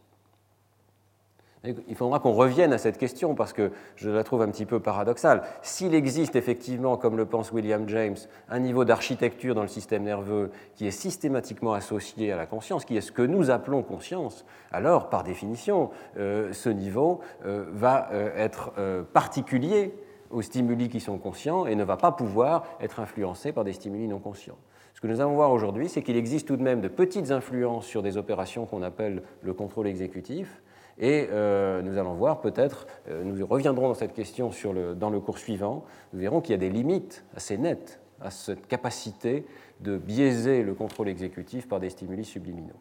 Il 1.65 1.95
faudra 1.97 2.21
qu'on 2.21 2.33
revienne 2.33 2.73
à 2.73 2.79
cette 2.79 2.99
question 2.99 3.35
parce 3.35 3.53
que 3.53 3.73
je 3.97 4.11
la 4.11 4.23
trouve 4.23 4.43
un 4.43 4.49
petit 4.49 4.67
peu 4.67 4.81
paradoxale. 4.81 5.43
S'il 5.63 5.95
existe 5.95 6.37
effectivement, 6.37 6.97
comme 6.97 7.17
le 7.17 7.27
pense 7.27 7.53
William 7.53 7.89
James, 7.89 8.17
un 8.49 8.61
niveau 8.61 8.85
d'architecture 8.85 9.55
dans 9.55 9.63
le 9.63 9.69
système 9.69 10.05
nerveux 10.05 10.51
qui 10.77 10.87
est 10.87 10.93
systématiquement 10.93 11.73
associé 11.73 12.33
à 12.33 12.37
la 12.37 12.47
conscience, 12.47 12.85
qui 12.85 12.97
est 12.97 13.01
ce 13.01 13.13
que 13.13 13.23
nous 13.23 13.51
appelons 13.51 13.83
conscience, 13.83 14.45
alors 14.71 15.09
par 15.09 15.25
définition, 15.25 15.91
euh, 16.17 16.53
ce 16.53 16.69
niveau 16.69 17.21
euh, 17.45 17.65
va 17.73 18.09
euh, 18.13 18.31
être 18.37 18.73
particulier 19.13 19.95
aux 20.31 20.43
stimuli 20.43 20.89
qui 20.89 21.01
sont 21.01 21.19
conscients 21.19 21.67
et 21.67 21.75
ne 21.75 21.85
va 21.85 21.97
pas 21.97 22.13
pouvoir 22.13 22.65
être 22.81 23.01
influencé 23.01 23.53
par 23.53 23.65
des 23.65 23.73
stimuli 23.73 24.07
non 24.07 24.19
conscients. 24.19 24.59
Ce 24.95 25.01
que 25.01 25.07
nous 25.07 25.21
allons 25.21 25.35
voir 25.35 25.53
aujourd'hui, 25.53 25.89
c'est 25.89 26.03
qu'il 26.03 26.17
existe 26.17 26.49
tout 26.49 26.57
de 26.57 26.63
même 26.63 26.81
de 26.81 26.89
petites 26.89 27.31
influences 27.31 27.87
sur 27.87 28.03
des 28.03 28.17
opérations 28.17 28.67
qu'on 28.67 28.83
appelle 28.83 29.23
le 29.43 29.55
contrôle 29.55 29.87
exécutif, 29.87 30.61
et 30.99 31.29
euh, 31.31 31.81
nous 31.83 31.99
allons 31.99 32.15
voir 32.15 32.41
peut-être, 32.41 32.87
euh, 33.09 33.23
nous 33.25 33.47
reviendrons 33.47 33.89
dans 33.89 33.95
cette 33.95 34.15
question 34.15 34.51
dans 34.97 35.11
le 35.11 35.21
cours 35.21 35.39
suivant, 35.39 35.85
nous 36.13 36.21
verrons 36.21 36.41
qu'il 36.41 36.53
y 36.53 36.55
a 36.55 36.59
des 36.59 36.71
limites 36.71 37.25
assez 37.37 37.57
nettes 37.57 38.01
à 38.21 38.31
cette 38.31 38.67
capacité 38.67 39.47
de 39.81 39.97
biaiser 39.97 40.63
le 40.63 40.75
contrôle 40.75 41.09
exécutif 41.09 41.69
par 41.69 41.79
des 41.79 41.91
stimuli 41.91 42.25
subliminaux. 42.25 42.75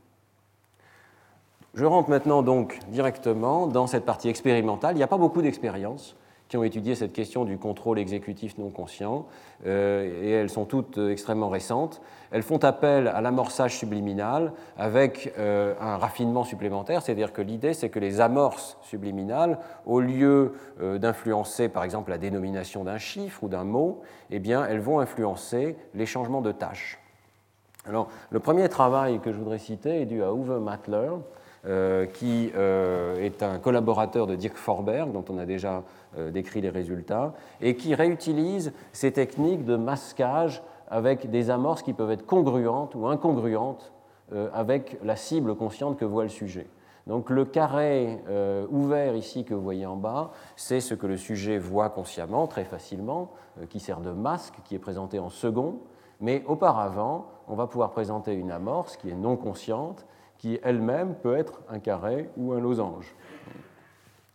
Je 1.75 1.85
rentre 1.85 2.09
maintenant 2.09 2.41
donc 2.41 2.79
directement 2.89 3.67
dans 3.67 3.85
cette 3.85 4.03
partie 4.03 4.29
expérimentale. 4.29 4.95
Il 4.95 4.97
n'y 4.97 5.03
a 5.03 5.07
pas 5.07 5.19
beaucoup 5.19 5.43
d'expériences 5.43 6.15
qui 6.47 6.57
ont 6.57 6.63
étudié 6.63 6.95
cette 6.95 7.13
question 7.13 7.45
du 7.45 7.57
contrôle 7.57 7.99
exécutif 7.99 8.57
non 8.57 8.69
conscient, 8.69 9.25
euh, 9.65 10.23
et 10.23 10.31
elles 10.31 10.49
sont 10.49 10.65
toutes 10.65 10.97
euh, 10.97 11.11
extrêmement 11.11 11.49
récentes. 11.49 12.01
Elles 12.31 12.43
font 12.43 12.63
appel 12.63 13.07
à 13.07 13.21
l'amorçage 13.21 13.77
subliminal 13.77 14.53
avec 14.77 15.33
euh, 15.37 15.73
un 15.79 15.97
raffinement 15.97 16.43
supplémentaire, 16.43 17.01
c'est-à-dire 17.01 17.33
que 17.33 17.41
l'idée 17.41 17.73
c'est 17.73 17.89
que 17.89 17.99
les 17.99 18.21
amorces 18.21 18.77
subliminales, 18.81 19.59
au 19.85 19.99
lieu 19.99 20.53
d'influencer 20.79 21.69
par 21.69 21.83
exemple 21.83 22.11
la 22.11 22.17
dénomination 22.17 22.83
d'un 22.83 22.97
chiffre 22.97 23.43
ou 23.43 23.49
d'un 23.49 23.63
mot, 23.63 24.01
eh 24.29 24.39
bien, 24.39 24.65
elles 24.65 24.79
vont 24.79 24.99
influencer 24.99 25.75
les 25.93 26.05
changements 26.05 26.41
de 26.41 26.51
tâches. 26.51 26.99
Alors, 27.87 28.09
le 28.29 28.39
premier 28.39 28.67
travail 28.67 29.19
que 29.19 29.31
je 29.31 29.37
voudrais 29.37 29.59
citer 29.59 30.01
est 30.01 30.05
dû 30.05 30.21
à 30.21 30.31
Uwe 30.31 30.59
Matler, 30.59 31.09
qui 32.13 32.51
est 32.55 33.43
un 33.43 33.59
collaborateur 33.59 34.25
de 34.25 34.35
Dirk 34.35 34.55
Forberg, 34.55 35.11
dont 35.11 35.25
on 35.29 35.37
a 35.37 35.45
déjà 35.45 35.83
euh, 36.17 36.31
décrit 36.31 36.61
les 36.61 36.69
résultats, 36.69 37.33
et 37.61 37.75
qui 37.75 37.93
réutilise 37.93 38.71
ces 38.91 39.11
techniques 39.11 39.65
de 39.65 39.75
masquage 39.75 40.63
avec 40.89 41.29
des 41.29 41.49
amorces 41.49 41.83
qui 41.83 41.93
peuvent 41.93 42.11
être 42.11 42.25
congruentes 42.25 42.95
ou 42.95 43.07
incongruentes 43.07 43.91
euh, 44.31 44.49
avec 44.53 44.97
la 45.03 45.15
cible 45.15 45.55
consciente 45.55 45.97
que 45.97 46.05
voit 46.05 46.23
le 46.23 46.29
sujet. 46.29 46.67
Donc 47.07 47.29
le 47.29 47.45
carré 47.45 48.19
euh, 48.29 48.65
ouvert 48.69 49.15
ici 49.15 49.43
que 49.43 49.53
vous 49.53 49.61
voyez 49.61 49.85
en 49.85 49.97
bas, 49.97 50.31
c'est 50.55 50.79
ce 50.79 50.93
que 50.93 51.05
le 51.05 51.17
sujet 51.17 51.57
voit 51.57 51.89
consciemment, 51.89 52.47
très 52.47 52.63
facilement, 52.63 53.31
qui 53.69 53.81
sert 53.81 53.99
de 53.99 54.11
masque, 54.11 54.55
qui 54.63 54.73
est 54.73 54.79
présenté 54.79 55.19
en 55.19 55.29
second, 55.29 55.79
mais 56.19 56.43
auparavant, 56.47 57.27
on 57.47 57.55
va 57.55 57.67
pouvoir 57.67 57.91
présenter 57.91 58.33
une 58.33 58.51
amorce 58.51 58.97
qui 58.97 59.09
est 59.09 59.15
non 59.15 59.35
consciente, 59.35 60.05
qui 60.37 60.59
elle-même 60.63 61.15
peut 61.15 61.35
être 61.35 61.61
un 61.69 61.79
carré 61.79 62.29
ou 62.37 62.53
un 62.53 62.59
losange. 62.59 63.15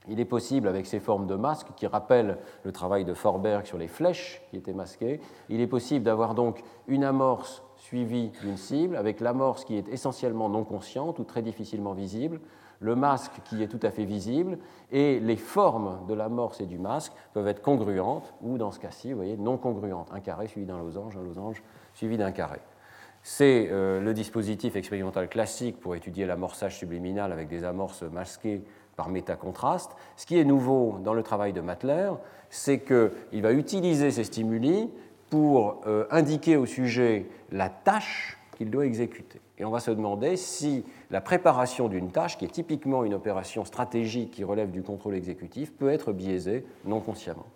Il 0.08 0.18
est 0.18 0.24
possible, 0.24 0.66
avec 0.66 0.86
ces 0.86 0.98
formes 0.98 1.26
de 1.28 1.36
masques 1.36 1.68
qui 1.76 1.86
rappellent 1.86 2.38
le 2.64 2.72
travail 2.72 3.04
de 3.04 3.14
Forberg 3.14 3.64
sur 3.66 3.78
les 3.78 3.86
flèches 3.86 4.42
qui 4.50 4.56
étaient 4.56 4.72
masquées, 4.72 5.20
il 5.48 5.60
est 5.60 5.68
possible 5.68 6.04
d'avoir 6.04 6.34
donc 6.34 6.64
une 6.88 7.04
amorce 7.04 7.62
suivie 7.76 8.30
d'une 8.40 8.56
cible, 8.56 8.96
avec 8.96 9.20
l'amorce 9.20 9.64
qui 9.64 9.76
est 9.76 9.88
essentiellement 9.88 10.48
non 10.48 10.64
consciente 10.64 11.20
ou 11.20 11.24
très 11.24 11.42
difficilement 11.42 11.92
visible, 11.92 12.40
le 12.80 12.96
masque 12.96 13.32
qui 13.44 13.62
est 13.62 13.68
tout 13.68 13.78
à 13.82 13.92
fait 13.92 14.04
visible, 14.04 14.58
et 14.90 15.20
les 15.20 15.36
formes 15.36 16.04
de 16.08 16.14
l'amorce 16.14 16.60
et 16.60 16.66
du 16.66 16.78
masque 16.78 17.12
peuvent 17.32 17.46
être 17.46 17.62
congruentes, 17.62 18.34
ou 18.42 18.58
dans 18.58 18.72
ce 18.72 18.80
cas-ci, 18.80 19.10
vous 19.12 19.18
voyez, 19.18 19.36
non 19.36 19.56
congruentes. 19.56 20.08
Un 20.12 20.20
carré 20.20 20.48
suivi 20.48 20.66
d'un 20.66 20.78
losange, 20.78 21.16
un 21.16 21.22
losange 21.22 21.62
suivi 21.94 22.16
d'un 22.16 22.32
carré. 22.32 22.58
C'est 23.22 23.68
euh, 23.70 24.00
le 24.00 24.14
dispositif 24.14 24.74
expérimental 24.74 25.28
classique 25.28 25.78
pour 25.78 25.94
étudier 25.94 26.26
l'amorçage 26.26 26.76
subliminal 26.76 27.32
avec 27.32 27.48
des 27.48 27.62
amorces 27.62 28.02
masquées 28.02 28.62
par 28.96 29.08
métacontraste. 29.08 29.92
Ce 30.16 30.26
qui 30.26 30.38
est 30.38 30.44
nouveau 30.44 30.98
dans 31.04 31.14
le 31.14 31.22
travail 31.22 31.52
de 31.52 31.60
Matler, 31.60 32.10
c'est 32.50 32.80
qu'il 32.80 33.42
va 33.42 33.52
utiliser 33.52 34.10
ces 34.10 34.24
stimuli 34.24 34.90
pour 35.30 35.82
euh, 35.86 36.04
indiquer 36.10 36.56
au 36.56 36.66
sujet 36.66 37.26
la 37.52 37.68
tâche 37.68 38.38
qu'il 38.56 38.70
doit 38.70 38.86
exécuter. 38.86 39.40
Et 39.56 39.64
on 39.64 39.70
va 39.70 39.78
se 39.78 39.92
demander 39.92 40.36
si 40.36 40.84
la 41.10 41.20
préparation 41.20 41.88
d'une 41.88 42.10
tâche, 42.10 42.36
qui 42.36 42.44
est 42.44 42.48
typiquement 42.48 43.04
une 43.04 43.14
opération 43.14 43.64
stratégique 43.64 44.32
qui 44.32 44.42
relève 44.42 44.72
du 44.72 44.82
contrôle 44.82 45.14
exécutif, 45.14 45.72
peut 45.72 45.90
être 45.90 46.12
biaisée 46.12 46.66
non 46.84 47.00
consciemment. 47.00 47.46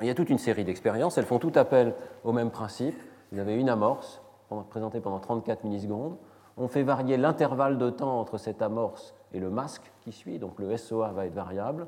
Il 0.00 0.06
y 0.06 0.10
a 0.10 0.14
toute 0.14 0.30
une 0.30 0.38
série 0.38 0.64
d'expériences, 0.64 1.18
elles 1.18 1.26
font 1.26 1.38
tout 1.38 1.52
appel 1.54 1.94
au 2.24 2.32
même 2.32 2.50
principe. 2.50 2.96
Vous 3.30 3.38
avez 3.38 3.54
une 3.54 3.68
amorce 3.68 4.21
présentée 4.68 5.00
pendant 5.00 5.18
34 5.18 5.64
millisecondes. 5.64 6.16
On 6.56 6.68
fait 6.68 6.82
varier 6.82 7.16
l'intervalle 7.16 7.78
de 7.78 7.90
temps 7.90 8.20
entre 8.20 8.38
cette 8.38 8.62
amorce 8.62 9.14
et 9.32 9.40
le 9.40 9.50
masque 9.50 9.90
qui 10.02 10.12
suit, 10.12 10.38
donc 10.38 10.58
le 10.58 10.76
SOA 10.76 11.12
va 11.12 11.26
être 11.26 11.34
variable. 11.34 11.86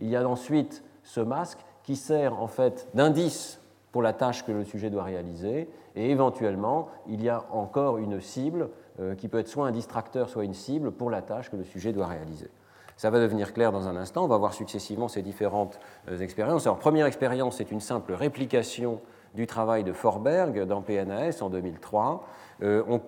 Il 0.00 0.08
y 0.08 0.16
a 0.16 0.28
ensuite 0.28 0.84
ce 1.02 1.20
masque 1.20 1.64
qui 1.82 1.96
sert 1.96 2.40
en 2.40 2.48
fait 2.48 2.88
d'indice 2.94 3.60
pour 3.92 4.02
la 4.02 4.12
tâche 4.12 4.44
que 4.44 4.52
le 4.52 4.64
sujet 4.64 4.90
doit 4.90 5.02
réaliser, 5.02 5.68
et 5.96 6.10
éventuellement, 6.10 6.88
il 7.08 7.22
y 7.22 7.28
a 7.28 7.44
encore 7.50 7.98
une 7.98 8.20
cible 8.20 8.70
euh, 9.00 9.14
qui 9.14 9.28
peut 9.28 9.38
être 9.38 9.48
soit 9.48 9.66
un 9.66 9.72
distracteur, 9.72 10.28
soit 10.28 10.44
une 10.44 10.54
cible 10.54 10.92
pour 10.92 11.10
la 11.10 11.22
tâche 11.22 11.50
que 11.50 11.56
le 11.56 11.64
sujet 11.64 11.92
doit 11.92 12.06
réaliser. 12.06 12.48
Ça 12.96 13.10
va 13.10 13.18
devenir 13.18 13.52
clair 13.52 13.72
dans 13.72 13.88
un 13.88 13.96
instant, 13.96 14.24
on 14.24 14.28
va 14.28 14.36
voir 14.36 14.52
successivement 14.52 15.08
ces 15.08 15.22
différentes 15.22 15.80
euh, 16.08 16.18
expériences. 16.18 16.66
Alors, 16.66 16.78
première 16.78 17.06
expérience, 17.06 17.56
c'est 17.56 17.72
une 17.72 17.80
simple 17.80 18.12
réplication 18.12 19.00
du 19.34 19.46
travail 19.46 19.84
de 19.84 19.92
Forberg 19.92 20.64
dans 20.64 20.82
PNAS 20.82 21.42
en 21.42 21.50
2003, 21.50 22.26
euh, 22.62 22.98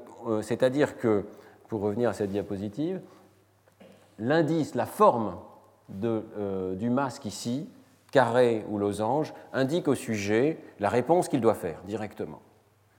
c'est-à-dire 0.42 0.96
que, 0.96 1.24
pour 1.68 1.80
revenir 1.80 2.10
à 2.10 2.12
cette 2.12 2.30
diapositive, 2.30 3.00
l'indice, 4.18 4.74
la 4.74 4.86
forme 4.86 5.36
de, 5.88 6.22
du 6.74 6.90
masque 6.90 7.24
ici, 7.24 7.68
carré 8.12 8.64
ou 8.68 8.78
losange, 8.78 9.34
indique 9.52 9.88
au 9.88 9.94
sujet 9.94 10.58
la 10.78 10.88
réponse 10.88 11.28
qu'il 11.28 11.40
doit 11.40 11.54
faire 11.54 11.80
directement. 11.84 12.40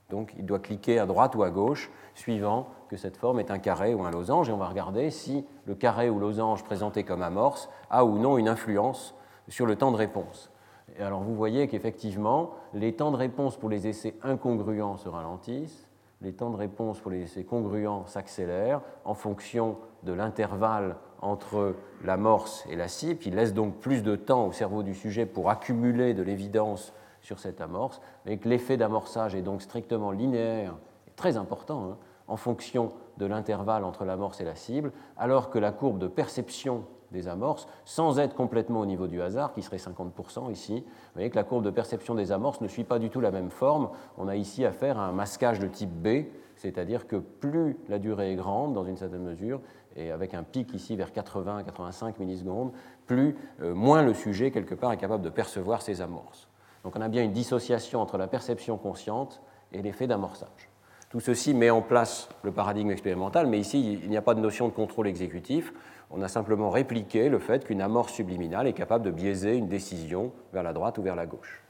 Donc 0.10 0.34
il 0.38 0.46
doit 0.46 0.60
cliquer 0.60 1.00
à 1.00 1.06
droite 1.06 1.34
ou 1.36 1.44
à 1.44 1.50
gauche, 1.50 1.90
suivant 2.14 2.68
que 2.90 2.98
cette 2.98 3.18
forme 3.18 3.40
est 3.40 3.50
un 3.50 3.58
carré 3.58 3.96
ou 3.96 4.04
un 4.04 4.12
losange, 4.12 4.50
et 4.50 4.52
on 4.52 4.58
va 4.58 4.68
regarder 4.68 5.10
si 5.10 5.46
le 5.66 5.74
carré 5.74 6.10
ou 6.10 6.20
losange 6.20 6.64
présenté 6.64 7.04
comme 7.04 7.24
amorce 7.24 7.70
a 7.90 8.06
ou 8.06 8.20
non 8.20 8.38
une 8.38 8.48
influence 8.48 9.16
sur 9.48 9.66
le 9.66 9.76
temps 9.76 9.92
de 9.92 9.98
réponse. 9.98 10.52
Et 10.98 11.02
alors 11.02 11.22
vous 11.22 11.36
voyez 11.36 11.68
qu'effectivement, 11.68 12.52
les 12.74 12.94
temps 12.94 13.12
de 13.12 13.18
réponse 13.18 13.58
pour 13.58 13.70
les 13.70 13.88
essais 13.88 14.16
incongruents 14.22 14.98
se 14.98 15.10
ralentissent, 15.10 15.88
les 16.22 16.34
temps 16.34 16.50
de 16.50 16.56
réponse 16.56 17.00
pour 17.00 17.12
les 17.12 17.24
essais 17.24 17.44
congruents 17.44 18.06
s'accélèrent 18.06 18.82
en 19.04 19.14
fonction 19.14 19.78
de 20.04 20.14
l'intervalle 20.14 20.96
entre 21.22 21.76
l'amorce 22.04 22.66
et 22.70 22.76
la 22.76 22.88
cible, 22.88 23.20
qui 23.20 23.32
laisse 23.32 23.54
donc 23.54 23.76
plus 23.76 24.04
de 24.04 24.16
temps 24.16 24.48
au 24.48 24.52
cerveau 24.52 24.84
du 24.84 24.94
sujet 24.94 25.26
pour 25.26 25.50
accumuler 25.50 26.14
de 26.14 26.24
l'évidence 26.24 26.94
sur 27.22 27.40
cette 27.40 27.62
amorce, 27.62 28.02
mais 28.26 28.38
que 28.38 28.48
l'effet 28.48 28.78
d'amorçage 28.78 29.36
est 29.36 29.42
donc 29.42 29.62
strictement 29.62 30.12
linéaire 30.12 30.76
et 31.08 31.12
très 31.16 31.38
important 31.38 31.92
hein, 31.92 31.98
en 32.28 32.38
fonction 32.38 32.92
de 33.18 33.26
l'intervalle 33.26 33.84
entre 33.84 34.06
l'amorce 34.06 34.42
et 34.42 34.46
la 34.46 34.56
cible, 34.56 34.92
alors 35.18 35.50
que 35.50 35.60
la 35.60 35.72
courbe 35.72 36.00
de 36.00 36.08
perception 36.08 36.86
des 37.14 37.30
amorces, 37.30 37.68
sans 37.86 38.20
être 38.20 38.36
complètement 38.36 38.82
au 38.82 38.86
niveau 38.86 39.08
du 39.08 39.22
hasard, 39.22 39.54
qui 39.54 39.62
serait 39.62 39.78
50% 39.78 40.52
ici, 40.52 40.84
vous 40.86 41.12
voyez 41.14 41.30
que 41.30 41.36
la 41.36 41.44
courbe 41.44 41.64
de 41.64 41.70
perception 41.70 42.16
des 42.16 42.34
amorces 42.34 42.60
ne 42.60 42.68
suit 42.68 42.84
pas 42.84 43.00
du 43.00 43.10
tout 43.10 43.22
la 43.22 43.32
même 43.32 43.50
forme. 43.50 43.90
On 44.18 44.28
a 44.28 44.36
ici 44.36 44.66
affaire 44.66 45.00
à 45.00 45.06
un 45.06 45.14
masquage 45.14 45.60
de 45.60 45.68
type 45.68 45.92
B, 45.92 46.26
c'est-à-dire 46.58 47.08
que 47.08 47.16
plus 47.16 47.78
la 47.88 48.00
durée 48.00 48.34
est 48.34 48.36
grande, 48.36 48.74
dans 48.74 48.84
une 48.84 48.98
certaine 48.98 49.24
mesure, 49.24 49.62
et 49.96 50.12
avec 50.12 50.34
un 50.34 50.44
pic 50.44 50.74
ici 50.74 50.96
vers 50.96 51.12
80-85 51.12 52.16
millisecondes, 52.20 52.72
plus, 53.06 53.36
euh, 53.62 53.74
moins 53.74 54.02
le 54.02 54.14
sujet, 54.14 54.52
quelque 54.52 54.76
part, 54.76 54.92
est 54.92 54.98
capable 54.98 55.24
de 55.24 55.30
percevoir 55.30 55.82
ces 55.82 56.02
amorces. 56.02 56.50
Donc 56.84 56.96
on 56.98 57.02
a 57.02 57.08
bien 57.08 57.24
une 57.24 57.32
dissociation 57.32 58.02
entre 58.02 58.18
la 58.18 58.28
perception 58.28 58.78
consciente 58.78 59.42
et 59.72 59.82
l'effet 59.82 60.08
d'amorçage. 60.08 60.70
Tout 61.14 61.20
ceci 61.20 61.54
met 61.54 61.70
en 61.70 61.84
place 61.84 62.28
le 62.42 62.52
paradigme 62.52 62.90
expérimental, 62.90 63.46
mais 63.46 63.60
ici, 63.60 64.00
il 64.02 64.10
n'y 64.10 64.18
a 64.18 64.22
pas 64.24 64.34
de 64.34 64.40
notion 64.40 64.68
de 64.68 64.74
contrôle 64.74 65.08
exécutif. 65.08 65.72
On 66.16 66.22
a 66.22 66.28
simplement 66.28 66.70
répliqué 66.70 67.28
le 67.28 67.40
fait 67.40 67.66
qu'une 67.66 67.82
amorce 67.82 68.14
subliminale 68.14 68.68
est 68.68 68.74
capable 68.74 69.04
de 69.04 69.10
biaiser 69.10 69.56
une 69.56 69.68
décision 69.68 70.32
vers 70.54 70.62
la 70.62 70.72
droite 70.72 71.00
ou 71.00 71.02
vers 71.02 71.16
la 71.16 71.26
gauche. 71.26 71.64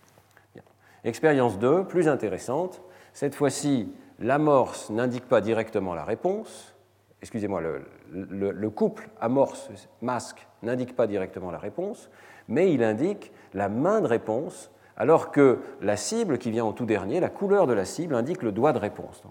Expérience 1.06 1.58
2, 1.60 1.86
plus 1.86 2.10
intéressante. 2.10 2.82
Cette 3.14 3.36
fois-ci, 3.36 3.94
l'amorce 4.20 4.90
n'indique 4.90 5.30
pas 5.30 5.40
directement 5.40 5.96
la 5.96 6.04
réponse, 6.04 6.76
excusez-moi, 7.22 7.62
le, 7.62 8.70
couple 8.70 9.10
amorce-masque 9.22 10.46
n'indique 10.62 10.94
pas 10.94 11.08
directement 11.08 11.50
la 11.50 11.58
réponse, 11.58 12.10
mais 12.50 12.74
il 12.74 12.84
indique 12.84 13.32
la 13.54 13.70
main 13.70 14.02
de 14.02 14.08
réponse, 14.08 14.72
alors 14.98 15.32
que 15.32 15.60
la 15.82 15.96
cible 15.96 16.38
qui 16.38 16.52
vient 16.52 16.66
en 16.66 16.74
tout 16.74 16.86
dernier, 16.86 17.22
la 17.22 17.30
couleur 17.30 17.66
de 17.66 17.74
la 17.74 17.86
cible, 17.86 18.14
indique 18.14 18.44
le 18.44 18.52
doigt 18.52 18.74
de 18.74 18.80
réponse. 18.80 19.24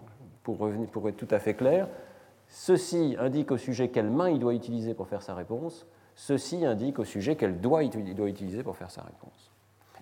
pour, 0.43 1.09
être 1.09 1.17
tout 1.17 1.29
à 1.31 1.39
fait 1.39 1.55
clair, 1.55 1.87
ceci 2.53 3.17
indique 3.19 3.51
au 3.51 3.57
sujet 3.57 3.89
quelle 3.89 4.11
main 4.11 4.29
il 4.29 4.39
doit 4.39 4.53
utiliser 4.55 4.93
pour 4.93 5.09
faire 5.09 5.23
sa 5.23 5.35
réponse, 5.35 5.87
ceci 6.15 6.67
indique 6.67 6.99
au 6.99 7.05
sujet 7.05 7.35
quel 7.35 7.61
doigt 7.61 7.83
il 7.83 8.15
doit 8.15 8.29
utiliser 8.29 8.63
pour 8.63 8.77
faire 8.77 8.91
sa 8.91 9.01
réponse. 9.01 9.51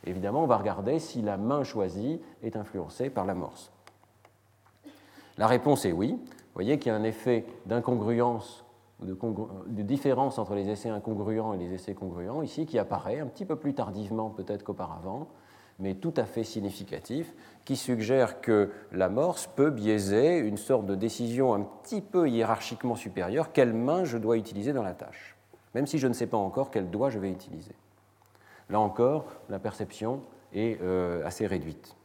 Évidemment, 0.05 0.43
on 0.43 0.47
va 0.47 0.57
regarder 0.57 0.99
si 0.99 1.23
la 1.23 1.37
main 1.37 1.63
choisie 1.63 2.21
est 2.43 2.57
influencée 2.57 3.09
par 3.09 3.25
l'amorce. 3.25 3.71
La 5.39 5.47
réponse 5.47 5.85
est 5.85 5.93
oui. 5.93 6.19
Vous 6.19 6.55
voyez 6.55 6.79
qu'il 6.79 6.91
y 6.91 6.95
a 6.95 6.99
un 6.99 7.05
effet 7.05 7.47
d'incongruence 7.67 8.65
de, 9.01 9.83
différence 9.83 10.39
entre 10.39 10.55
les 10.55 10.69
essais 10.69 10.91
incongruents 10.91 11.55
et 11.55 11.57
les 11.57 11.73
essais 11.73 11.95
congruents 11.95 12.43
ici 12.43 12.67
qui 12.67 12.79
apparaît 12.79 13.21
un 13.21 13.27
petit 13.27 13.45
peu 13.45 13.57
plus 13.57 13.75
tardivement 13.75 14.29
peut-être 14.29 14.65
qu'auparavant, 14.65 15.29
mais 15.81 15.95
tout 15.95 16.15
à 16.17 16.25
fait 16.25 16.45
significatif, 16.45 17.35
qui 17.65 17.77
suggère 17.77 18.41
que 18.41 18.71
l'amorce 18.93 19.47
peut 19.47 19.71
biaiser 19.71 20.39
une 20.39 20.57
sorte 20.57 20.87
de 20.87 20.95
décision 20.95 21.55
un 21.55 21.61
petit 21.83 22.01
peu 22.01 22.29
hiérarchiquement 22.29 22.97
supérieure, 22.97 23.53
quelle 23.53 23.73
main 23.73 24.05
je 24.05 24.19
dois 24.19 24.37
utiliser 24.37 24.73
dans 24.73 24.83
la 24.83 24.95
tâche, 24.95 25.37
même 25.75 25.87
si 25.87 25.99
je 25.99 26.07
ne 26.07 26.13
sais 26.13 26.27
pas 26.27 26.37
encore 26.37 26.71
quel 26.71 26.91
doigt 26.91 27.11
je 27.11 27.19
vais 27.19 27.31
utiliser. 27.31 27.75
Là 28.69 28.81
encore, 28.81 29.27
la 29.49 29.59
perception 29.59 30.21
est 30.53 30.81
euh, 30.81 31.27
assez 31.27 31.47
réduite 31.47 31.97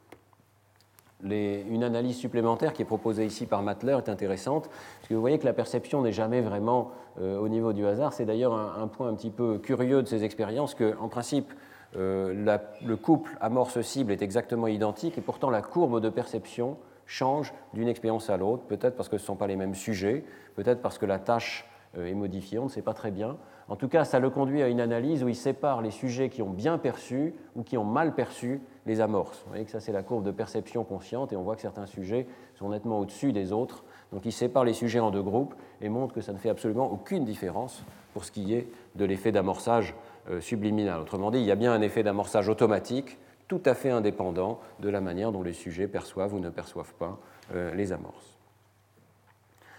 une 1.23 1.83
analyse 1.83 2.17
supplémentaire 2.17 2.73
qui 2.73 2.81
est 2.81 2.85
proposée 2.85 3.25
ici 3.25 3.45
par 3.45 3.61
Matler 3.61 3.97
est 3.97 4.09
intéressante, 4.09 4.69
parce 4.69 5.09
que 5.09 5.13
vous 5.13 5.21
voyez 5.21 5.39
que 5.39 5.45
la 5.45 5.53
perception 5.53 6.01
n'est 6.01 6.11
jamais 6.11 6.41
vraiment 6.41 6.91
euh, 7.19 7.37
au 7.39 7.47
niveau 7.47 7.73
du 7.73 7.85
hasard. 7.85 8.13
C'est 8.13 8.25
d'ailleurs 8.25 8.53
un, 8.53 8.87
point 8.87 9.07
un 9.07 9.15
petit 9.15 9.29
peu 9.29 9.57
curieux 9.57 10.01
de 10.01 10.07
ces 10.07 10.23
expériences, 10.23 10.75
qu'en 10.75 11.07
principe, 11.07 11.53
euh, 11.97 12.57
le 12.85 12.95
couple 12.97 13.37
amorce-cible 13.41 14.11
est 14.11 14.21
exactement 14.21 14.67
identique, 14.67 15.17
et 15.17 15.21
pourtant 15.21 15.49
la 15.49 15.61
courbe 15.61 16.01
de 16.01 16.09
perception 16.09 16.77
change 17.05 17.53
d'une 17.73 17.87
expérience 17.87 18.29
à 18.29 18.37
l'autre, 18.37 18.63
peut-être 18.63 18.95
parce 18.95 19.09
que 19.09 19.17
ce 19.17 19.23
ne 19.23 19.27
sont 19.27 19.35
pas 19.35 19.47
les 19.47 19.55
mêmes 19.55 19.75
sujets, 19.75 20.23
peut-être 20.55 20.81
parce 20.81 20.97
que 20.97 21.05
la 21.05 21.19
tâche 21.19 21.65
euh, 21.97 22.07
est 22.07 22.13
modifiée, 22.13 22.59
on 22.59 22.65
ne 22.65 22.69
sait 22.69 22.81
pas 22.81 22.93
très 22.93 23.11
bien. 23.11 23.37
En 23.67 23.75
tout 23.75 23.87
cas, 23.87 24.03
ça 24.05 24.19
le 24.19 24.29
conduit 24.29 24.61
à 24.61 24.67
une 24.67 24.79
analyse 24.79 25.23
où 25.23 25.27
il 25.27 25.35
sépare 25.35 25.81
les 25.81 25.91
sujets 25.91 26.29
qui 26.29 26.41
ont 26.41 26.49
bien 26.49 26.77
perçu 26.77 27.33
ou 27.55 27.63
qui 27.63 27.77
ont 27.77 27.83
mal 27.83 28.13
perçu 28.13 28.61
les 28.85 29.01
amorces. 29.01 29.41
Vous 29.43 29.49
voyez 29.49 29.65
que 29.65 29.71
ça, 29.71 29.79
c'est 29.79 29.91
la 29.91 30.03
courbe 30.03 30.23
de 30.23 30.31
perception 30.31 30.83
consciente, 30.83 31.33
et 31.33 31.35
on 31.35 31.41
voit 31.41 31.55
que 31.55 31.61
certains 31.61 31.87
sujets 31.87 32.27
sont 32.55 32.69
nettement 32.69 32.99
au-dessus 32.99 33.31
des 33.31 33.51
autres. 33.51 33.83
Donc 34.11 34.25
il 34.25 34.31
sépare 34.31 34.63
les 34.63 34.73
sujets 34.73 34.99
en 34.99 35.11
deux 35.11 35.23
groupes 35.23 35.55
et 35.81 35.89
montre 35.89 36.13
que 36.13 36.21
ça 36.21 36.33
ne 36.33 36.37
fait 36.37 36.49
absolument 36.49 36.91
aucune 36.91 37.25
différence 37.25 37.83
pour 38.13 38.23
ce 38.23 38.31
qui 38.31 38.53
est 38.53 38.67
de 38.95 39.05
l'effet 39.05 39.31
d'amorçage 39.31 39.95
subliminal. 40.39 41.01
Autrement 41.01 41.31
dit, 41.31 41.39
il 41.39 41.45
y 41.45 41.51
a 41.51 41.55
bien 41.55 41.73
un 41.73 41.81
effet 41.81 42.03
d'amorçage 42.03 42.49
automatique 42.49 43.17
tout 43.47 43.61
à 43.65 43.73
fait 43.73 43.89
indépendant 43.89 44.59
de 44.79 44.89
la 44.89 45.01
manière 45.01 45.31
dont 45.31 45.43
les 45.43 45.53
sujets 45.53 45.87
perçoivent 45.87 46.33
ou 46.33 46.39
ne 46.39 46.49
perçoivent 46.49 46.93
pas 46.95 47.19
euh, 47.53 47.73
les 47.75 47.91
amorces. 47.91 48.37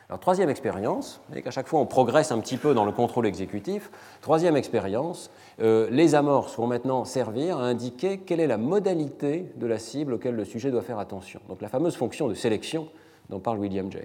Alors, 0.09 0.21
troisième 0.21 0.49
expérience, 0.49 1.21
vous 1.29 1.41
qu'à 1.41 1.51
chaque 1.51 1.67
fois 1.67 1.81
on 1.81 1.87
progresse 1.87 2.31
un 2.31 2.39
petit 2.39 2.59
peu 2.59 2.75
dans 2.75 2.85
le 2.85 2.93
contrôle 2.93 3.27
exécutif. 3.27 3.91
Troisième 4.21 4.57
expérience, 4.57 5.33
euh, 5.61 5.89
les 5.91 6.15
amorces 6.15 6.57
vont 6.57 6.69
maintenant 6.69 7.05
servir 7.05 7.59
à 7.59 7.63
indiquer 7.63 8.19
quelle 8.19 8.39
est 8.39 8.47
la 8.47 8.57
modalité 8.57 9.51
de 9.57 9.67
la 9.67 9.81
cible 9.81 10.15
auquel 10.15 10.37
le 10.37 10.45
sujet 10.45 10.71
doit 10.71 10.83
faire 10.83 11.01
attention. 11.01 11.41
Donc 11.49 11.61
la 11.61 11.69
fameuse 11.69 11.97
fonction 11.97 12.29
de 12.29 12.35
sélection 12.35 12.89
dont 13.31 13.41
parle 13.41 13.59
William 13.59 13.91
James. 13.91 14.05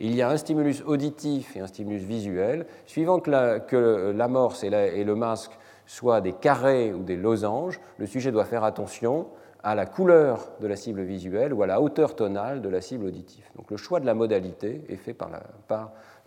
Il 0.00 0.14
y 0.14 0.22
a 0.22 0.30
un 0.30 0.38
stimulus 0.38 0.82
auditif 0.86 1.54
et 1.56 1.60
un 1.60 1.66
stimulus 1.66 2.04
visuel. 2.04 2.66
Suivant 2.86 3.20
que 3.20 4.12
l'amorce 4.16 4.64
et 4.64 5.04
le 5.04 5.14
masque 5.14 5.52
soient 5.86 6.20
des 6.20 6.32
carrés 6.32 6.92
ou 6.92 7.02
des 7.02 7.16
losanges, 7.16 7.80
le 7.98 8.06
sujet 8.06 8.32
doit 8.32 8.44
faire 8.44 8.64
attention 8.64 9.26
à 9.62 9.74
la 9.74 9.86
couleur 9.86 10.46
de 10.60 10.66
la 10.66 10.76
cible 10.76 11.02
visuelle 11.02 11.54
ou 11.54 11.62
à 11.62 11.66
la 11.66 11.80
hauteur 11.80 12.14
tonale 12.14 12.60
de 12.60 12.68
la 12.68 12.80
cible 12.80 13.06
auditive. 13.06 13.44
Donc 13.56 13.70
le 13.70 13.76
choix 13.76 13.98
de 13.98 14.06
la 14.06 14.14
modalité 14.14 14.84
est 14.88 14.96
fait 14.96 15.14
par 15.14 15.30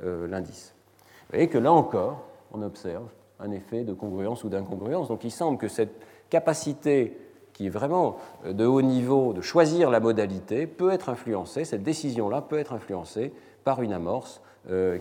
euh, 0.04 0.28
l'indice. 0.28 0.74
Vous 0.96 1.34
voyez 1.34 1.48
que 1.48 1.60
là 1.60 1.72
encore, 1.72 2.24
on 2.52 2.62
observe 2.64 3.08
un 3.40 3.52
effet 3.52 3.84
de 3.84 3.94
congruence 3.94 4.44
ou 4.44 4.50
d'incongruence. 4.50 5.08
Donc 5.08 5.24
il 5.24 5.32
semble 5.32 5.60
que 5.60 5.68
cette 5.68 6.02
capacité 6.30 7.20
qui 7.54 7.68
est 7.68 7.70
vraiment 7.70 8.18
de 8.46 8.66
haut 8.66 8.82
niveau, 8.82 9.34
de 9.34 9.42
choisir 9.42 9.90
la 9.90 10.00
modalité, 10.00 10.66
peut 10.68 10.92
être 10.92 11.10
influencée, 11.10 11.66
cette 11.66 11.84
décision-là 11.84 12.42
peut 12.42 12.60
être 12.60 12.74
influencée 12.74 13.34
par 13.64 13.82
une 13.82 13.94
amorce 13.94 14.42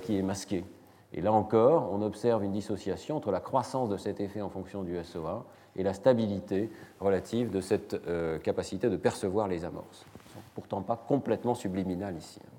qui 0.02 0.18
est 0.18 0.22
masquée. 0.22 0.64
Et 1.16 1.22
là 1.22 1.32
encore, 1.32 1.90
on 1.92 2.02
observe 2.02 2.44
une 2.44 2.52
dissociation 2.52 3.16
entre 3.16 3.30
la 3.30 3.40
croissance 3.40 3.88
de 3.88 3.96
cet 3.96 4.20
effet 4.20 4.42
en 4.42 4.50
fonction 4.50 4.82
du 4.82 5.02
SOA 5.02 5.46
et 5.74 5.82
la 5.82 5.94
stabilité 5.94 6.70
relative 7.00 7.50
de 7.50 7.62
cette 7.62 7.94
euh, 8.06 8.38
capacité 8.38 8.90
de 8.90 8.96
percevoir 8.98 9.48
les 9.48 9.64
amorces. 9.64 10.04
Pourtant 10.54 10.82
pas 10.82 10.96
complètement 10.96 11.54
subliminales 11.54 12.16
ici. 12.16 12.40
Hein. 12.44 12.50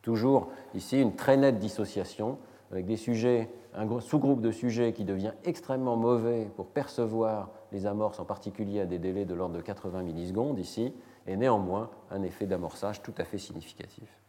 Toujours 0.00 0.48
ici 0.74 1.00
une 1.00 1.14
très 1.14 1.36
nette 1.36 1.58
dissociation 1.58 2.38
avec 2.70 2.86
des 2.86 2.96
sujets, 2.96 3.50
un 3.74 4.00
sous-groupe 4.00 4.40
de 4.40 4.50
sujets 4.50 4.94
qui 4.94 5.04
devient 5.04 5.32
extrêmement 5.44 5.96
mauvais 5.96 6.50
pour 6.56 6.66
percevoir 6.66 7.50
les 7.72 7.84
amorces, 7.84 8.18
en 8.18 8.24
particulier 8.24 8.80
à 8.80 8.86
des 8.86 8.98
délais 8.98 9.26
de 9.26 9.34
l'ordre 9.34 9.56
de 9.56 9.60
80 9.60 10.02
millisecondes 10.02 10.58
ici, 10.58 10.94
et 11.26 11.36
néanmoins 11.36 11.90
un 12.10 12.22
effet 12.22 12.46
d'amorçage 12.46 13.02
tout 13.02 13.14
à 13.18 13.24
fait 13.24 13.38
significatif. 13.38 14.21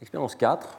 Expérience 0.00 0.36
4, 0.36 0.78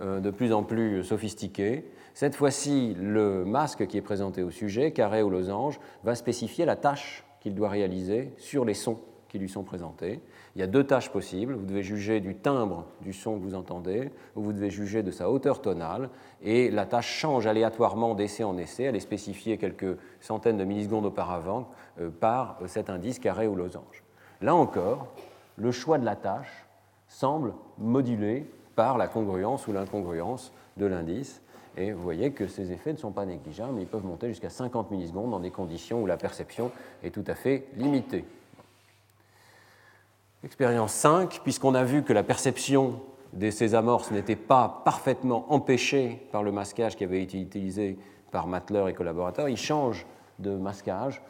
euh, 0.00 0.20
de 0.20 0.30
plus 0.30 0.52
en 0.52 0.62
plus 0.62 1.02
sophistiquée. 1.02 1.90
Cette 2.14 2.36
fois-ci, 2.36 2.94
le 3.00 3.44
masque 3.44 3.86
qui 3.86 3.96
est 3.96 4.02
présenté 4.02 4.42
au 4.42 4.50
sujet, 4.50 4.92
carré 4.92 5.22
ou 5.22 5.30
losange, 5.30 5.80
va 6.04 6.14
spécifier 6.14 6.64
la 6.64 6.76
tâche 6.76 7.24
qu'il 7.40 7.54
doit 7.54 7.68
réaliser 7.68 8.32
sur 8.38 8.64
les 8.64 8.74
sons 8.74 9.00
qui 9.28 9.40
lui 9.40 9.48
sont 9.48 9.64
présentés. 9.64 10.20
Il 10.54 10.60
y 10.60 10.62
a 10.62 10.68
deux 10.68 10.84
tâches 10.84 11.10
possibles. 11.10 11.54
Vous 11.54 11.66
devez 11.66 11.82
juger 11.82 12.20
du 12.20 12.36
timbre 12.36 12.86
du 13.00 13.12
son 13.12 13.36
que 13.36 13.42
vous 13.42 13.56
entendez, 13.56 14.12
ou 14.36 14.42
vous 14.42 14.52
devez 14.52 14.70
juger 14.70 15.02
de 15.02 15.10
sa 15.10 15.28
hauteur 15.28 15.60
tonale. 15.60 16.08
Et 16.40 16.70
la 16.70 16.86
tâche 16.86 17.08
change 17.08 17.48
aléatoirement 17.48 18.14
d'essai 18.14 18.44
en 18.44 18.56
essai. 18.56 18.84
Elle 18.84 18.94
est 18.94 19.00
spécifiée 19.00 19.58
quelques 19.58 19.98
centaines 20.20 20.56
de 20.56 20.64
millisecondes 20.64 21.06
auparavant 21.06 21.68
euh, 22.00 22.10
par 22.10 22.58
cet 22.66 22.88
indice 22.88 23.18
carré 23.18 23.48
ou 23.48 23.56
losange. 23.56 24.04
Là 24.40 24.54
encore, 24.54 25.08
le 25.56 25.72
choix 25.72 25.98
de 25.98 26.04
la 26.04 26.14
tâche 26.14 26.63
semble 27.14 27.54
modulé 27.78 28.44
par 28.74 28.98
la 28.98 29.06
congruence 29.06 29.68
ou 29.68 29.72
l'incongruence 29.72 30.52
de 30.76 30.86
l'indice. 30.86 31.40
Et 31.76 31.92
vous 31.92 32.02
voyez 32.02 32.32
que 32.32 32.46
ces 32.46 32.72
effets 32.72 32.92
ne 32.92 32.98
sont 32.98 33.12
pas 33.12 33.24
négligeables, 33.24 33.72
mais 33.74 33.82
ils 33.82 33.88
peuvent 33.88 34.04
monter 34.04 34.28
jusqu'à 34.28 34.50
50 34.50 34.90
millisecondes 34.90 35.30
dans 35.30 35.40
des 35.40 35.50
conditions 35.50 36.02
où 36.02 36.06
la 36.06 36.16
perception 36.16 36.70
est 37.02 37.10
tout 37.10 37.24
à 37.26 37.34
fait 37.34 37.66
limitée. 37.76 38.24
Expérience 40.42 40.92
5, 40.92 41.40
puisqu'on 41.42 41.74
a 41.74 41.84
vu 41.84 42.02
que 42.02 42.12
la 42.12 42.22
perception 42.22 43.00
de 43.32 43.50
ces 43.50 43.74
amorces 43.74 44.10
n'était 44.10 44.36
pas 44.36 44.82
parfaitement 44.84 45.46
empêchée 45.52 46.26
par 46.32 46.42
le 46.42 46.52
masquage 46.52 46.96
qui 46.96 47.04
avait 47.04 47.22
été 47.22 47.40
utilisé 47.40 47.98
par 48.30 48.46
Matler 48.46 48.84
et 48.88 48.94
collaborateurs, 48.94 49.48
il 49.48 49.56
change 49.56 50.06
de 50.40 50.50
masquage. 50.50 51.22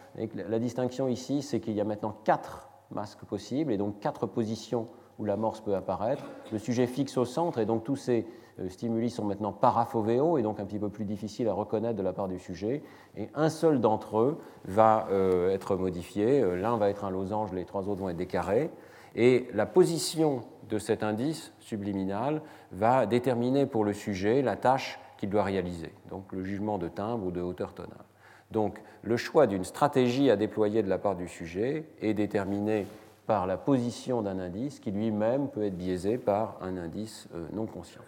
La 0.48 0.58
distinction 0.58 1.08
ici, 1.08 1.42
c'est 1.42 1.60
qu'il 1.60 1.74
y 1.74 1.80
a 1.80 1.84
maintenant 1.84 2.16
quatre 2.24 2.68
masques 2.90 3.24
possibles 3.24 3.72
et 3.72 3.76
donc 3.76 4.00
quatre 4.00 4.26
positions 4.26 4.88
où 5.18 5.24
l'amorce 5.24 5.60
peut 5.60 5.74
apparaître. 5.74 6.24
Le 6.52 6.58
sujet 6.58 6.86
fixe 6.86 7.16
au 7.16 7.24
centre 7.24 7.58
et 7.58 7.66
donc 7.66 7.84
tous 7.84 7.96
ces 7.96 8.26
euh, 8.60 8.68
stimuli 8.68 9.10
sont 9.10 9.24
maintenant 9.24 9.52
parafovéaux 9.52 10.38
et 10.38 10.42
donc 10.42 10.60
un 10.60 10.64
petit 10.64 10.78
peu 10.78 10.88
plus 10.88 11.04
difficiles 11.04 11.48
à 11.48 11.52
reconnaître 11.52 11.96
de 11.96 12.02
la 12.02 12.12
part 12.12 12.28
du 12.28 12.38
sujet. 12.38 12.82
Et 13.16 13.28
un 13.34 13.48
seul 13.48 13.80
d'entre 13.80 14.18
eux 14.18 14.38
va 14.64 15.08
euh, 15.10 15.50
être 15.50 15.76
modifié. 15.76 16.40
Euh, 16.40 16.56
l'un 16.56 16.76
va 16.76 16.90
être 16.90 17.04
un 17.04 17.10
losange, 17.10 17.52
les 17.52 17.64
trois 17.64 17.88
autres 17.88 18.00
vont 18.00 18.08
être 18.08 18.16
des 18.16 18.26
carrés. 18.26 18.70
Et 19.16 19.48
la 19.54 19.66
position 19.66 20.42
de 20.68 20.78
cet 20.78 21.02
indice 21.02 21.52
subliminal 21.60 22.42
va 22.72 23.06
déterminer 23.06 23.66
pour 23.66 23.84
le 23.84 23.92
sujet 23.92 24.42
la 24.42 24.56
tâche 24.56 24.98
qu'il 25.16 25.30
doit 25.30 25.44
réaliser, 25.44 25.92
donc 26.10 26.32
le 26.32 26.42
jugement 26.42 26.78
de 26.78 26.88
timbre 26.88 27.26
ou 27.26 27.30
de 27.30 27.40
hauteur 27.40 27.74
tonale. 27.74 28.04
Donc 28.50 28.82
le 29.02 29.16
choix 29.16 29.46
d'une 29.46 29.64
stratégie 29.64 30.30
à 30.30 30.36
déployer 30.36 30.82
de 30.82 30.88
la 30.88 30.98
part 30.98 31.14
du 31.14 31.28
sujet 31.28 31.86
est 32.00 32.14
déterminé 32.14 32.86
par 33.26 33.46
la 33.46 33.56
position 33.56 34.22
d'un 34.22 34.38
indice 34.38 34.80
qui 34.80 34.90
lui-même 34.90 35.48
peut 35.48 35.64
être 35.64 35.76
biaisé 35.76 36.18
par 36.18 36.56
un 36.60 36.76
indice 36.76 37.28
euh, 37.34 37.46
non 37.52 37.66
conscient. 37.66 38.02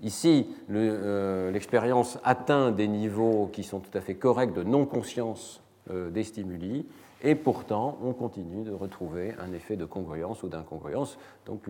Ici, 0.00 0.48
euh, 0.70 1.50
l'expérience 1.50 2.18
atteint 2.24 2.70
des 2.70 2.88
niveaux 2.88 3.50
qui 3.52 3.62
sont 3.64 3.80
tout 3.80 3.96
à 3.96 4.00
fait 4.00 4.14
corrects 4.14 4.54
de 4.54 4.62
non-conscience 4.62 5.60
euh, 5.90 6.08
des 6.08 6.24
stimuli, 6.24 6.86
et 7.22 7.34
pourtant, 7.34 7.98
on 8.02 8.14
continue 8.14 8.64
de 8.64 8.72
retrouver 8.72 9.34
un 9.38 9.52
effet 9.52 9.76
de 9.76 9.84
congruence 9.84 10.42
ou 10.42 10.48
d'incongruence. 10.48 11.18
Donc 11.44 11.60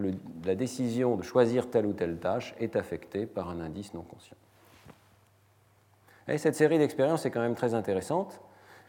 la 0.44 0.54
décision 0.54 1.16
de 1.16 1.22
choisir 1.22 1.68
telle 1.70 1.86
ou 1.86 1.92
telle 1.92 2.18
tâche 2.18 2.54
est 2.60 2.76
affectée 2.76 3.26
par 3.26 3.50
un 3.50 3.60
indice 3.60 3.92
non 3.92 4.02
conscient. 4.02 4.36
Et 6.28 6.38
cette 6.38 6.54
série 6.54 6.78
d'expériences 6.78 7.26
est 7.26 7.32
quand 7.32 7.40
même 7.40 7.56
très 7.56 7.74
intéressante. 7.74 8.40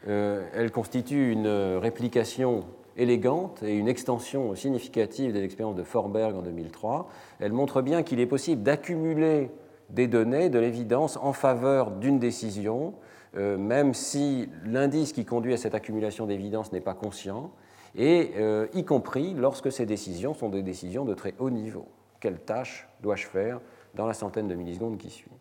elle 0.05 0.71
constitue 0.71 1.31
une 1.31 1.47
réplication 1.47 2.63
élégante 2.97 3.63
et 3.63 3.75
une 3.75 3.87
extension 3.87 4.53
significative 4.55 5.33
de 5.33 5.39
l'expérience 5.39 5.75
de 5.75 5.83
Forberg 5.83 6.35
en 6.35 6.41
2003. 6.41 7.07
Elle 7.39 7.53
montre 7.53 7.81
bien 7.81 8.03
qu'il 8.03 8.19
est 8.19 8.25
possible 8.25 8.63
d'accumuler 8.63 9.51
des 9.89 10.07
données, 10.07 10.49
de 10.49 10.59
l'évidence 10.59 11.17
en 11.17 11.33
faveur 11.33 11.91
d'une 11.91 12.19
décision, 12.19 12.93
euh, 13.37 13.57
même 13.57 13.93
si 13.93 14.49
l'indice 14.65 15.13
qui 15.13 15.25
conduit 15.25 15.53
à 15.53 15.57
cette 15.57 15.75
accumulation 15.75 16.25
d'évidence 16.25 16.71
n'est 16.71 16.81
pas 16.81 16.93
conscient, 16.93 17.51
et 17.95 18.31
euh, 18.37 18.67
y 18.73 18.85
compris 18.85 19.33
lorsque 19.33 19.71
ces 19.71 19.85
décisions 19.85 20.33
sont 20.33 20.49
des 20.49 20.63
décisions 20.63 21.05
de 21.05 21.13
très 21.13 21.33
haut 21.39 21.49
niveau. 21.49 21.85
Quelle 22.19 22.39
tâche 22.39 22.87
dois-je 23.01 23.27
faire 23.27 23.59
dans 23.95 24.05
la 24.05 24.13
centaine 24.13 24.47
de 24.47 24.55
millisecondes 24.55 24.97
qui 24.97 25.09
suit 25.09 25.31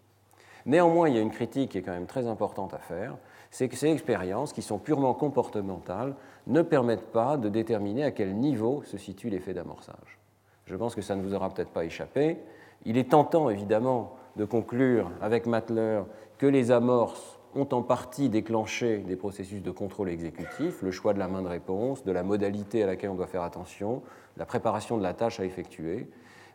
Néanmoins, 0.66 1.08
il 1.08 1.14
y 1.14 1.18
a 1.18 1.22
une 1.22 1.30
critique 1.30 1.70
qui 1.70 1.78
est 1.78 1.82
quand 1.82 1.92
même 1.92 2.06
très 2.06 2.26
importante 2.26 2.74
à 2.74 2.78
faire, 2.78 3.16
c'est 3.50 3.68
que 3.68 3.76
ces 3.76 3.88
expériences, 3.88 4.52
qui 4.52 4.62
sont 4.62 4.78
purement 4.78 5.14
comportementales, 5.14 6.14
ne 6.46 6.62
permettent 6.62 7.12
pas 7.12 7.36
de 7.36 7.48
déterminer 7.48 8.04
à 8.04 8.10
quel 8.10 8.34
niveau 8.34 8.82
se 8.84 8.98
situe 8.98 9.30
l'effet 9.30 9.54
d'amorçage. 9.54 10.18
Je 10.66 10.76
pense 10.76 10.94
que 10.94 11.02
ça 11.02 11.16
ne 11.16 11.22
vous 11.22 11.34
aura 11.34 11.50
peut-être 11.50 11.70
pas 11.70 11.84
échappé. 11.84 12.38
Il 12.84 12.96
est 12.96 13.10
tentant, 13.10 13.50
évidemment, 13.50 14.16
de 14.36 14.44
conclure 14.44 15.10
avec 15.20 15.46
Matler 15.46 16.02
que 16.38 16.46
les 16.46 16.70
amorces 16.70 17.38
ont 17.54 17.68
en 17.72 17.82
partie 17.82 18.28
déclenché 18.28 18.98
des 18.98 19.16
processus 19.16 19.62
de 19.62 19.70
contrôle 19.70 20.08
exécutif, 20.08 20.82
le 20.82 20.90
choix 20.90 21.12
de 21.12 21.18
la 21.18 21.28
main 21.28 21.42
de 21.42 21.48
réponse, 21.48 22.04
de 22.04 22.12
la 22.12 22.22
modalité 22.22 22.84
à 22.84 22.86
laquelle 22.86 23.10
on 23.10 23.16
doit 23.16 23.26
faire 23.26 23.42
attention, 23.42 24.02
la 24.36 24.46
préparation 24.46 24.96
de 24.96 25.02
la 25.02 25.14
tâche 25.14 25.40
à 25.40 25.44
effectuer. 25.44 26.08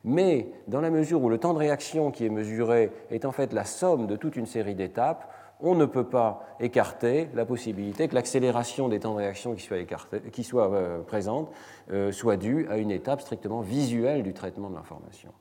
Mais 0.06 0.48
dans 0.68 0.82
la 0.82 0.90
mesure 0.90 1.22
où 1.22 1.30
le 1.30 1.38
temps 1.38 1.54
de 1.54 1.60
réaction 1.60 2.12
qui 2.12 2.26
est 2.26 2.30
mesuré 2.30 2.92
est 3.10 3.26
en 3.26 3.32
fait 3.32 3.52
la 3.52 3.66
somme 3.66 4.08
de 4.08 4.16
toute 4.16 4.36
une 4.36 4.46
série 4.46 4.76
d'étapes, 4.76 5.30
on 5.62 5.76
ne 5.76 5.86
peut 5.86 6.06
pas 6.06 6.44
écarter 6.60 7.30
la 7.34 7.46
possibilité 7.46 8.08
que 8.08 8.16
l'accélération 8.16 8.90
des 8.90 9.00
temps 9.00 9.14
de 9.14 9.20
réaction 9.20 9.56
qui 9.56 10.44
soit, 10.44 10.74
euh, 10.74 11.02
présente 11.04 11.52
euh, 11.92 12.12
soit 12.12 12.38
due 12.38 12.68
à 12.70 12.78
une 12.78 12.92
étape 12.92 13.22
strictement 13.22 13.62
visuelle 13.62 14.24
du 14.24 14.34
traitement 14.34 14.70
de 14.70 14.76
l'information. 14.76 15.32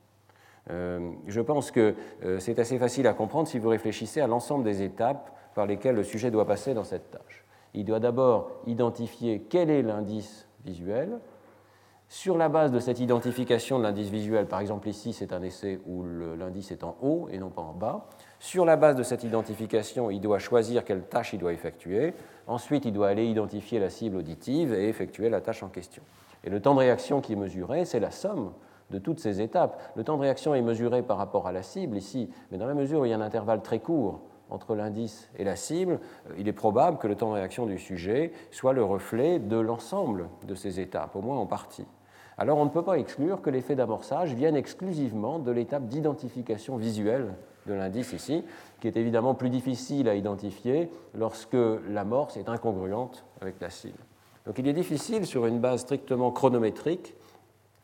Euh, 0.71 1.11
je 1.27 1.41
pense 1.41 1.71
que 1.71 1.95
c'est 2.39 2.59
assez 2.59 2.79
facile 2.79 3.07
à 3.07 3.13
comprendre 3.13 3.49
si 3.49 3.59
vous 3.59 3.69
réfléchissez 3.69 4.21
à 4.21 4.27
l'ensemble 4.27 4.65
des 4.65 4.83
étapes 4.83 5.31
par 5.55 5.67
lesquelles 5.67 5.95
le 5.95 6.05
sujet 6.05 6.31
doit 6.31 6.47
passer 6.47 6.75
dans 6.75 6.85
cette 6.85 7.11
tâche. 7.11 7.45
Il 7.75 7.85
doit 7.85 8.01
d'abord 8.01 8.51
identifier 8.67 9.47
quel 9.51 9.69
est 9.69 9.83
l'indice 9.83 10.49
visuel, 10.65 11.19
sur 12.09 12.37
la 12.37 12.49
base 12.49 12.71
de 12.71 12.79
cette 12.79 13.01
identification 13.01 13.79
de 13.79 13.83
l'indice 13.83 14.09
visuel, 14.09 14.47
par 14.47 14.61
exemple 14.61 14.89
ici 14.89 15.13
c'est 15.13 15.33
un 15.33 15.43
essai 15.43 15.81
où 15.87 16.05
l'indice 16.39 16.71
est 16.71 16.85
en 16.85 16.97
haut 17.03 17.29
et 17.31 17.39
non 17.39 17.51
pas 17.51 17.63
en 17.63 17.73
bas, 17.73 18.07
sur 18.45 18.67
la 18.67 18.77
base 18.77 18.95
de 18.95 19.03
cette 19.03 19.25
identification, 19.25 20.11
il 20.11 20.21
doit 20.21 20.39
choisir 20.39 20.85
quelle 20.85 21.05
tâche 21.05 21.33
il 21.33 21.39
doit 21.39 21.55
effectuer. 21.55 22.13
Ensuite, 22.47 22.85
il 22.85 22.93
doit 22.93 23.09
aller 23.09 23.25
identifier 23.25 23.79
la 23.79 23.89
cible 23.89 24.19
auditive 24.19 24.75
et 24.75 24.87
effectuer 24.91 25.31
la 25.31 25.41
tâche 25.41 25.63
en 25.63 25.69
question. 25.69 26.03
Et 26.45 26.51
le 26.51 26.61
temps 26.61 26.75
de 26.75 26.81
réaction 26.81 27.23
qui 27.23 27.33
est 27.33 27.37
mesuré, 27.37 27.87
c'est 27.87 28.01
la 28.01 28.11
somme 28.11 28.53
de 28.91 28.99
toutes 28.99 29.19
ces 29.19 29.41
étapes. 29.41 29.81
Le 29.97 30.05
temps 30.05 30.19
de 30.19 30.21
réaction 30.21 30.55
est 30.55 30.61
mesuré 30.61 31.01
par 31.01 31.17
rapport 31.17 31.47
à 31.47 31.53
la 31.53 31.63
cible 31.63 31.97
ici, 31.97 32.29
mais 32.53 32.59
dans 32.59 32.67
la 32.67 32.75
mesure 32.75 33.01
où 33.01 33.05
il 33.07 33.13
y 33.13 33.15
a 33.15 33.17
un 33.17 33.23
intervalle 33.23 33.63
très 33.63 33.79
court 33.79 34.21
entre 34.51 34.75
l'indice 34.75 35.31
et 35.39 35.45
la 35.45 35.57
cible, 35.57 35.99
euh, 36.29 36.35
il 36.37 36.47
est 36.47 36.53
probable 36.53 36.99
que 36.99 37.07
le 37.07 37.15
temps 37.15 37.31
de 37.31 37.37
réaction 37.37 37.65
du 37.65 37.79
sujet 37.79 38.31
soit 38.51 38.75
le 38.75 38.85
reflet 38.85 39.39
de 39.39 39.57
l'ensemble 39.57 40.29
de 40.47 40.55
ces 40.55 40.81
étapes, 40.81 41.17
au 41.17 41.23
moins 41.23 41.39
en 41.39 41.47
partie 41.47 41.87
alors 42.37 42.59
on 42.59 42.65
ne 42.65 42.71
peut 42.71 42.83
pas 42.83 42.99
exclure 42.99 43.41
que 43.41 43.51
l'effet 43.51 43.77
d'amorçage 43.77 44.35
vienne 44.35 44.57
exclusivement 44.57 45.39
de 45.39 45.53
l'étape 45.53 45.87
d'identification 45.87 46.77
visuelle 46.77 47.35
de 47.67 47.75
l'indice 47.75 48.13
ici, 48.13 48.45
qui 48.81 48.89
est 48.89 48.97
évidemment 48.97 49.35
plus 49.35 49.51
difficile 49.51 50.09
à 50.09 50.15
identifier 50.15 50.91
lorsque 51.15 51.57
l'amorce 51.89 52.37
est 52.37 52.49
incongruente 52.49 53.25
avec 53.41 53.61
la 53.61 53.71
cible. 53.71 53.99
Donc 54.47 54.59
il 54.59 54.69
est 54.69 54.73
difficile, 54.75 55.27
sur 55.27 55.47
une 55.47 55.59
base 55.59 55.81
strictement 55.81 56.31
chronométrique, 56.31 57.15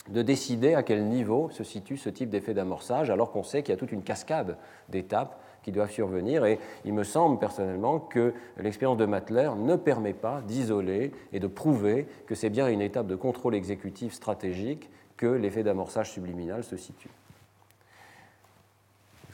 de 0.08 0.22
décider 0.22 0.74
à 0.74 0.82
quel 0.82 1.04
niveau 1.04 1.50
se 1.50 1.62
situe 1.64 1.96
ce 1.96 2.08
type 2.08 2.30
d'effet 2.30 2.54
d'amorçage, 2.54 3.10
alors 3.10 3.30
qu'on 3.30 3.42
sait 3.42 3.62
qu'il 3.62 3.72
y 3.72 3.76
a 3.76 3.78
toute 3.78 3.92
une 3.92 4.02
cascade 4.02 4.56
d'étapes 4.88 5.40
qui 5.62 5.72
doivent 5.72 5.90
survenir. 5.90 6.44
Et 6.44 6.58
il 6.84 6.94
me 6.94 7.04
semble 7.04 7.38
personnellement 7.38 7.98
que 8.00 8.34
l'expérience 8.58 8.96
de 8.96 9.06
Matler 9.06 9.50
ne 9.58 9.76
permet 9.76 10.14
pas 10.14 10.42
d'isoler 10.42 11.12
et 11.32 11.40
de 11.40 11.46
prouver 11.46 12.06
que 12.26 12.34
c'est 12.34 12.50
bien 12.50 12.68
une 12.68 12.80
étape 12.80 13.06
de 13.06 13.16
contrôle 13.16 13.54
exécutif 13.54 14.12
stratégique 14.12 14.90
que 15.16 15.26
l'effet 15.26 15.62
d'amorçage 15.62 16.10
subliminal 16.10 16.64
se 16.64 16.76
situe. 16.76 17.10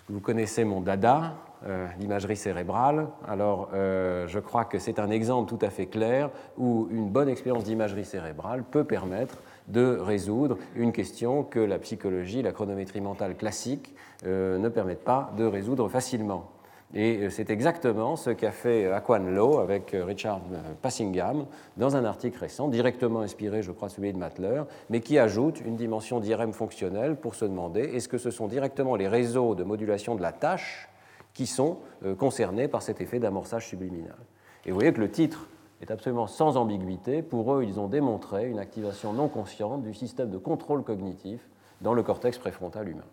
Vous 0.09 0.21
connaissez 0.21 0.64
mon 0.64 0.81
dada, 0.81 1.35
euh, 1.66 1.88
l'imagerie 1.99 2.37
cérébrale, 2.37 3.09
alors 3.27 3.71
euh, 3.75 4.29
je 4.29 4.38
crois 4.38 4.64
que 4.64 4.79
c'est 4.79 5.01
un 5.01 5.11
exemple 5.11 5.49
tout 5.49 5.64
à 5.66 5.69
fait 5.69 5.87
clair 5.87 6.31
où 6.57 6.87
une 6.92 7.09
bonne 7.09 7.29
expérience 7.29 7.64
d'imagerie 7.64 8.05
cérébrale 8.05 8.62
peut 8.62 8.85
permettre 8.85 9.38
de 9.66 9.97
résoudre 9.97 10.59
une 10.77 10.92
question 10.92 11.42
que 11.42 11.59
la 11.59 11.81
psychologie, 11.81 12.40
la 12.40 12.53
chronométrie 12.53 13.01
mentale 13.01 13.37
classique 13.37 13.97
ne 14.25 14.69
permettent 14.69 15.03
pas 15.03 15.33
de 15.37 15.45
résoudre 15.45 15.88
facilement. 15.88 16.56
Et 16.94 17.18
euh, 17.18 17.31
c'est 17.31 17.51
exactement 17.51 18.16
ce 18.16 18.31
qu'a 18.31 18.53
fait 18.53 18.87
Aquan 18.87 19.18
Lowe 19.18 19.59
avec 19.59 19.92
euh, 19.92 20.05
Richard 20.05 20.40
euh, 20.53 20.72
Passingham 20.81 21.46
dans 21.77 21.96
un 21.96 22.05
article 22.05 22.38
récent, 22.38 22.68
directement 22.68 23.20
inspiré, 23.20 23.62
je 23.62 23.72
crois, 23.72 23.88
celui 23.88 24.12
de 24.12 24.18
Matler, 24.18 24.62
mais 24.88 25.01
qui 25.01 25.18
ajoute 25.18 25.61
une 25.64 25.77
dimension 25.77 26.20
d'IRM 26.20 26.53
fonctionnelle 26.53 27.16
pour 27.16 27.35
se 27.35 27.44
demander 27.44 27.81
est-ce 27.81 28.09
que 28.09 28.18
ce 28.18 28.31
sont 28.31 28.46
directement 28.46 28.94
les 28.94 29.09
réseaux 29.09 29.55
de 29.55 29.64
modulation 29.64 30.14
de 30.14 30.22
la 30.22 30.33
tâche 30.33 30.88
qui 31.35 31.46
sont 31.46 31.79
concernés 32.18 32.66
par 32.66 32.81
cet 32.81 33.01
effet 33.01 33.18
d'amorçage 33.18 33.66
subliminal? 33.66 34.16
Et 34.64 34.70
vous 34.70 34.77
voyez 34.77 34.92
que 34.92 35.01
le 35.01 35.11
titre 35.11 35.49
est 35.83 35.90
absolument 35.90 36.27
sans 36.27 36.57
ambiguïté. 36.57 37.20
Pour 37.20 37.55
eux, 37.55 37.64
ils 37.64 37.79
ont 37.79 37.88
démontré 37.88 38.49
une 38.49 38.59
activation 38.59 39.12
non 39.12 39.29
consciente 39.29 39.83
du 39.83 39.92
système 39.92 40.31
de 40.31 40.38
contrôle 40.38 40.83
cognitif 40.83 41.46
dans 41.83 41.92
le 41.92 42.03
cortex 42.03 42.38
préfrontal 42.38 42.88
humain. 42.88 43.05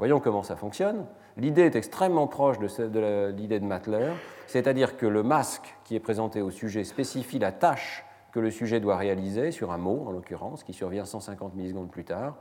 Voyons 0.00 0.18
comment 0.18 0.42
ça 0.42 0.56
fonctionne. 0.56 1.04
L'idée 1.36 1.60
est 1.60 1.76
extrêmement 1.76 2.26
proche 2.26 2.58
de, 2.58 3.32
l'idée 3.32 3.60
de 3.60 3.66
Matler, 3.66 4.12
c'est-à-dire 4.46 4.96
que 4.96 5.04
le 5.04 5.22
masque 5.22 5.76
qui 5.84 5.94
est 5.94 6.00
présenté 6.00 6.40
au 6.40 6.50
sujet 6.50 6.84
spécifie 6.84 7.38
la 7.38 7.52
tâche 7.52 8.02
que 8.32 8.40
le 8.40 8.50
sujet 8.50 8.80
doit 8.80 8.96
réaliser 8.96 9.50
sur 9.50 9.72
un 9.72 9.76
mot, 9.76 10.06
en 10.06 10.12
l'occurrence, 10.12 10.64
qui 10.64 10.72
survient 10.72 11.04
150 11.04 11.54
millisecondes 11.54 11.90
plus 11.90 12.04
tard. 12.04 12.36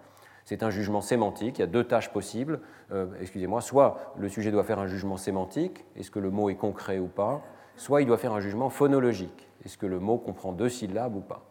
C'est 0.45 0.63
un 0.63 0.69
jugement 0.69 1.01
sémantique, 1.01 1.57
il 1.57 1.59
y 1.59 1.63
a 1.65 1.67
deux 1.67 1.83
tâches 1.83 2.13
possibles. 2.13 2.61
Euh, 2.93 3.07
excusez-moi, 3.19 3.59
soit 3.59 4.13
le 4.17 4.29
sujet 4.29 4.51
doit 4.51 4.63
faire 4.63 4.79
un 4.79 4.87
jugement 4.87 5.17
sémantique, 5.17 5.83
est-ce 5.97 6.11
que 6.11 6.19
le 6.19 6.31
mot 6.31 6.49
est 6.49 6.55
concret 6.55 6.99
ou 6.99 7.07
pas, 7.07 7.41
soit 7.75 8.01
il 8.01 8.07
doit 8.07 8.17
faire 8.17 8.31
un 8.31 8.39
jugement 8.39 8.69
phonologique, 8.69 9.49
est-ce 9.65 9.77
que 9.77 9.85
le 9.85 9.99
mot 9.99 10.17
comprend 10.17 10.53
deux 10.53 10.69
syllabes 10.69 11.17
ou 11.17 11.21
pas. 11.21 11.43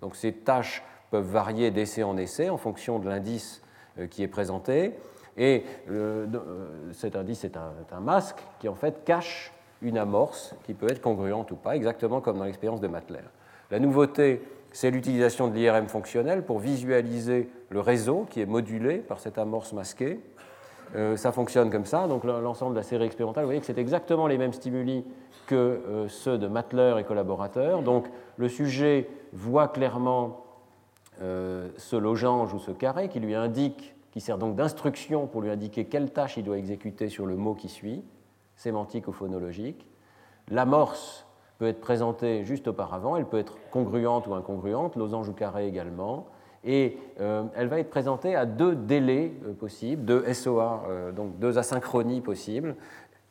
Donc 0.00 0.16
ces 0.16 0.32
tâches 0.32 0.82
peuvent 1.12 1.30
varier 1.30 1.70
d'essai 1.70 2.02
en 2.02 2.16
essai 2.16 2.50
en 2.50 2.56
fonction 2.56 2.98
de 2.98 3.08
l'indice 3.08 3.62
euh, 4.00 4.08
qui 4.08 4.24
est 4.24 4.28
présenté. 4.28 4.94
Et 5.36 5.64
euh, 5.90 6.26
cet 6.92 7.16
indice 7.16 7.44
est 7.44 7.56
un, 7.56 8.00
masque 8.00 8.38
qui 8.60 8.68
en 8.68 8.74
fait 8.74 9.04
cache 9.04 9.52
une 9.82 9.98
amorce 9.98 10.54
qui 10.64 10.74
peut 10.74 10.90
être 10.90 11.00
congruente 11.00 11.50
ou 11.50 11.56
pas, 11.56 11.76
exactement 11.76 12.20
comme 12.20 12.38
dans 12.38 12.44
l'expérience 12.44 12.80
de 12.80 12.88
Matler. 12.88 13.20
La 13.70 13.80
nouveauté, 13.80 14.42
c'est 14.72 14.90
l'utilisation 14.90 15.48
de 15.48 15.54
l'IRM 15.54 15.88
fonctionnel 15.88 16.44
pour 16.44 16.60
visualiser 16.60 17.48
le 17.70 17.80
réseau 17.80 18.26
qui 18.30 18.40
est 18.40 18.46
modulé 18.46 18.98
par 18.98 19.18
cette 19.18 19.38
amorce 19.38 19.72
masquée. 19.72 20.20
Euh, 20.94 21.16
ça 21.16 21.32
fonctionne 21.32 21.70
comme 21.70 21.86
ça, 21.86 22.06
donc 22.06 22.24
l'ensemble 22.24 22.74
de 22.74 22.78
la 22.78 22.84
série 22.84 23.04
expérimentale, 23.04 23.44
vous 23.44 23.48
voyez 23.48 23.60
que 23.60 23.66
c'est 23.66 23.78
exactement 23.78 24.26
les 24.28 24.38
mêmes 24.38 24.52
stimuli 24.52 25.04
que 25.46 25.54
euh, 25.54 26.08
ceux 26.08 26.38
de 26.38 26.46
Matler 26.46 26.94
et 27.00 27.04
collaborateurs. 27.04 27.82
Donc 27.82 28.06
le 28.36 28.48
sujet 28.48 29.08
voit 29.32 29.68
clairement 29.68 30.40
ce 31.20 31.94
logange 31.94 32.52
ou 32.54 32.58
ce 32.58 32.72
carré 32.72 33.08
qui 33.08 33.20
lui 33.20 33.36
indique 33.36 33.93
qui 34.14 34.20
sert 34.20 34.38
donc 34.38 34.54
d'instruction 34.54 35.26
pour 35.26 35.42
lui 35.42 35.50
indiquer 35.50 35.86
quelle 35.86 36.12
tâche 36.12 36.36
il 36.36 36.44
doit 36.44 36.56
exécuter 36.56 37.08
sur 37.08 37.26
le 37.26 37.34
mot 37.34 37.54
qui 37.54 37.68
suit, 37.68 38.04
sémantique 38.54 39.08
ou 39.08 39.12
phonologique. 39.12 39.88
L'amorce 40.52 41.26
peut 41.58 41.66
être 41.66 41.80
présentée 41.80 42.44
juste 42.44 42.68
auparavant, 42.68 43.16
elle 43.16 43.26
peut 43.26 43.40
être 43.40 43.58
congruente 43.72 44.28
ou 44.28 44.34
incongruente, 44.34 44.94
losange 44.94 45.28
ou 45.28 45.32
carré 45.32 45.66
également, 45.66 46.28
et 46.62 46.96
euh, 47.20 47.42
elle 47.56 47.66
va 47.66 47.80
être 47.80 47.90
présentée 47.90 48.36
à 48.36 48.46
deux 48.46 48.76
délais 48.76 49.32
euh, 49.46 49.52
possibles, 49.52 50.04
deux 50.04 50.32
SOA, 50.32 50.84
euh, 50.88 51.10
donc 51.10 51.40
deux 51.40 51.58
asynchronies 51.58 52.20
possibles. 52.20 52.76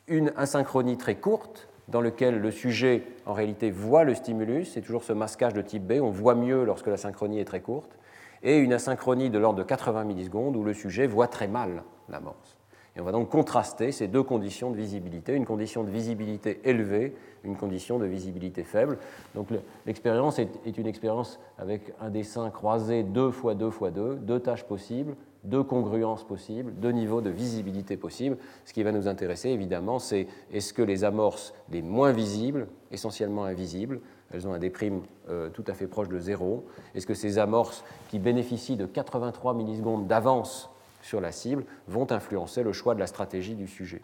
Une 0.08 0.34
asynchronie 0.36 0.98
très 0.98 1.16
courte, 1.16 1.70
dans 1.88 2.02
laquelle 2.02 2.42
le 2.42 2.52
sujet 2.52 3.04
en 3.26 3.32
réalité 3.32 3.72
voit 3.72 4.04
le 4.04 4.16
stimulus, 4.16 4.74
c'est 4.74 4.82
toujours 4.82 5.06
ce 5.06 5.14
masquage 5.14 5.54
de 5.54 5.62
type 5.62 5.88
B, 5.88 6.02
on 6.02 6.10
voit 6.10 6.36
mieux 6.36 6.66
lorsque 6.66 6.88
la 6.88 6.98
synchronie 6.98 7.40
est 7.40 7.46
très 7.46 7.62
courte, 7.62 7.98
et 8.44 8.58
une 8.58 8.74
asynchronie 8.74 9.30
de 9.30 9.40
l'ordre 9.40 9.60
de 9.60 9.64
80 9.64 10.04
millisecondes 10.04 10.56
où 10.56 10.64
le 10.64 10.74
sujet 10.74 11.08
voit 11.08 11.28
très 11.28 11.48
mal 11.48 11.84
l'amorce. 12.10 12.58
Et 12.96 13.02
on 13.02 13.06
va 13.06 13.12
donc 13.12 13.30
contraster 13.30 13.92
ces 13.92 14.08
deux 14.08 14.22
conditions 14.22 14.70
de 14.70 14.76
visibilité, 14.76 15.34
une 15.34 15.46
condition 15.46 15.84
de 15.84 15.90
visibilité 15.90 16.62
élevée, 16.64 17.16
une 17.44 17.56
condition 17.56 17.98
de 17.98 18.06
visibilité 18.06 18.64
faible. 18.64 19.00
Donc 19.34 19.48
l'expérience 19.88 20.38
est, 20.38 20.78
une 20.78 20.86
expérience 20.86 21.40
avec 21.58 21.94
un 22.00 22.12
dessin 22.12 22.52
croisé 22.52 23.02
2 23.02 23.32
fois 23.32 23.56
2 23.56 23.72
fois 23.72 23.90
2, 23.90 24.18
deux 24.18 24.40
tâches 24.40 24.66
possibles, 24.66 25.16
deux 25.44 25.64
congruences 25.64 26.24
possibles, 26.24 26.72
deux 26.76 26.92
niveaux 26.92 27.22
de 27.22 27.32
visibilité 27.32 27.98
possibles. 27.98 28.38
Ce 28.64 28.74
qui 28.74 28.84
va 28.84 28.92
nous 28.92 29.08
intéresser 29.08 29.50
évidemment, 29.50 29.98
c'est 29.98 30.28
est-ce 30.52 30.72
que 30.72 30.84
les 30.84 31.04
amorces 31.04 31.54
les 31.72 31.82
moins 31.82 32.12
visibles, 32.12 32.68
essentiellement 32.92 33.44
invisibles, 33.44 34.02
elles 34.34 34.48
ont 34.48 34.54
un 34.54 34.60
déprime 34.60 35.04
euh, 35.30 35.50
tout 35.50 35.64
à 35.68 35.74
fait 35.74 35.88
proche 35.88 36.10
de 36.10 36.20
zéro. 36.20 36.66
Est-ce 36.96 37.06
que 37.06 37.14
ces 37.14 37.38
amorces 37.38 37.84
qui 38.10 38.20
bénéficient 38.20 38.76
de 38.76 38.86
83 38.86 39.54
millisecondes 39.54 40.08
d'avance 40.08 40.70
sur 41.02 41.22
la 41.22 41.32
cible 41.32 41.64
vont 41.88 42.12
influencer 42.12 42.64
le 42.64 42.74
choix 42.74 42.96
de 42.96 43.00
la 43.00 43.08
stratégie 43.08 43.56
du 43.56 43.68
sujet? 43.68 44.02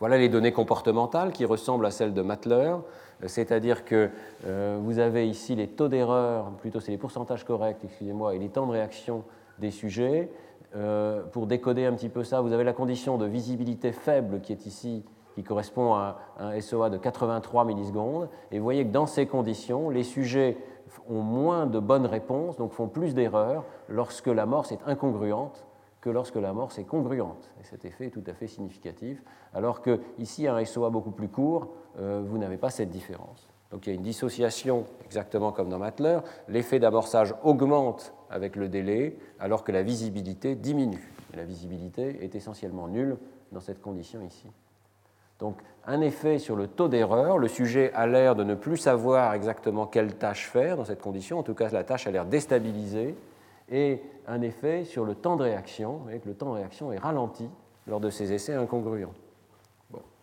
Voilà 0.00 0.16
les 0.16 0.28
données 0.28 0.52
comportementales 0.52 1.32
qui 1.32 1.44
ressemblent 1.44 1.84
à 1.84 1.90
celles 1.90 2.14
de 2.14 2.22
Matler, 2.22 2.74
euh, 3.22 3.28
c'est-à-dire 3.28 3.84
que 3.84 4.08
euh, 4.46 4.78
vous 4.80 4.98
avez 4.98 5.28
ici 5.28 5.54
les 5.54 5.68
taux 5.68 5.88
d'erreur, 5.88 6.50
plutôt 6.52 6.80
c'est 6.80 6.92
les 6.92 6.98
pourcentages 6.98 7.44
corrects, 7.44 7.84
excusez-moi, 7.84 8.34
et 8.34 8.38
les 8.38 8.48
temps 8.48 8.66
de 8.66 8.72
réaction 8.72 9.24
des 9.58 9.70
sujets. 9.70 10.30
pour 11.32 11.46
décoder 11.46 11.84
un 11.84 11.94
petit 11.94 12.08
peu 12.08 12.22
ça, 12.22 12.40
vous 12.40 12.52
avez 12.52 12.62
la 12.62 12.72
condition 12.72 13.18
de 13.18 13.26
visibilité 13.26 13.90
faible 13.90 14.40
qui 14.40 14.52
est 14.52 14.66
ici 14.66 15.02
qui 15.38 15.44
correspond 15.44 15.94
à 15.94 16.18
un 16.40 16.60
SOA 16.60 16.90
de 16.90 16.98
83 16.98 17.64
millisecondes. 17.64 18.28
Et 18.50 18.58
vous 18.58 18.64
voyez 18.64 18.84
que 18.84 18.90
dans 18.90 19.06
ces 19.06 19.26
conditions, 19.26 19.88
les 19.88 20.02
sujets 20.02 20.56
ont 21.08 21.20
moins 21.20 21.66
de 21.66 21.78
bonnes 21.78 22.06
réponses, 22.06 22.56
donc 22.56 22.72
font 22.72 22.88
plus 22.88 23.14
d'erreurs 23.14 23.64
lorsque 23.88 24.26
l'amorce 24.26 24.72
est 24.72 24.80
incongruente 24.84 25.64
que 26.00 26.10
lorsque 26.10 26.34
l'amorce 26.34 26.78
est 26.78 26.84
congruente. 26.84 27.52
Et 27.60 27.64
cet 27.64 27.84
effet 27.84 28.06
est 28.06 28.10
tout 28.10 28.24
à 28.26 28.34
fait 28.34 28.48
significatif, 28.48 29.22
alors 29.54 29.80
que 29.80 30.00
ici, 30.18 30.48
un 30.48 30.64
SOA 30.64 30.90
beaucoup 30.90 31.12
plus 31.12 31.28
court, 31.28 31.68
euh, 32.00 32.20
vous 32.24 32.38
n'avez 32.38 32.56
pas 32.56 32.70
cette 32.70 32.90
différence. 32.90 33.48
Donc 33.70 33.86
il 33.86 33.90
y 33.90 33.92
a 33.92 33.96
une 33.96 34.02
dissociation, 34.02 34.86
exactement 35.04 35.52
comme 35.52 35.68
dans 35.68 35.78
Matler. 35.78 36.18
L'effet 36.48 36.80
d'amorçage 36.80 37.34
augmente 37.44 38.12
avec 38.28 38.56
le 38.56 38.68
délai, 38.68 39.16
alors 39.38 39.62
que 39.62 39.70
la 39.70 39.82
visibilité 39.84 40.56
diminue. 40.56 41.12
La 41.34 41.44
visibilité 41.44 42.24
est 42.24 42.34
essentiellement 42.34 42.88
nulle 42.88 43.18
dans 43.52 43.60
cette 43.60 43.80
condition 43.80 44.20
ici. 44.22 44.48
Donc 45.38 45.58
un 45.86 46.00
effet 46.00 46.38
sur 46.38 46.56
le 46.56 46.66
taux 46.66 46.88
d'erreur, 46.88 47.38
le 47.38 47.48
sujet 47.48 47.92
a 47.94 48.06
l'air 48.06 48.34
de 48.34 48.44
ne 48.44 48.54
plus 48.54 48.76
savoir 48.76 49.32
exactement 49.34 49.86
quelle 49.86 50.14
tâche 50.14 50.48
faire 50.48 50.76
dans 50.76 50.84
cette 50.84 51.00
condition, 51.00 51.38
en 51.38 51.42
tout 51.42 51.54
cas 51.54 51.68
la 51.70 51.84
tâche 51.84 52.06
a 52.06 52.10
l'air 52.10 52.26
déstabilisée, 52.26 53.14
et 53.70 54.02
un 54.26 54.42
effet 54.42 54.84
sur 54.84 55.04
le 55.04 55.14
temps 55.14 55.36
de 55.36 55.44
réaction, 55.44 56.00
voyez 56.02 56.18
que 56.18 56.28
le 56.28 56.34
temps 56.34 56.50
de 56.50 56.56
réaction 56.56 56.92
est 56.92 56.98
ralenti 56.98 57.48
lors 57.86 58.00
de 58.00 58.10
ces 58.10 58.32
essais 58.32 58.54
incongruents. 58.54 59.14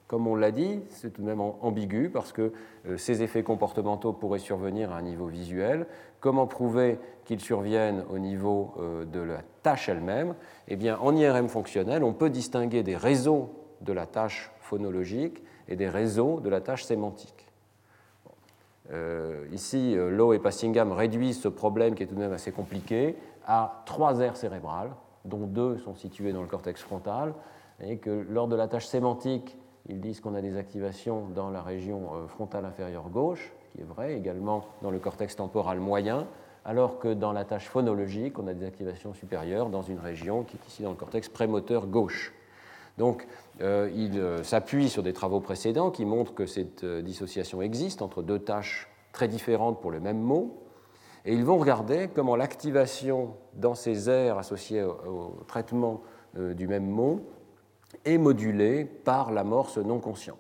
Comme 0.07 0.27
on 0.27 0.35
l'a 0.35 0.51
dit, 0.51 0.81
c'est 0.89 1.11
tout 1.11 1.23
de 1.23 1.27
même 1.27 1.41
ambigu 1.41 2.11
parce 2.11 2.31
que 2.31 2.53
euh, 2.87 2.95
ces 2.95 3.23
effets 3.23 3.41
comportementaux 3.41 4.13
pourraient 4.13 4.37
survenir 4.37 4.91
à 4.91 4.97
un 4.97 5.01
niveau 5.01 5.25
visuel. 5.25 5.87
Comment 6.19 6.45
prouver 6.45 6.99
qu'ils 7.25 7.39
surviennent 7.39 8.03
au 8.11 8.19
niveau 8.19 8.75
euh, 8.77 9.03
de 9.05 9.19
la 9.19 9.39
tâche 9.63 9.89
elle-même? 9.89 10.35
Eh 10.67 10.75
bien, 10.75 10.99
en 10.99 11.15
IRM 11.15 11.47
fonctionnel, 11.47 12.03
on 12.03 12.13
peut 12.13 12.29
distinguer 12.29 12.83
des 12.83 12.95
réseaux 12.95 13.64
de 13.85 13.93
la 13.93 14.05
tâche 14.05 14.51
phonologique 14.59 15.43
et 15.67 15.75
des 15.75 15.87
réseaux 15.87 16.39
de 16.39 16.49
la 16.49 16.61
tâche 16.61 16.83
sémantique. 16.83 17.47
Euh, 18.91 19.47
ici, 19.51 19.97
euh, 19.97 20.09
Lowe 20.09 20.33
et 20.33 20.39
Passingham 20.39 20.91
réduisent 20.91 21.41
ce 21.41 21.47
problème 21.47 21.95
qui 21.95 22.03
est 22.03 22.07
tout 22.07 22.15
de 22.15 22.19
même 22.19 22.33
assez 22.33 22.51
compliqué 22.51 23.15
à 23.47 23.83
trois 23.85 24.19
aires 24.19 24.37
cérébrales, 24.37 24.91
dont 25.23 25.47
deux 25.47 25.77
sont 25.77 25.95
situées 25.95 26.33
dans 26.33 26.41
le 26.41 26.47
cortex 26.47 26.81
frontal, 26.81 27.33
et 27.81 27.97
que 27.97 28.25
lors 28.29 28.47
de 28.47 28.55
la 28.55 28.67
tâche 28.67 28.85
sémantique, 28.85 29.57
ils 29.87 29.99
disent 29.99 30.19
qu'on 30.19 30.35
a 30.35 30.41
des 30.41 30.57
activations 30.57 31.27
dans 31.33 31.49
la 31.49 31.61
région 31.61 32.09
euh, 32.13 32.27
frontale 32.27 32.65
inférieure 32.65 33.09
gauche, 33.09 33.53
qui 33.71 33.81
est 33.81 33.85
vrai, 33.85 34.15
également 34.15 34.65
dans 34.81 34.91
le 34.91 34.99
cortex 34.99 35.35
temporal 35.35 35.79
moyen, 35.79 36.27
alors 36.63 36.99
que 36.99 37.13
dans 37.13 37.31
la 37.31 37.45
tâche 37.45 37.67
phonologique, 37.67 38.39
on 38.39 38.47
a 38.47 38.53
des 38.53 38.65
activations 38.65 39.13
supérieures 39.13 39.69
dans 39.69 39.83
une 39.83 39.99
région 39.99 40.43
qui 40.43 40.57
est 40.57 40.67
ici 40.67 40.83
dans 40.83 40.89
le 40.89 40.95
cortex 40.95 41.29
prémoteur 41.29 41.85
gauche. 41.85 42.33
Donc, 42.97 43.27
euh, 43.61 43.89
il 43.93 44.19
euh, 44.19 44.43
s'appuie 44.43 44.89
sur 44.89 45.03
des 45.03 45.13
travaux 45.13 45.41
précédents 45.41 45.91
qui 45.91 46.05
montrent 46.05 46.33
que 46.33 46.45
cette 46.45 46.83
euh, 46.83 47.01
dissociation 47.01 47.61
existe 47.61 48.01
entre 48.01 48.21
deux 48.21 48.39
tâches 48.39 48.89
très 49.11 49.27
différentes 49.27 49.81
pour 49.81 49.91
le 49.91 49.99
même 49.99 50.19
mot. 50.19 50.61
Et 51.25 51.33
ils 51.33 51.43
vont 51.43 51.57
regarder 51.57 52.09
comment 52.13 52.35
l'activation 52.35 53.35
dans 53.53 53.75
ces 53.75 54.09
aires 54.09 54.37
associées 54.37 54.83
au, 54.83 55.35
traitement 55.47 56.01
du 56.35 56.67
même 56.67 56.85
mot 56.85 57.21
est 58.03 58.17
modulée 58.19 58.85
par 58.85 59.31
l'amorce 59.31 59.77
non 59.77 59.99
consciente. 59.99 60.37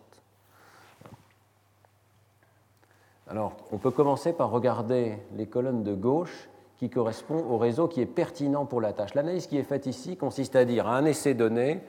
Alors, 3.27 3.57
on 3.71 3.77
peut 3.77 3.89
commencer 3.89 4.33
par 4.33 4.51
regarder 4.51 5.17
les 5.35 5.47
colonnes 5.47 5.83
de 5.83 5.95
gauche 5.95 6.49
qui 6.77 6.89
correspondent 6.89 7.49
au 7.49 7.57
réseau 7.57 7.87
qui 7.87 8.01
est 8.01 8.05
pertinent 8.05 8.65
pour 8.65 8.81
la 8.81 8.93
tâche. 8.93 9.15
L'analyse 9.15 9.47
qui 9.47 9.57
est 9.57 9.63
faite 9.63 9.87
ici 9.87 10.17
consiste 10.17 10.55
à 10.55 10.65
dire 10.65 10.87
à 10.87 10.97
un 10.97 11.05
essai 11.05 11.33
donné, 11.33 11.81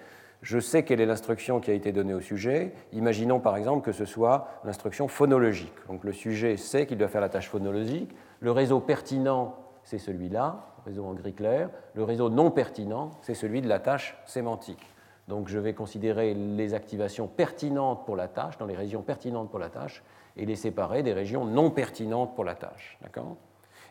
Je 0.43 0.59
sais 0.59 0.85
quelle 0.85 1.01
est 1.01 1.07
l'instruction 1.07 1.61
qui 1.61 1.71
a 1.71 1.75
été 1.75 1.93
donnée 1.93 2.15
au 2.15 2.21
sujet. 2.21 2.73
Imaginons 2.93 3.41
par 3.41 3.57
exemple 3.57 3.85
que 3.85 3.93
ce 3.93 4.05
soit 4.05 4.49
l'instruction 4.65 5.09
phonologique. 5.09 5.75
Donc 5.89 6.05
le 6.05 6.13
sujet 6.13 6.57
sait 6.57 6.87
qu'il 6.87 6.99
doit 6.99 7.09
faire 7.09 7.21
la 7.21 7.29
tâche 7.29 7.49
phonologique. 7.49 8.15
Le 8.41 8.51
réseau 8.51 8.81
pertinent, 8.81 9.57
c'est 9.83 9.99
celui-là, 9.99 10.67
réseau 10.85 11.05
en 11.05 11.15
gris 11.15 11.35
clair. 11.35 11.71
Le 11.95 12.05
réseau 12.05 12.29
non 12.31 12.51
pertinent, 12.51 13.11
c'est 13.23 13.35
celui 13.35 13.61
de 13.61 13.69
la 13.69 13.79
tâche 13.79 14.17
sémantique. 14.27 14.87
Donc 15.29 15.49
je 15.49 15.59
vais 15.59 15.75
considérer 15.75 16.35
les 16.35 16.75
activations 16.75 17.27
pertinentes 17.27 18.05
pour 18.07 18.15
la 18.15 18.29
tâche, 18.29 18.59
dans 18.59 18.67
les 18.67 18.77
régions 18.77 19.03
pertinentes 19.03 19.51
pour 19.51 19.59
la 19.59 19.71
tâche, 19.71 20.03
et 20.37 20.47
les 20.47 20.57
séparer 20.57 21.03
des 21.03 21.13
régions 21.13 21.45
non 21.45 21.71
pertinentes 21.71 22.35
pour 22.35 22.45
la 22.45 22.55
tâche. 22.55 22.99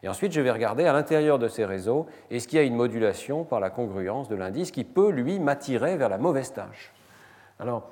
Et 0.06 0.08
ensuite, 0.08 0.34
je 0.34 0.42
vais 0.42 0.52
regarder 0.52 0.86
à 0.86 0.94
l'intérieur 0.94 1.40
de 1.40 1.48
ces 1.48 1.66
réseaux, 1.66 2.06
est-ce 2.30 2.48
qu'il 2.48 2.60
y 2.60 2.62
a 2.62 2.64
une 2.64 2.76
modulation 2.76 3.44
par 3.44 3.60
la 3.60 3.72
congruence 3.72 4.30
de 4.30 4.36
l'indice 4.36 4.70
qui 4.70 4.84
peut, 4.84 5.10
lui, 5.10 5.40
m'attirer 5.40 5.98
vers 5.98 6.10
la 6.10 6.20
mauvaise 6.20 6.54
tâche? 6.54 6.94
Alors, 7.58 7.90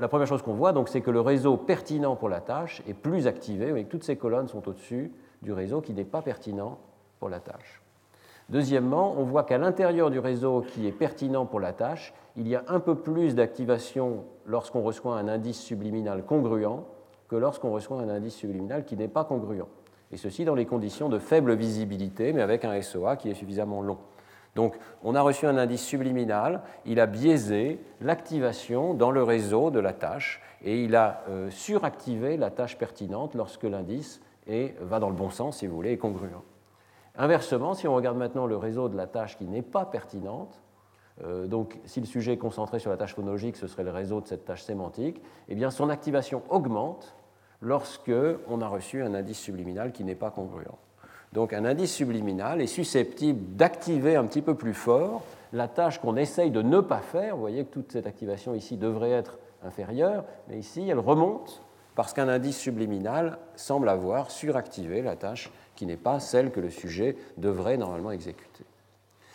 la 0.00 0.08
première 0.08 0.26
chose 0.26 0.40
qu'on 0.40 0.54
voit, 0.54 0.72
c'est 0.86 1.02
que 1.02 1.10
le 1.10 1.20
réseau 1.20 1.58
pertinent 1.58 2.16
pour 2.16 2.30
la 2.30 2.40
tâche 2.40 2.82
est 2.88 2.94
plus 2.94 3.26
activé, 3.26 3.78
et 3.78 3.84
que 3.84 3.90
toutes 3.90 4.04
ces 4.04 4.16
colonnes 4.16 4.48
sont 4.48 4.66
au-dessus 4.70 5.12
du 5.42 5.52
réseau 5.52 5.82
qui 5.82 5.92
n'est 5.92 6.04
pas 6.04 6.22
pertinent 6.22 6.78
pour 7.18 7.28
la 7.28 7.40
tâche. 7.40 7.82
Deuxièmement, 8.48 9.14
on 9.18 9.24
voit 9.24 9.42
qu'à 9.42 9.58
l'intérieur 9.58 10.10
du 10.10 10.18
réseau 10.18 10.62
qui 10.62 10.86
est 10.86 10.92
pertinent 10.92 11.44
pour 11.44 11.60
la 11.60 11.74
tâche, 11.74 12.14
il 12.36 12.48
y 12.48 12.56
a 12.56 12.64
un 12.68 12.80
peu 12.80 12.94
plus 12.94 13.34
d'activation 13.34 14.24
lorsqu'on 14.46 14.80
reçoit 14.80 15.18
un 15.18 15.28
indice 15.28 15.60
subliminal 15.60 16.24
congruent 16.24 16.86
que 17.28 17.36
lorsqu'on 17.36 17.70
reçoit 17.70 18.00
un 18.00 18.08
indice 18.08 18.34
subliminal 18.34 18.86
qui 18.86 18.96
n'est 18.96 19.08
pas 19.08 19.24
congruent. 19.24 19.66
Et 20.12 20.16
ceci 20.16 20.44
dans 20.44 20.54
les 20.54 20.66
conditions 20.66 21.08
de 21.08 21.18
faible 21.18 21.54
visibilité, 21.54 22.32
mais 22.32 22.42
avec 22.42 22.64
un 22.64 22.80
SOA 22.82 23.16
qui 23.16 23.30
est 23.30 23.34
suffisamment 23.34 23.82
long. 23.82 23.98
Donc, 24.56 24.76
on 25.04 25.14
a 25.14 25.22
reçu 25.22 25.46
un 25.46 25.56
indice 25.56 25.84
subliminal, 25.84 26.62
il 26.84 26.98
a 26.98 27.06
biaisé 27.06 27.78
l'activation 28.00 28.94
dans 28.94 29.12
le 29.12 29.22
réseau 29.22 29.70
de 29.70 29.78
la 29.78 29.92
tâche 29.92 30.42
et 30.64 30.82
il 30.82 30.96
a 30.96 31.22
euh, 31.28 31.50
suractivé 31.50 32.36
la 32.36 32.50
tâche 32.50 32.76
pertinente 32.76 33.34
lorsque 33.34 33.64
l'indice 33.64 34.20
va 34.80 34.98
dans 34.98 35.08
le 35.08 35.14
bon 35.14 35.30
sens, 35.30 35.58
si 35.58 35.68
vous 35.68 35.76
voulez, 35.76 35.92
et 35.92 35.98
congruent. 35.98 36.42
Inversement, 37.16 37.74
si 37.74 37.86
on 37.86 37.94
regarde 37.94 38.16
maintenant 38.16 38.46
le 38.46 38.56
réseau 38.56 38.88
de 38.88 38.96
la 38.96 39.06
tâche 39.06 39.36
qui 39.36 39.44
n'est 39.44 39.62
pas 39.62 39.84
pertinente, 39.84 40.60
euh, 41.22 41.46
donc 41.46 41.78
si 41.84 42.00
le 42.00 42.06
sujet 42.06 42.32
est 42.32 42.38
concentré 42.38 42.78
sur 42.78 42.90
la 42.90 42.96
tâche 42.96 43.14
phonologique, 43.14 43.56
ce 43.56 43.66
serait 43.66 43.84
le 43.84 43.90
réseau 43.90 44.20
de 44.20 44.26
cette 44.26 44.44
tâche 44.44 44.62
sémantique, 44.62 45.20
eh 45.48 45.54
bien 45.54 45.70
son 45.70 45.90
activation 45.90 46.42
augmente 46.48 47.14
lorsque 47.60 48.12
on 48.48 48.60
a 48.60 48.68
reçu 48.68 49.02
un 49.02 49.14
indice 49.14 49.38
subliminal 49.38 49.92
qui 49.92 50.04
n'est 50.04 50.14
pas 50.14 50.30
congruent. 50.30 50.78
Donc 51.32 51.52
un 51.52 51.64
indice 51.64 51.94
subliminal 51.94 52.60
est 52.60 52.66
susceptible 52.66 53.56
d'activer 53.56 54.16
un 54.16 54.24
petit 54.24 54.42
peu 54.42 54.54
plus 54.54 54.74
fort 54.74 55.22
la 55.52 55.68
tâche 55.68 56.00
qu'on 56.00 56.16
essaye 56.16 56.50
de 56.50 56.62
ne 56.62 56.80
pas 56.80 56.98
faire. 56.98 57.34
Vous 57.34 57.40
voyez 57.40 57.64
que 57.64 57.72
toute 57.72 57.92
cette 57.92 58.06
activation 58.06 58.54
ici 58.54 58.76
devrait 58.76 59.10
être 59.10 59.38
inférieure, 59.64 60.24
mais 60.48 60.58
ici 60.58 60.88
elle 60.88 60.98
remonte 60.98 61.62
parce 61.94 62.12
qu'un 62.12 62.28
indice 62.28 62.58
subliminal 62.58 63.38
semble 63.56 63.88
avoir 63.88 64.30
suractivé 64.30 65.02
la 65.02 65.16
tâche 65.16 65.52
qui 65.76 65.86
n'est 65.86 65.96
pas 65.96 66.20
celle 66.20 66.50
que 66.50 66.60
le 66.60 66.70
sujet 66.70 67.16
devrait 67.36 67.76
normalement 67.76 68.10
exécuter. 68.10 68.64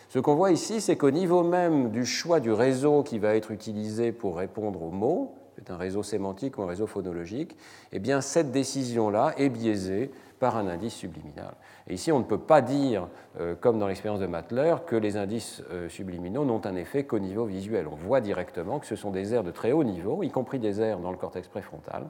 Ce 0.10 0.20
qu'on 0.20 0.36
voit 0.36 0.52
ici, 0.52 0.82
c'est 0.82 0.96
qu'au 0.96 1.12
niveau 1.12 1.44
même 1.44 1.92
du 1.92 2.06
choix 2.06 2.40
du 2.40 2.52
réseau 2.52 3.04
qui 3.04 3.20
va 3.20 3.36
être 3.36 3.52
utilisé 3.52 4.12
pour 4.12 4.38
répondre 4.38 4.82
aux 4.82 4.92
mots, 4.92 5.36
c'est 5.56 5.72
un 5.72 5.78
réseau 5.78 6.04
sémantique 6.04 6.58
ou 6.58 6.64
un 6.64 6.68
réseau 6.68 6.88
phonologique, 6.88 7.58
eh 7.92 8.00
bien 8.00 8.22
cette 8.22 8.52
décision-là 8.52 9.34
est 9.38 9.50
biaisée 9.50 10.12
par 10.40 10.58
un 10.58 10.68
indice 10.68 10.96
subliminal. 10.96 11.56
Et 11.88 11.94
ici, 11.94 12.12
on 12.12 12.20
ne 12.20 12.26
peut 12.26 12.40
pas 12.40 12.62
dire, 12.62 13.08
euh, 13.40 13.56
comme 13.56 13.80
dans 13.80 13.88
l'expérience 13.88 14.20
de 14.20 14.28
Matler, 14.28 14.76
que 14.86 14.96
les 14.96 15.16
indices 15.16 15.64
euh, 15.72 15.88
subliminaux 15.88 16.44
n'ont 16.44 16.66
un 16.66 16.76
effet 16.76 17.06
qu'au 17.06 17.20
niveau 17.20 17.46
visuel. 17.46 17.88
On 17.88 17.96
voit 17.96 18.20
directement 18.20 18.80
que 18.80 18.86
ce 18.86 18.96
sont 18.96 19.12
des 19.12 19.34
aires 19.34 19.44
de 19.44 19.52
très 19.52 19.72
haut 19.72 19.84
niveau, 19.84 20.24
y 20.24 20.30
compris 20.30 20.60
des 20.60 20.82
aires 20.82 21.00
dans 21.00 21.12
le 21.12 21.18
cortex 21.18 21.48
préfrontal, 21.48 22.08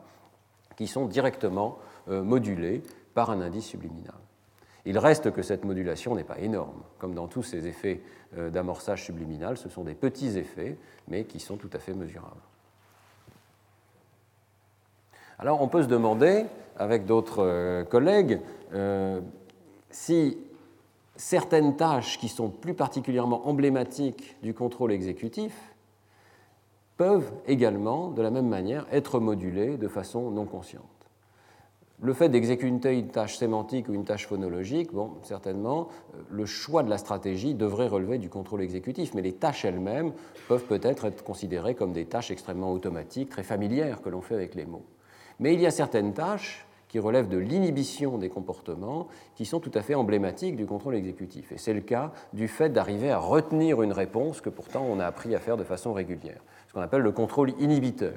qui 0.75 0.87
sont 0.87 1.05
directement 1.05 1.77
euh, 2.09 2.23
modulées 2.23 2.81
par 3.13 3.29
un 3.29 3.41
indice 3.41 3.65
subliminal. 3.65 4.15
Il 4.85 4.99
reste 4.99 5.31
que 5.31 5.41
cette 5.41 5.65
modulation 5.65 6.15
n'est 6.15 6.23
pas 6.23 6.39
énorme. 6.39 6.83
Comme 6.99 7.15
dans 7.15 7.27
tous 7.27 7.43
ces 7.43 7.67
effets 7.67 8.01
euh, 8.37 8.49
d'amorçage 8.49 9.03
subliminal, 9.03 9.57
ce 9.57 9.69
sont 9.69 9.83
des 9.83 9.95
petits 9.95 10.37
effets, 10.37 10.77
mais 11.07 11.25
qui 11.25 11.39
sont 11.39 11.57
tout 11.57 11.69
à 11.73 11.79
fait 11.79 11.93
mesurables. 11.93 12.41
Alors 15.37 15.61
on 15.61 15.67
peut 15.67 15.83
se 15.83 15.87
demander, 15.87 16.45
avec 16.77 17.05
d'autres 17.05 17.43
euh, 17.43 17.83
collègues, 17.83 18.39
euh, 18.73 19.19
si 19.89 20.37
certaines 21.15 21.75
tâches 21.75 22.17
qui 22.19 22.27
sont 22.27 22.49
plus 22.49 22.73
particulièrement 22.73 23.47
emblématiques 23.47 24.37
du 24.41 24.53
contrôle 24.53 24.91
exécutif 24.91 25.53
peuvent 26.97 27.31
également, 27.47 28.09
de 28.09 28.21
la 28.21 28.31
même 28.31 28.47
manière, 28.47 28.85
être 28.91 29.19
modulées 29.19 29.77
de 29.77 29.87
façon 29.87 30.31
non 30.31 30.45
consciente. 30.45 30.83
Le 32.01 32.13
fait 32.13 32.27
d'exécuter 32.27 32.97
une 32.97 33.07
tâche 33.07 33.37
sémantique 33.37 33.87
ou 33.87 33.93
une 33.93 34.03
tâche 34.03 34.27
phonologique, 34.27 34.91
bon, 34.91 35.13
certainement, 35.23 35.87
euh, 36.13 36.21
le 36.29 36.45
choix 36.45 36.83
de 36.83 36.89
la 36.89 36.97
stratégie 36.97 37.53
devrait 37.53 37.87
relever 37.87 38.17
du 38.17 38.29
contrôle 38.29 38.61
exécutif, 38.61 39.13
mais 39.13 39.21
les 39.21 39.33
tâches 39.33 39.65
elles-mêmes 39.65 40.11
peuvent 40.47 40.65
peut-être 40.65 41.05
être 41.05 41.23
considérées 41.23 41.75
comme 41.75 41.93
des 41.93 42.05
tâches 42.05 42.31
extrêmement 42.31 42.71
automatiques, 42.71 43.29
très 43.29 43.43
familières 43.43 44.01
que 44.01 44.09
l'on 44.09 44.21
fait 44.21 44.35
avec 44.35 44.55
les 44.55 44.65
mots. 44.65 44.85
Mais 45.39 45.53
il 45.53 45.61
y 45.61 45.65
a 45.65 45.71
certaines 45.71 46.13
tâches 46.13 46.65
qui 46.87 46.99
relèvent 46.99 47.27
de 47.27 47.37
l'inhibition 47.37 48.17
des 48.17 48.29
comportements 48.29 49.07
qui 49.35 49.45
sont 49.45 49.59
tout 49.59 49.71
à 49.73 49.81
fait 49.81 49.95
emblématiques 49.95 50.55
du 50.55 50.65
contrôle 50.65 50.95
exécutif. 50.95 51.51
Et 51.51 51.57
c'est 51.57 51.73
le 51.73 51.81
cas 51.81 52.11
du 52.31 52.47
fait 52.47 52.69
d'arriver 52.69 53.11
à 53.11 53.17
retenir 53.17 53.81
une 53.81 53.91
réponse 53.91 54.39
que 54.39 54.49
pourtant 54.49 54.85
on 54.89 54.99
a 54.99 55.05
appris 55.05 55.35
à 55.35 55.39
faire 55.39 55.57
de 55.57 55.63
façon 55.63 55.91
régulière, 55.91 56.41
ce 56.67 56.73
qu'on 56.73 56.81
appelle 56.81 57.01
le 57.01 57.11
contrôle 57.11 57.51
inhibiteur. 57.59 58.13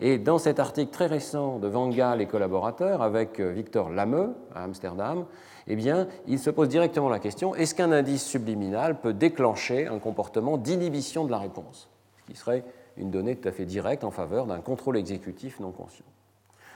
Et 0.00 0.18
dans 0.18 0.38
cet 0.38 0.58
article 0.60 0.92
très 0.92 1.06
récent 1.06 1.58
de 1.58 1.68
Van 1.68 1.88
Gaal 1.88 2.20
et 2.20 2.26
collaborateurs 2.26 3.02
avec 3.02 3.40
euh, 3.40 3.52
Victor 3.52 3.90
Lameux 3.90 4.34
à 4.54 4.64
Amsterdam, 4.64 5.24
eh 5.66 5.76
bien, 5.76 6.08
il 6.26 6.38
se 6.38 6.50
pose 6.50 6.68
directement 6.68 7.08
la 7.08 7.18
question 7.18 7.54
est-ce 7.54 7.74
qu'un 7.74 7.92
indice 7.92 8.24
subliminal 8.24 9.00
peut 9.00 9.14
déclencher 9.14 9.86
un 9.86 9.98
comportement 9.98 10.56
d'inhibition 10.56 11.24
de 11.24 11.30
la 11.30 11.38
réponse? 11.38 11.88
Ce 12.18 12.32
qui 12.32 12.36
serait 12.36 12.64
une 12.96 13.10
donnée 13.10 13.36
tout 13.36 13.48
à 13.48 13.52
fait 13.52 13.64
directe 13.64 14.04
en 14.04 14.10
faveur 14.10 14.46
d'un 14.46 14.60
contrôle 14.60 14.96
exécutif 14.96 15.60
non 15.60 15.72
conscient. 15.72 16.04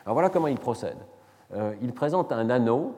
Alors 0.09 0.14
voilà 0.14 0.30
comment 0.30 0.46
il 0.46 0.59
procède. 0.59 0.96
Euh, 1.54 1.74
il 1.82 1.92
présente 1.92 2.32
un 2.32 2.48
anneau 2.48 2.94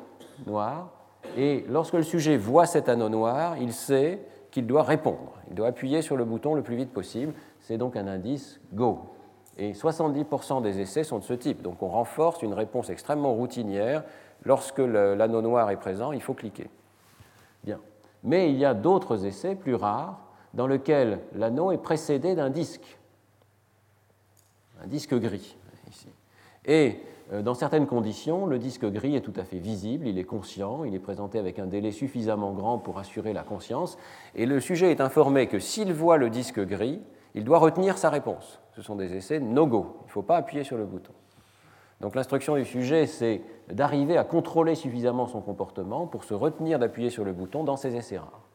noir 0.46 0.90
et 1.36 1.64
lorsque 1.68 1.94
le 1.94 2.04
sujet 2.04 2.36
voit 2.36 2.66
cet 2.66 2.88
anneau 2.88 3.08
noir, 3.08 3.56
il 3.58 3.72
sait 3.72 4.20
qu'il 4.52 4.68
doit 4.68 4.84
répondre. 4.84 5.32
Il 5.48 5.56
doit 5.56 5.66
appuyer 5.66 6.02
sur 6.02 6.16
le 6.16 6.24
bouton 6.24 6.54
le 6.54 6.62
plus 6.62 6.76
vite 6.76 6.92
possible. 6.92 7.32
C'est 7.58 7.78
donc 7.78 7.96
un 7.96 8.06
indice 8.06 8.60
Go. 8.74 9.00
Et 9.58 9.72
70% 9.72 10.62
des 10.62 10.78
essais 10.78 11.02
sont 11.02 11.18
de 11.18 11.24
ce 11.24 11.32
type. 11.32 11.62
Donc 11.62 11.82
on 11.82 11.88
renforce 11.88 12.42
une 12.42 12.54
réponse 12.54 12.90
extrêmement 12.90 13.34
routinière. 13.34 14.04
Lorsque 14.44 14.78
l'anneau 14.78 15.42
noir 15.42 15.68
est 15.70 15.80
présent, 15.80 16.12
il 16.12 16.22
faut 16.22 16.34
cliquer. 16.34 16.70
Bien. 17.64 17.80
Mais 18.22 18.52
il 18.52 18.56
y 18.56 18.64
a 18.64 18.72
d'autres 18.72 19.26
essais 19.26 19.56
plus 19.56 19.74
rares 19.74 20.20
dans 20.54 20.68
lesquels 20.68 21.18
l'anneau 21.34 21.72
est 21.72 21.82
précédé 21.82 22.36
d'un 22.36 22.50
disque, 22.50 23.00
un 24.80 24.86
disque 24.86 25.16
gris. 25.16 25.56
Et 26.66 27.00
euh, 27.32 27.42
dans 27.42 27.54
certaines 27.54 27.86
conditions, 27.86 28.46
le 28.46 28.58
disque 28.58 28.84
gris 28.84 29.16
est 29.16 29.20
tout 29.20 29.32
à 29.36 29.44
fait 29.44 29.58
visible, 29.58 30.06
il 30.06 30.18
est 30.18 30.24
conscient, 30.24 30.84
il 30.84 30.94
est 30.94 31.00
présenté 31.00 31.38
avec 31.38 31.58
un 31.58 31.66
délai 31.66 31.92
suffisamment 31.92 32.52
grand 32.52 32.78
pour 32.78 32.98
assurer 32.98 33.32
la 33.32 33.42
conscience, 33.42 33.98
et 34.34 34.46
le 34.46 34.60
sujet 34.60 34.90
est 34.90 35.00
informé 35.00 35.46
que 35.46 35.58
s'il 35.58 35.92
voit 35.92 36.16
le 36.16 36.30
disque 36.30 36.60
gris, 36.60 37.00
il 37.34 37.44
doit 37.44 37.58
retenir 37.58 37.98
sa 37.98 38.10
réponse. 38.10 38.60
Ce 38.74 38.82
sont 38.82 38.96
des 38.96 39.14
essais 39.14 39.38
no-go. 39.38 39.98
Il 40.02 40.06
ne 40.06 40.10
faut 40.10 40.22
pas 40.22 40.36
appuyer 40.36 40.64
sur 40.64 40.76
le 40.76 40.84
bouton. 40.84 41.12
Donc 42.00 42.14
l'instruction 42.14 42.56
du 42.56 42.64
sujet, 42.64 43.06
c'est 43.06 43.42
d'arriver 43.70 44.16
à 44.16 44.24
contrôler 44.24 44.74
suffisamment 44.74 45.26
son 45.26 45.40
comportement 45.40 46.06
pour 46.06 46.24
se 46.24 46.34
retenir 46.34 46.78
d'appuyer 46.78 47.10
sur 47.10 47.24
le 47.24 47.32
bouton 47.32 47.62
dans 47.62 47.76
ces 47.76 47.94
essais 47.94 48.18
rares. 48.18 48.48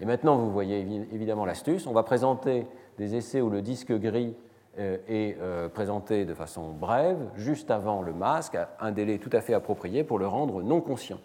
Et 0.00 0.04
maintenant, 0.04 0.36
vous 0.36 0.50
voyez 0.50 0.86
évidemment 1.12 1.44
l'astuce. 1.44 1.86
On 1.86 1.92
va 1.92 2.02
présenter 2.02 2.66
des 2.98 3.14
essais 3.14 3.40
où 3.40 3.50
le 3.50 3.62
disque 3.62 3.92
gris 3.92 4.34
est 4.76 5.36
euh, 5.40 5.68
présenté 5.68 6.24
de 6.24 6.34
façon 6.34 6.72
brève, 6.72 7.18
juste 7.36 7.70
avant 7.70 8.02
le 8.02 8.12
masque, 8.12 8.54
à 8.54 8.68
un 8.80 8.92
délai 8.92 9.18
tout 9.18 9.30
à 9.32 9.40
fait 9.40 9.54
approprié 9.54 10.04
pour 10.04 10.18
le 10.18 10.26
rendre 10.26 10.62
non 10.62 10.80
conscient. 10.80 11.18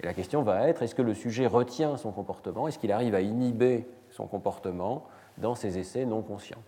Et 0.00 0.06
la 0.06 0.14
question 0.14 0.42
va 0.42 0.68
être, 0.68 0.82
est-ce 0.82 0.94
que 0.94 1.02
le 1.02 1.14
sujet 1.14 1.46
retient 1.46 1.96
son 1.96 2.12
comportement? 2.12 2.68
Est-ce 2.68 2.78
qu'il 2.78 2.92
arrive 2.92 3.14
à 3.14 3.22
inhiber 3.22 3.86
son 4.10 4.26
comportement 4.26 5.04
dans 5.38 5.54
ces 5.54 5.78
essais 5.78 6.04
non 6.04 6.22
conscients? 6.22 6.62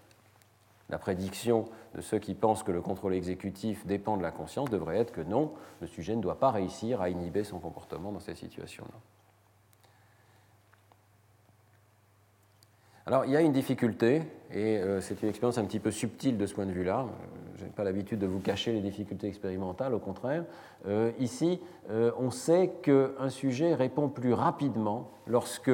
La 0.90 0.98
prédiction 0.98 1.66
de 1.94 2.00
ceux 2.00 2.18
qui 2.18 2.34
pensent 2.34 2.62
que 2.62 2.72
le 2.72 2.80
contrôle 2.80 3.14
exécutif 3.14 3.86
dépend 3.86 4.16
de 4.16 4.22
la 4.22 4.30
conscience 4.30 4.70
devrait 4.70 4.96
être 4.96 5.12
que 5.12 5.20
non, 5.20 5.52
le 5.80 5.86
sujet 5.86 6.16
ne 6.16 6.22
doit 6.22 6.40
pas 6.40 6.50
réussir 6.50 7.02
à 7.02 7.10
inhiber 7.10 7.44
son 7.44 7.58
comportement 7.58 8.10
dans 8.10 8.20
ces 8.20 8.34
situations-là. 8.34 8.98
Alors, 13.08 13.24
il 13.24 13.30
y 13.30 13.36
a 13.38 13.40
une 13.40 13.52
difficulté, 13.52 14.20
et 14.52 14.76
euh, 14.76 15.00
c'est 15.00 15.22
une 15.22 15.30
expérience 15.30 15.56
un 15.56 15.64
petit 15.64 15.78
peu 15.78 15.90
subtile 15.90 16.36
de 16.36 16.44
ce 16.44 16.52
point 16.52 16.66
de 16.66 16.72
vue-là. 16.72 17.06
Je 17.56 17.64
n'ai 17.64 17.70
pas 17.70 17.82
l'habitude 17.82 18.18
de 18.18 18.26
vous 18.26 18.38
cacher 18.38 18.70
les 18.70 18.82
difficultés 18.82 19.28
expérimentales, 19.28 19.94
au 19.94 19.98
contraire. 19.98 20.44
Euh, 20.86 21.10
ici, 21.18 21.58
euh, 21.90 22.10
on 22.18 22.30
sait 22.30 22.70
qu'un 22.82 23.30
sujet 23.30 23.74
répond 23.74 24.10
plus 24.10 24.34
rapidement 24.34 25.08
lorsque 25.26 25.70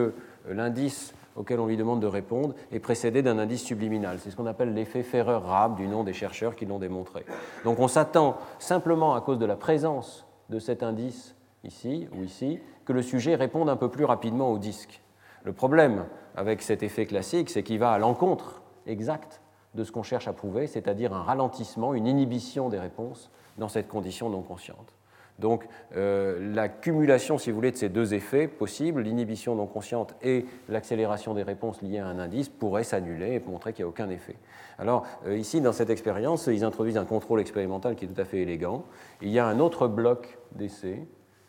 l'indice 0.48 1.12
auquel 1.34 1.58
on 1.58 1.66
lui 1.66 1.76
demande 1.76 1.98
de 1.98 2.06
répondre 2.06 2.54
est 2.70 2.78
précédé 2.78 3.20
d'un 3.20 3.40
indice 3.40 3.64
subliminal. 3.64 4.20
C'est 4.20 4.30
ce 4.30 4.36
qu'on 4.36 4.46
appelle 4.46 4.72
l'effet 4.72 5.02
Ferrer-Raab 5.02 5.74
du 5.74 5.88
nom 5.88 6.04
des 6.04 6.12
chercheurs 6.12 6.54
qui 6.54 6.66
l'ont 6.66 6.78
démontré. 6.78 7.26
Donc 7.64 7.80
on 7.80 7.88
s'attend 7.88 8.36
simplement 8.60 9.16
à 9.16 9.20
cause 9.20 9.40
de 9.40 9.46
la 9.46 9.56
présence 9.56 10.24
de 10.50 10.60
cet 10.60 10.84
indice 10.84 11.34
ici 11.64 12.06
ou 12.16 12.22
ici 12.22 12.60
que 12.84 12.92
le 12.92 13.02
sujet 13.02 13.34
réponde 13.34 13.68
un 13.68 13.76
peu 13.76 13.90
plus 13.90 14.04
rapidement 14.04 14.52
au 14.52 14.58
disque. 14.58 15.00
Le 15.44 15.52
problème 15.52 16.06
avec 16.36 16.62
cet 16.62 16.82
effet 16.82 17.06
classique, 17.06 17.50
c'est 17.50 17.62
qu'il 17.62 17.78
va 17.78 17.92
à 17.92 17.98
l'encontre 17.98 18.62
exacte 18.86 19.42
de 19.74 19.84
ce 19.84 19.92
qu'on 19.92 20.02
cherche 20.02 20.26
à 20.26 20.32
prouver, 20.32 20.66
c'est-à-dire 20.66 21.12
un 21.12 21.22
ralentissement, 21.22 21.94
une 21.94 22.06
inhibition 22.06 22.68
des 22.70 22.78
réponses 22.78 23.30
dans 23.58 23.68
cette 23.68 23.88
condition 23.88 24.30
non 24.30 24.42
consciente. 24.42 24.96
Donc 25.38 25.66
euh, 25.96 26.54
la 26.54 26.68
cumulation, 26.68 27.38
si 27.38 27.50
vous 27.50 27.56
voulez, 27.56 27.72
de 27.72 27.76
ces 27.76 27.88
deux 27.88 28.14
effets 28.14 28.46
possibles, 28.46 29.02
l'inhibition 29.02 29.54
non 29.56 29.66
consciente 29.66 30.14
et 30.22 30.46
l'accélération 30.68 31.34
des 31.34 31.42
réponses 31.42 31.82
liées 31.82 31.98
à 31.98 32.06
un 32.06 32.20
indice, 32.20 32.48
pourrait 32.48 32.84
s'annuler 32.84 33.34
et 33.34 33.40
montrer 33.40 33.72
qu'il 33.72 33.84
n'y 33.84 33.88
a 33.88 33.88
aucun 33.88 34.10
effet. 34.10 34.36
Alors 34.78 35.04
euh, 35.26 35.36
ici, 35.36 35.60
dans 35.60 35.72
cette 35.72 35.90
expérience, 35.90 36.46
ils 36.46 36.64
introduisent 36.64 36.96
un 36.96 37.04
contrôle 37.04 37.40
expérimental 37.40 37.96
qui 37.96 38.04
est 38.04 38.08
tout 38.08 38.20
à 38.20 38.24
fait 38.24 38.42
élégant. 38.42 38.84
Il 39.22 39.30
y 39.30 39.40
a 39.40 39.46
un 39.46 39.58
autre 39.58 39.88
bloc 39.88 40.38
d'essais 40.52 41.06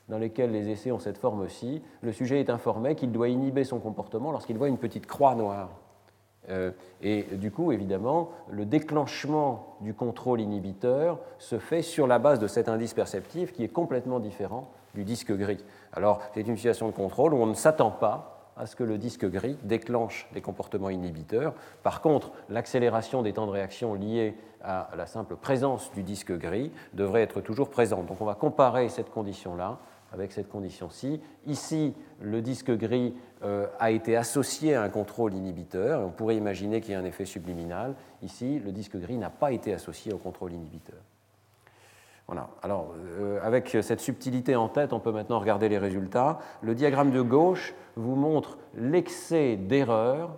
dans 0.10 0.18
lesquels 0.18 0.52
les 0.52 0.70
essais 0.70 0.92
ont 0.92 1.00
cette 1.00 1.18
forme-ci. 1.18 1.82
Le 2.02 2.12
sujet 2.12 2.40
est 2.40 2.50
informé 2.50 2.96
qu'il 2.96 3.12
doit 3.12 3.30
inhiber 3.30 3.64
son 3.64 3.80
comportement 3.80 4.32
lorsqu'il 4.32 4.58
voit 4.58 4.68
une 4.68 4.78
petite 4.78 5.08
croix 5.08 5.36
noire 5.36 5.70
euh, 6.50 6.72
et 7.02 7.24
du 7.24 7.52
coup, 7.52 7.72
évidemment, 7.72 8.30
le 8.50 8.66
déclenchement 8.66 9.78
du 9.82 9.94
contrôle 9.94 10.42
inhibiteur 10.42 11.20
se 11.40 11.60
fait 11.60 11.82
sur 11.82 12.08
la 12.08 12.20
base 12.20 12.40
de 12.40 12.48
cet 12.48 12.70
indice 12.70 12.94
perceptif 12.94 13.52
qui 13.52 13.64
est 13.64 13.70
complètement 13.70 14.20
différent 14.20 14.70
du 14.94 15.04
disque 15.04 15.34
gris. 15.34 15.64
Alors, 15.94 16.22
c'est 16.34 16.42
une 16.42 16.56
situation 16.56 16.88
de 16.88 16.94
contrôle 16.94 17.34
où 17.34 17.38
on 17.38 17.48
ne 17.48 17.54
s'attend 17.54 17.92
pas 17.92 18.32
à 18.58 18.66
ce 18.66 18.76
que 18.76 18.84
le 18.84 18.98
disque 18.98 19.30
gris 19.30 19.58
déclenche 19.64 20.30
des 20.34 20.42
comportements 20.42 20.90
inhibiteurs. 20.90 21.54
Par 21.84 22.02
contre, 22.02 22.32
l'accélération 22.50 23.22
des 23.22 23.34
temps 23.34 23.48
de 23.48 23.52
réaction 23.52 23.96
liés 23.96 24.38
à 24.64 24.90
la 24.96 25.06
simple 25.06 25.36
présence 25.36 25.92
du 25.92 26.04
disque 26.04 26.32
gris 26.32 26.72
devrait 26.94 27.22
être 27.22 27.42
toujours 27.42 27.70
présente. 27.70 28.06
Donc 28.06 28.22
on 28.22 28.26
va 28.26 28.36
comparer 28.36 28.88
cette 28.88 29.12
condition-là 29.12 29.78
avec 30.12 30.32
cette 30.32 30.50
condition-ci. 30.50 31.20
Ici, 31.46 31.94
le 32.22 32.42
disque 32.42 32.72
gris 32.72 33.14
euh, 33.44 33.68
a 33.80 33.92
été 33.92 34.16
associé 34.16 34.76
à 34.76 34.84
un 34.84 34.90
contrôle 34.90 35.34
inhibiteur, 35.34 36.02
on 36.02 36.10
pourrait 36.10 36.38
imaginer 36.38 36.82
qu'il 36.82 36.92
y 36.92 36.96
a 36.96 37.00
un 37.00 37.06
effet 37.06 37.26
subliminal. 37.26 37.96
Ici, 38.22 38.60
le 38.60 38.72
disque 38.72 38.98
gris 38.98 39.18
n'a 39.18 39.30
pas 39.30 39.52
été 39.52 39.74
associé 39.74 40.14
au 40.14 40.18
contrôle 40.18 40.54
inhibiteur. 40.54 41.00
Voilà. 42.28 42.50
Alors, 42.64 42.94
euh, 43.20 43.40
avec 43.44 43.78
cette 43.82 44.00
subtilité 44.00 44.56
en 44.56 44.68
tête, 44.68 44.94
on 44.94 45.00
peut 45.00 45.12
maintenant 45.12 45.40
regarder 45.40 45.70
les 45.70 45.78
résultats. 45.78 46.40
Le 46.62 46.74
diagramme 46.74 47.12
de 47.12 47.22
gauche 47.22 47.76
vous 47.96 48.16
montre 48.16 48.58
l'excès 48.76 49.58
d'erreurs, 49.58 50.36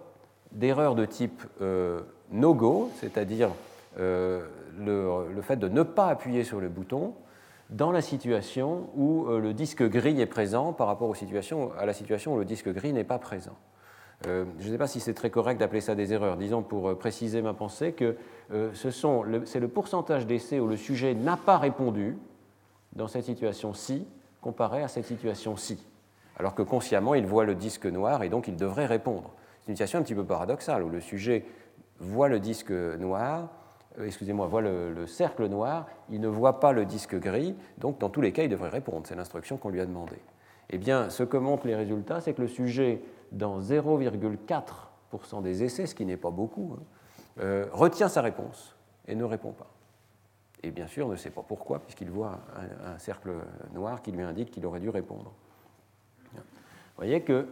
d'erreurs 0.51 0.95
de 0.95 1.05
type 1.05 1.43
euh, 1.61 2.01
no-go, 2.32 2.91
c'est-à-dire 2.99 3.51
le, 3.97 4.43
le, 5.34 5.41
fait 5.41 5.55
de 5.55 5.68
ne 5.70 5.82
pas 5.82 6.07
appuyer 6.09 6.43
sur 6.43 6.59
le 6.59 6.70
bouton, 6.70 7.15
dans 7.70 7.91
la 7.91 8.01
situation 8.01 8.89
où 8.95 9.28
euh, 9.28 9.39
le 9.39 9.53
disque 9.53 9.84
gris 9.84 10.20
est 10.22 10.26
présent 10.26 10.74
par 10.74 10.88
rapport 10.88 11.09
à 11.09 11.86
la 11.86 11.93
situation 11.93 12.34
où 12.34 12.38
le 12.38 12.45
disque 12.45 12.70
gris 12.70 12.93
n'est 12.93 13.03
pas 13.03 13.20
présent. 13.20 13.57
Euh, 14.26 14.45
je 14.59 14.68
ne 14.68 14.72
sais 14.72 14.78
pas 14.78 14.88
si 14.88 14.99
c'est 14.99 15.13
très 15.13 15.30
correct 15.30 15.59
d'appeler 15.59 15.82
ça 15.82 15.93
des 15.93 16.13
erreurs. 16.13 16.38
Disons 16.38 16.63
pour 16.63 16.89
euh, 16.89 16.95
préciser 16.95 17.41
ma 17.41 17.53
pensée 17.53 17.91
que 17.91 18.15
c'est 18.74 19.59
le 19.59 19.68
pourcentage 19.68 20.26
d'essais 20.26 20.59
où 20.59 20.68
le 20.68 20.78
sujet 20.78 21.13
n'a 21.13 21.38
pas 21.38 21.57
répondu 21.57 22.18
dans 22.93 23.07
cette 23.07 23.26
situation-ci 23.26 24.07
comparé 24.41 24.82
à 24.82 24.88
cette 24.88 25.05
situation-ci. 25.05 25.86
Alors 26.38 26.55
que 26.55 26.61
consciemment, 26.61 27.15
il 27.15 27.26
voit 27.26 27.45
le 27.45 27.55
disque 27.55 27.86
noir 27.86 28.24
et 28.24 28.30
donc 28.30 28.47
il 28.47 28.55
devrait 28.55 28.86
répondre. 28.86 29.34
C'est 29.61 29.72
une 29.72 29.76
situation 29.76 29.99
un 29.99 30.03
petit 30.03 30.15
peu 30.15 30.24
paradoxale 30.24 30.84
où 30.84 30.89
le 30.89 31.01
sujet 31.01 31.45
voit 31.99 32.30
le 32.30 32.39
disque 32.39 32.72
noir, 32.72 33.49
excusez-moi, 34.05 34.47
voit 34.47 34.61
le, 34.61 35.05
cercle 35.07 35.47
noir, 35.47 35.87
il 36.09 36.21
ne 36.21 36.27
voit 36.27 36.59
pas 36.59 36.71
le 36.71 36.85
disque 36.85 37.15
gris, 37.15 37.55
donc 37.77 37.99
dans 37.99 38.09
tous 38.09 38.21
les 38.21 38.31
cas, 38.31 38.43
il 38.43 38.49
devrait 38.49 38.69
répondre. 38.69 39.05
C'est 39.07 39.15
l'instruction 39.15 39.57
qu'on 39.57 39.69
lui 39.69 39.81
a 39.81 39.85
demandée. 39.85 40.21
Eh 40.69 40.77
bien, 40.77 41.09
ce 41.09 41.23
que 41.23 41.37
montrent 41.37 41.67
les 41.67 41.75
résultats, 41.75 42.21
c'est 42.21 42.33
que 42.33 42.41
le 42.41 42.47
sujet, 42.47 43.01
dans 43.31 43.59
0,4% 43.61 45.41
des 45.41 45.63
essais, 45.63 45.85
ce 45.85 45.95
qui 45.95 46.05
n'est 46.05 46.17
pas 46.17 46.31
beaucoup, 46.31 46.75
hein, 46.77 46.83
euh, 47.39 47.65
retient 47.71 48.09
sa 48.09 48.21
réponse 48.21 48.75
et 49.07 49.15
ne 49.15 49.23
répond 49.23 49.51
pas. 49.51 49.69
Et 50.63 50.71
bien 50.71 50.87
sûr, 50.87 51.07
ne 51.07 51.15
sait 51.15 51.29
pas 51.29 51.43
pourquoi, 51.47 51.79
puisqu'il 51.79 52.09
voit 52.09 52.39
un, 52.83 52.97
cercle 52.97 53.31
noir 53.73 54.01
qui 54.01 54.11
lui 54.11 54.23
indique 54.23 54.51
qu'il 54.51 54.65
aurait 54.65 54.79
dû 54.79 54.89
répondre. 54.89 55.31
Vous 56.33 57.03
voyez 57.03 57.23
qu'il 57.23 57.45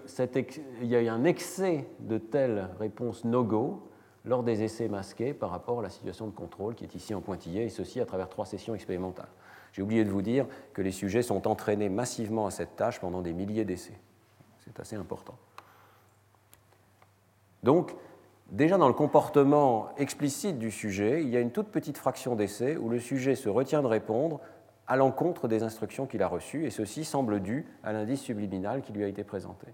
y 0.82 0.96
a 1.08 1.14
un 1.14 1.24
excès 1.24 1.88
de 2.00 2.18
telles 2.18 2.68
réponses 2.80 3.24
no-go 3.24 3.88
lors 4.26 4.44
des 4.44 4.64
essais 4.64 4.88
masqués 4.88 5.34
par 5.34 5.52
rapport 5.52 5.80
à 5.80 5.84
la 5.84 5.90
situation 5.90 6.26
de 6.26 6.32
contrôle 6.32 6.76
qui 6.76 6.84
est 6.84 6.96
ici 6.96 7.14
en 7.14 7.22
pointillé, 7.22 7.66
et 7.66 7.70
ceci 7.70 8.02
à 8.02 8.06
travers 8.06 8.30
trois 8.30 8.46
sessions 8.46 8.76
expérimentales. 8.76 9.30
J'ai 9.72 9.82
oublié 9.82 10.04
de 10.04 10.10
vous 10.10 10.22
dire 10.22 10.48
que 10.74 10.82
les 10.82 10.92
sujets 10.92 11.22
sont 11.22 11.48
entraînés 11.48 11.90
massivement 11.90 12.48
à 12.48 12.52
cette 12.52 12.76
tâche 12.76 13.00
pendant 13.00 13.22
des 13.22 13.34
milliers 13.34 13.66
d'essais. 13.66 14.00
C'est 14.60 14.80
assez 14.80 14.96
important. 14.96 15.36
Donc, 17.62 17.96
déjà 18.50 18.78
dans 18.78 18.88
le 18.88 18.94
comportement 18.94 19.90
explicite 19.98 20.58
du 20.58 20.72
sujet, 20.72 21.22
il 21.22 21.30
y 21.30 21.38
a 21.38 21.40
une 21.40 21.52
toute 21.52 21.68
petite 21.68 21.98
fraction 21.98 22.36
d'essais 22.36 22.78
où 22.78 22.90
le 22.90 23.00
sujet 23.00 23.36
se 23.36 23.50
retient 23.50 23.82
de 23.82 23.88
répondre 23.88 24.40
à 24.88 24.96
l'encontre 24.96 25.48
des 25.48 25.64
instructions 25.64 26.06
qu'il 26.06 26.22
a 26.24 26.28
reçues, 26.28 26.66
et 26.66 26.70
ceci 26.70 27.06
semble 27.06 27.42
dû 27.42 27.66
à 27.84 27.92
l'indice 27.92 28.22
subliminal 28.22 28.82
qui 28.82 28.94
lui 28.94 29.04
a 29.04 29.08
été 29.08 29.24
présenté. 29.24 29.68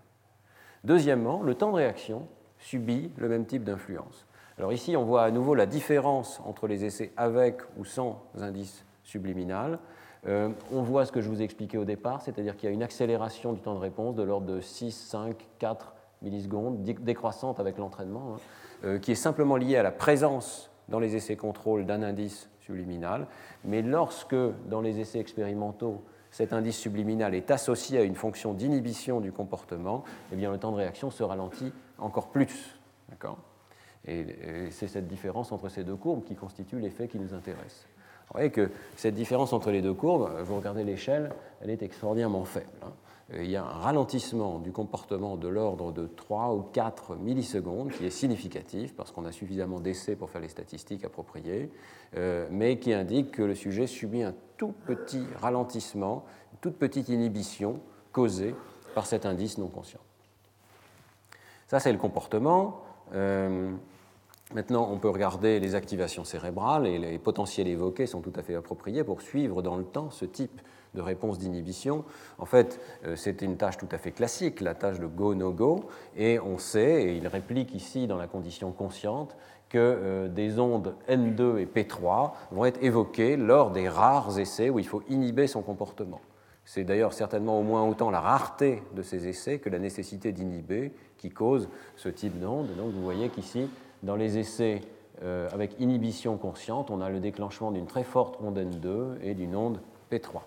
Deuxièmement, 0.83 1.41
le 1.43 1.53
temps 1.53 1.71
de 1.71 1.75
réaction 1.75 2.27
subit 2.57 3.11
le 3.17 3.27
même 3.27 3.45
type 3.45 3.63
d'influence. 3.63 4.25
Alors 4.57 4.73
ici, 4.73 4.95
on 4.97 5.03
voit 5.03 5.23
à 5.23 5.31
nouveau 5.31 5.55
la 5.55 5.65
différence 5.65 6.41
entre 6.45 6.67
les 6.67 6.85
essais 6.85 7.11
avec 7.17 7.61
ou 7.77 7.85
sans 7.85 8.21
indice 8.37 8.85
subliminal. 9.03 9.79
Euh, 10.27 10.49
on 10.71 10.81
voit 10.81 11.05
ce 11.05 11.11
que 11.11 11.21
je 11.21 11.29
vous 11.29 11.41
ai 11.41 11.45
expliqué 11.45 11.77
au 11.77 11.85
départ, 11.85 12.21
c'est-à-dire 12.21 12.55
qu'il 12.55 12.69
y 12.69 12.71
a 12.71 12.73
une 12.73 12.83
accélération 12.83 13.53
du 13.53 13.61
temps 13.61 13.73
de 13.73 13.79
réponse 13.79 14.15
de 14.15 14.23
l'ordre 14.23 14.45
de 14.45 14.61
6, 14.61 14.91
5, 14.91 15.35
4 15.57 15.95
millisecondes, 16.21 16.83
décroissante 16.83 17.59
avec 17.59 17.77
l'entraînement, 17.77 18.35
hein, 18.35 18.39
euh, 18.83 18.99
qui 18.99 19.11
est 19.11 19.15
simplement 19.15 19.55
liée 19.55 19.77
à 19.77 19.83
la 19.83 19.91
présence 19.91 20.69
dans 20.89 20.99
les 20.99 21.15
essais 21.15 21.35
contrôle 21.35 21.85
d'un 21.85 22.03
indice 22.03 22.49
subliminal. 22.59 23.25
Mais 23.65 23.81
lorsque, 23.81 24.35
dans 24.67 24.81
les 24.81 24.99
essais 24.99 25.19
expérimentaux, 25.19 26.03
cet 26.29 26.53
indice 26.53 26.77
subliminal 26.77 27.33
est 27.33 27.49
associé 27.51 27.97
à 27.99 28.03
une 28.03 28.15
fonction 28.15 28.53
d'inhibition 28.53 29.19
du 29.19 29.31
comportement, 29.31 30.03
eh 30.31 30.35
bien, 30.35 30.51
le 30.51 30.57
temps 30.57 30.71
de 30.71 30.77
réaction 30.77 31.09
se 31.09 31.23
ralentit 31.23 31.73
encore 31.97 32.29
plus. 32.29 32.79
D'accord? 33.09 33.37
Et, 34.07 34.25
c'est 34.71 34.87
cette 34.87 35.07
différence 35.07 35.51
entre 35.51 35.69
ces 35.69 35.83
deux 35.83 35.95
courbes 35.95 36.23
qui 36.23 36.35
constitue 36.35 36.79
l'effet 36.79 37.07
qui 37.07 37.19
nous 37.19 37.33
intéresse. 37.33 37.85
Vous 38.27 38.37
voyez 38.37 38.49
que 38.49 38.71
cette 38.95 39.13
différence 39.13 39.51
entre 39.51 39.71
les 39.71 39.81
deux 39.81 39.93
courbes, 39.93 40.29
vous 40.43 40.55
regardez 40.55 40.83
l'échelle, 40.83 41.31
elle 41.61 41.69
est 41.69 41.83
extraordinairement 41.83 42.45
faible. 42.45 42.71
Hein. 42.81 42.91
Il 43.33 43.49
y 43.49 43.55
a 43.55 43.63
un 43.63 43.67
ralentissement 43.67 44.59
du 44.59 44.73
comportement 44.73 45.37
de 45.37 45.47
l'ordre 45.47 45.93
de 45.93 46.05
3 46.05 46.53
ou 46.53 46.63
4 46.63 47.15
millisecondes 47.15 47.91
qui 47.91 48.05
est 48.05 48.09
significatif 48.09 48.93
parce 48.93 49.11
qu'on 49.11 49.23
a 49.23 49.31
suffisamment 49.31 49.79
d'essais 49.79 50.17
pour 50.17 50.29
faire 50.29 50.41
les 50.41 50.49
statistiques 50.49 51.05
appropriées, 51.05 51.71
euh, 52.17 52.47
mais 52.51 52.77
qui 52.77 52.91
indique 52.91 53.31
que 53.31 53.41
le 53.41 53.55
sujet 53.55 53.87
subit 53.87 54.23
un 54.23 54.33
tout 54.57 54.73
petit 54.85 55.23
ralentissement, 55.39 56.25
une 56.51 56.57
toute 56.59 56.75
petite 56.75 57.07
inhibition 57.07 57.79
causée 58.11 58.53
par 58.95 59.05
cet 59.05 59.25
indice 59.25 59.57
non 59.57 59.67
conscient. 59.67 60.01
Ça, 61.67 61.79
c'est 61.79 61.93
le 61.93 61.97
comportement. 61.97 62.81
Euh, 63.13 63.71
Maintenant, 64.53 64.89
on 64.91 64.97
peut 64.97 65.09
regarder 65.09 65.59
les 65.59 65.75
activations 65.75 66.25
cérébrales 66.25 66.85
et 66.85 66.97
les 66.97 67.17
potentiels 67.17 67.67
évoqués 67.67 68.05
sont 68.05 68.21
tout 68.21 68.33
à 68.35 68.43
fait 68.43 68.55
appropriés 68.55 69.03
pour 69.03 69.21
suivre 69.21 69.61
dans 69.61 69.77
le 69.77 69.85
temps 69.85 70.09
ce 70.09 70.25
type 70.25 70.61
de 70.93 70.99
réponse 70.99 71.39
d'inhibition. 71.39 72.03
En 72.37 72.45
fait, 72.45 72.81
euh, 73.05 73.15
c'est 73.15 73.41
une 73.41 73.55
tâche 73.55 73.77
tout 73.77 73.87
à 73.91 73.97
fait 73.97 74.11
classique, 74.11 74.59
la 74.59 74.75
tâche 74.75 74.99
de 74.99 75.05
go-no-go, 75.05 75.85
et 76.17 76.37
on 76.39 76.57
sait, 76.57 77.03
et 77.03 77.15
il 77.15 77.27
réplique 77.27 77.73
ici 77.73 78.07
dans 78.07 78.17
la 78.17 78.27
condition 78.27 78.73
consciente, 78.73 79.37
que 79.69 79.77
euh, 79.77 80.27
des 80.27 80.59
ondes 80.59 80.95
N2 81.07 81.59
et 81.59 81.65
P3 81.65 82.31
vont 82.51 82.65
être 82.65 82.83
évoquées 82.83 83.37
lors 83.37 83.71
des 83.71 83.87
rares 83.87 84.37
essais 84.37 84.69
où 84.69 84.79
il 84.79 84.87
faut 84.87 85.01
inhiber 85.07 85.47
son 85.47 85.61
comportement. 85.61 86.19
C'est 86.65 86.83
d'ailleurs 86.83 87.13
certainement 87.13 87.57
au 87.57 87.63
moins 87.63 87.87
autant 87.87 88.11
la 88.11 88.19
rareté 88.19 88.83
de 88.93 89.01
ces 89.01 89.27
essais 89.27 89.59
que 89.59 89.69
la 89.69 89.79
nécessité 89.79 90.31
d'inhiber 90.31 90.91
qui 91.17 91.29
cause 91.29 91.69
ce 91.95 92.09
type 92.09 92.39
d'onde. 92.39 92.67
Donc 92.75 92.91
vous 92.91 93.01
voyez 93.01 93.29
qu'ici, 93.29 93.67
dans 94.03 94.15
les 94.15 94.37
essais 94.37 94.81
euh, 95.23 95.47
avec 95.53 95.79
inhibition 95.79 96.37
consciente, 96.37 96.89
on 96.89 96.99
a 96.99 97.09
le 97.09 97.19
déclenchement 97.19 97.71
d'une 97.71 97.85
très 97.85 98.03
forte 98.03 98.37
onde 98.41 98.57
N2 98.57 99.21
et 99.21 99.35
d'une 99.35 99.55
onde 99.55 99.79
P3. 100.11 100.39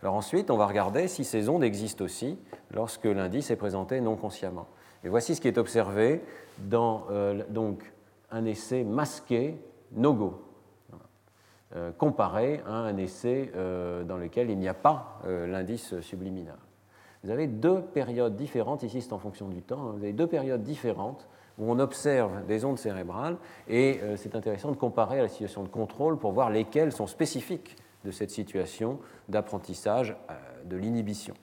Alors 0.00 0.14
ensuite, 0.14 0.50
on 0.50 0.56
va 0.56 0.66
regarder 0.66 1.06
si 1.06 1.22
ces 1.22 1.48
ondes 1.48 1.62
existent 1.62 2.04
aussi 2.04 2.38
lorsque 2.72 3.04
l'indice 3.04 3.50
est 3.50 3.56
présenté 3.56 4.00
non 4.00 4.16
consciemment. 4.16 4.66
Et 5.04 5.08
voici 5.08 5.34
ce 5.34 5.40
qui 5.40 5.48
est 5.48 5.58
observé 5.58 6.22
dans 6.58 7.04
euh, 7.10 7.44
donc, 7.50 7.92
un 8.30 8.44
essai 8.46 8.84
masqué 8.84 9.60
no-go, 9.92 10.42
euh, 11.76 11.92
comparé 11.92 12.62
à 12.66 12.72
un 12.72 12.96
essai 12.96 13.52
dans 14.08 14.16
lequel 14.16 14.50
il 14.50 14.58
n'y 14.58 14.68
a 14.68 14.74
pas 14.74 15.20
l'indice 15.24 16.00
subliminal. 16.00 16.58
vous 17.22 17.30
avez 17.30 17.46
deux 17.46 17.82
périodes 17.82 18.34
différentes, 18.34 18.82
ici 18.82 19.02
c'est 19.02 19.12
en 19.12 19.18
fonction 19.18 19.48
du 19.48 19.62
temps, 19.62 19.82
hein. 19.82 19.92
vous 19.92 20.02
avez 20.02 20.14
deux 20.14 20.26
périodes 20.26 20.62
différentes 20.62 21.28
où 21.58 21.70
on 21.70 21.78
observe 21.78 22.44
des 22.46 22.64
ondes 22.64 22.78
cérébrales 22.78 23.36
et 23.68 24.00
euh, 24.02 24.16
c'est 24.16 24.34
intéressant 24.34 24.70
de 24.70 24.76
comparer 24.76 25.18
à 25.18 25.22
la 25.22 25.28
situation 25.28 25.62
de 25.62 25.68
contrôle 25.68 26.18
pour 26.18 26.32
voir 26.32 26.50
lesquelles 26.50 26.92
sont 26.92 27.06
spécifiques 27.06 27.76
de 28.04 28.10
cette 28.10 28.30
situation 28.30 28.98
d'apprentissage 29.28 30.16
euh, 30.30 30.34
de 30.64 30.76
l'inhibition. 30.76 31.34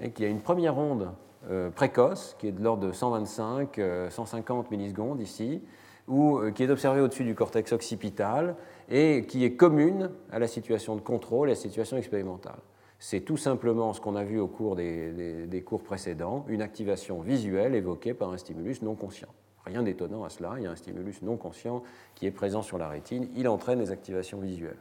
Et 0.00 0.12
qu'il 0.12 0.24
y 0.24 0.28
a 0.28 0.30
une 0.30 0.40
première 0.40 0.78
onde 0.78 1.10
euh, 1.50 1.70
précoce 1.70 2.36
qui 2.38 2.48
est 2.48 2.52
de 2.52 2.62
l'ordre 2.62 2.86
de 2.86 2.92
125, 2.92 3.80
150 4.10 4.70
millisecondes 4.70 5.20
ici, 5.20 5.62
qui 6.56 6.64
est 6.64 6.70
observée 6.70 7.00
au-dessus 7.00 7.22
du 7.22 7.36
cortex 7.36 7.72
occipital 7.72 8.56
et 8.88 9.26
qui 9.28 9.44
est 9.44 9.52
commune 9.52 10.10
à 10.32 10.40
la 10.40 10.48
situation 10.48 10.96
de 10.96 11.00
contrôle 11.00 11.48
et 11.48 11.52
à 11.52 11.54
la 11.54 11.60
situation 11.60 11.96
expérimentale. 11.96 12.58
C'est 13.02 13.20
tout 13.20 13.38
simplement 13.38 13.94
ce 13.94 14.00
qu'on 14.00 14.14
a 14.14 14.24
vu 14.24 14.38
au 14.38 14.46
cours 14.46 14.76
des, 14.76 15.64
cours 15.64 15.82
précédents, 15.82 16.44
une 16.48 16.60
activation 16.60 17.22
visuelle 17.22 17.74
évoquée 17.74 18.12
par 18.12 18.30
un 18.30 18.36
stimulus 18.36 18.82
non 18.82 18.94
conscient. 18.94 19.30
Rien 19.64 19.82
d'étonnant 19.82 20.22
à 20.22 20.28
cela, 20.28 20.52
il 20.58 20.64
y 20.64 20.66
a 20.66 20.70
un 20.70 20.76
stimulus 20.76 21.22
non 21.22 21.38
conscient 21.38 21.82
qui 22.14 22.26
est 22.26 22.30
présent 22.30 22.60
sur 22.60 22.76
la 22.76 22.88
rétine, 22.88 23.28
il 23.36 23.48
entraîne 23.48 23.78
des 23.78 23.90
activations 23.90 24.38
visuelles. 24.38 24.76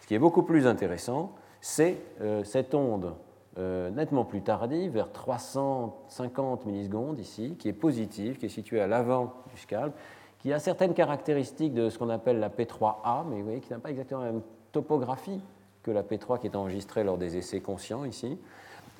Ce 0.00 0.06
qui 0.06 0.14
est 0.14 0.18
beaucoup 0.18 0.42
plus 0.42 0.66
intéressant, 0.66 1.34
c'est 1.60 1.98
euh, 2.22 2.42
cette 2.42 2.74
onde 2.74 3.14
euh, 3.58 3.90
nettement 3.90 4.24
plus 4.24 4.40
tardive, 4.40 4.92
vers 4.92 5.12
350 5.12 6.64
millisecondes 6.64 7.18
ici, 7.18 7.54
qui 7.58 7.68
est 7.68 7.74
positive, 7.74 8.38
qui 8.38 8.46
est 8.46 8.50
située 8.50 8.80
à 8.80 8.86
l'avant 8.86 9.34
du 9.52 9.60
scalp, 9.60 9.94
qui 10.38 10.54
a 10.54 10.58
certaines 10.58 10.94
caractéristiques 10.94 11.74
de 11.74 11.90
ce 11.90 11.98
qu'on 11.98 12.08
appelle 12.08 12.38
la 12.38 12.48
P3A, 12.48 13.26
mais 13.28 13.36
vous 13.36 13.44
voyez 13.44 13.60
qui 13.60 13.70
n'a 13.70 13.78
pas 13.78 13.90
exactement 13.90 14.22
la 14.22 14.32
même 14.32 14.42
topographie 14.72 15.42
que 15.82 15.90
la 15.90 16.02
P3 16.02 16.40
qui 16.40 16.46
est 16.46 16.56
enregistrée 16.56 17.04
lors 17.04 17.18
des 17.18 17.36
essais 17.36 17.60
conscients 17.60 18.04
ici, 18.04 18.38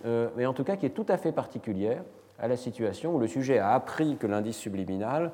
euh, 0.05 0.29
mais 0.37 0.47
en 0.47 0.55
tout 0.55 0.65
cas 0.65 0.77
qui 0.77 0.87
est 0.87 0.91
tout 0.91 1.07
à 1.09 1.17
fait 1.17 1.33
particulière 1.33 2.03
à 2.39 2.49
la 2.49 2.57
situation 2.57 3.15
où 3.15 3.19
le 3.19 3.27
sujet 3.27 3.59
a 3.59 3.73
appris 3.73 4.17
que 4.17 4.27
l'indice 4.27 4.57
subliminal 4.57 5.33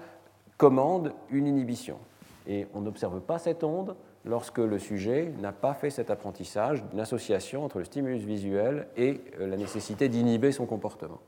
commande 0.56 1.12
une 1.30 1.46
inhibition. 1.46 1.98
Et 2.46 2.66
on 2.74 2.80
n'observe 2.80 3.20
pas 3.20 3.38
cette 3.38 3.64
onde 3.64 3.96
lorsque 4.24 4.58
le 4.58 4.78
sujet 4.78 5.32
n'a 5.40 5.52
pas 5.52 5.74
fait 5.74 5.90
cet 5.90 6.10
apprentissage 6.10 6.82
d'une 6.84 7.00
association 7.00 7.64
entre 7.64 7.78
le 7.78 7.84
stimulus 7.84 8.24
visuel 8.24 8.88
et 8.96 9.20
euh, 9.40 9.46
la 9.46 9.56
nécessité 9.56 10.08
d'inhiber 10.08 10.52
son 10.52 10.66
comportement. 10.66 11.20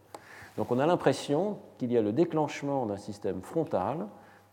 Donc 0.56 0.70
on 0.70 0.78
a 0.78 0.86
l'impression 0.86 1.58
qu'il 1.76 1.92
y 1.92 1.98
a 1.98 2.02
le 2.02 2.12
déclenchement 2.12 2.86
d'un 2.86 2.96
système 2.96 3.42
frontal 3.42 4.06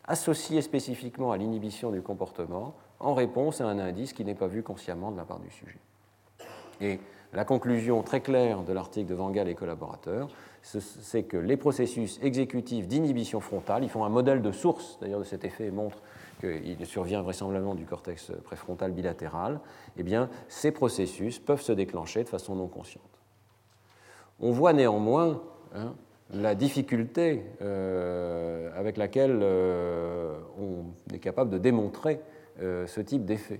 associé 0.05 0.61
spécifiquement 0.61 1.31
à 1.31 1.37
l'inhibition 1.37 1.91
du 1.91 2.01
comportement 2.01 2.75
en 3.03 3.13
réponse 3.13 3.61
à 3.61 3.67
un 3.67 3.77
indice 3.79 4.13
qui 4.13 4.25
n'est 4.25 4.35
pas 4.35 4.47
vu 4.47 4.63
consciemment 4.63 5.11
de 5.11 5.17
la 5.17 5.25
part 5.25 5.39
du 5.39 5.51
sujet. 5.51 5.79
Et 6.81 6.99
la 7.33 7.45
conclusion 7.45 8.01
très 8.01 8.21
claire 8.21 8.63
de 8.63 8.73
l'article 8.73 9.09
de 9.09 9.15
Vangal 9.15 9.47
et 9.49 9.55
collaborateurs, 9.55 10.29
c'est 10.61 11.23
que 11.23 11.37
les 11.37 11.57
processus 11.57 12.19
exécutifs 12.23 12.87
d'inhibition 12.87 13.41
frontale, 13.41 13.83
ils 13.83 13.89
font 13.89 14.05
un 14.05 14.09
modèle 14.09 14.41
de 14.41 14.51
source 14.51 14.97
d'ailleurs 15.01 15.19
de 15.19 15.25
cet 15.25 15.43
effet 15.43 15.65
et 15.65 15.71
montrent 15.71 16.01
qu'il 16.39 16.85
survient 16.85 17.21
vraisemblablement 17.21 17.75
du 17.75 17.85
cortex 17.85 18.31
préfrontal 18.43 18.91
bilatéral, 18.91 19.59
eh 19.97 20.03
bien, 20.03 20.29
ces 20.47 20.71
processus 20.71 21.39
peuvent 21.39 21.61
se 21.61 21.71
déclencher 21.71 22.23
de 22.23 22.29
façon 22.29 22.55
non 22.55 22.67
consciente. 22.67 23.03
On 24.39 24.51
voit 24.51 24.73
néanmoins 24.73 25.41
hein, 25.75 25.93
la 26.33 26.55
difficulté 26.55 27.43
euh, 27.61 28.71
avec 28.77 28.97
laquelle 28.97 29.39
euh, 29.41 30.37
on 30.59 31.13
est 31.13 31.19
capable 31.19 31.49
de 31.49 31.57
démontrer 31.57 32.19
ce 32.59 33.01
type 33.01 33.25
d'effet. 33.25 33.59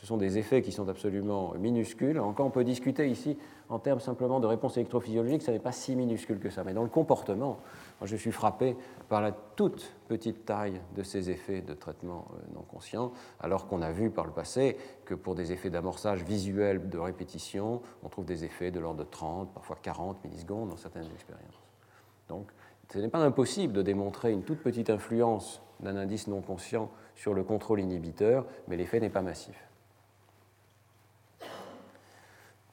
Ce 0.00 0.06
sont 0.06 0.16
des 0.16 0.38
effets 0.38 0.62
qui 0.62 0.72
sont 0.72 0.88
absolument 0.88 1.52
minuscules. 1.58 2.18
Encore, 2.18 2.46
on 2.46 2.50
peut 2.50 2.64
discuter 2.64 3.08
ici 3.08 3.36
en 3.70 3.78
termes 3.78 4.00
simplement 4.00 4.40
de 4.40 4.46
réponse 4.46 4.76
électrophysiologique, 4.76 5.42
ça 5.42 5.52
n'est 5.52 5.60
pas 5.60 5.72
si 5.72 5.94
minuscule 5.94 6.40
que 6.40 6.50
ça. 6.50 6.64
Mais 6.64 6.72
dans 6.72 6.82
le 6.82 6.88
comportement, 6.88 7.60
moi, 8.00 8.06
je 8.06 8.16
suis 8.16 8.32
frappé 8.32 8.76
par 9.08 9.20
la 9.20 9.30
toute 9.30 9.94
petite 10.08 10.44
taille 10.44 10.80
de 10.96 11.02
ces 11.02 11.30
effets 11.30 11.60
de 11.60 11.74
traitement 11.74 12.26
euh, 12.32 12.54
non 12.54 12.62
conscient, 12.62 13.12
alors 13.38 13.68
qu'on 13.68 13.80
a 13.80 13.92
vu 13.92 14.10
par 14.10 14.24
le 14.24 14.32
passé 14.32 14.76
que 15.04 15.14
pour 15.14 15.36
des 15.36 15.52
effets 15.52 15.70
d'amorçage 15.70 16.24
visuel 16.24 16.88
de 16.88 16.98
répétition, 16.98 17.80
on 18.02 18.08
trouve 18.08 18.24
des 18.24 18.44
effets 18.44 18.72
de 18.72 18.80
l'ordre 18.80 19.04
de 19.04 19.08
30, 19.08 19.54
parfois 19.54 19.78
40 19.80 20.24
millisecondes 20.24 20.70
dans 20.70 20.76
certaines 20.76 21.06
expériences. 21.14 21.60
Donc, 22.28 22.50
ce 22.92 22.98
n'est 22.98 23.08
pas 23.08 23.18
impossible 23.18 23.72
de 23.72 23.82
démontrer 23.82 24.32
une 24.32 24.42
toute 24.42 24.62
petite 24.62 24.90
influence 24.90 25.62
d'un 25.78 25.96
indice 25.96 26.26
non 26.26 26.40
conscient 26.40 26.90
sur 27.20 27.34
le 27.34 27.42
contrôle 27.42 27.80
inhibiteur, 27.80 28.46
mais 28.66 28.76
l'effet 28.76 28.98
n'est 28.98 29.10
pas 29.10 29.20
massif. 29.20 29.68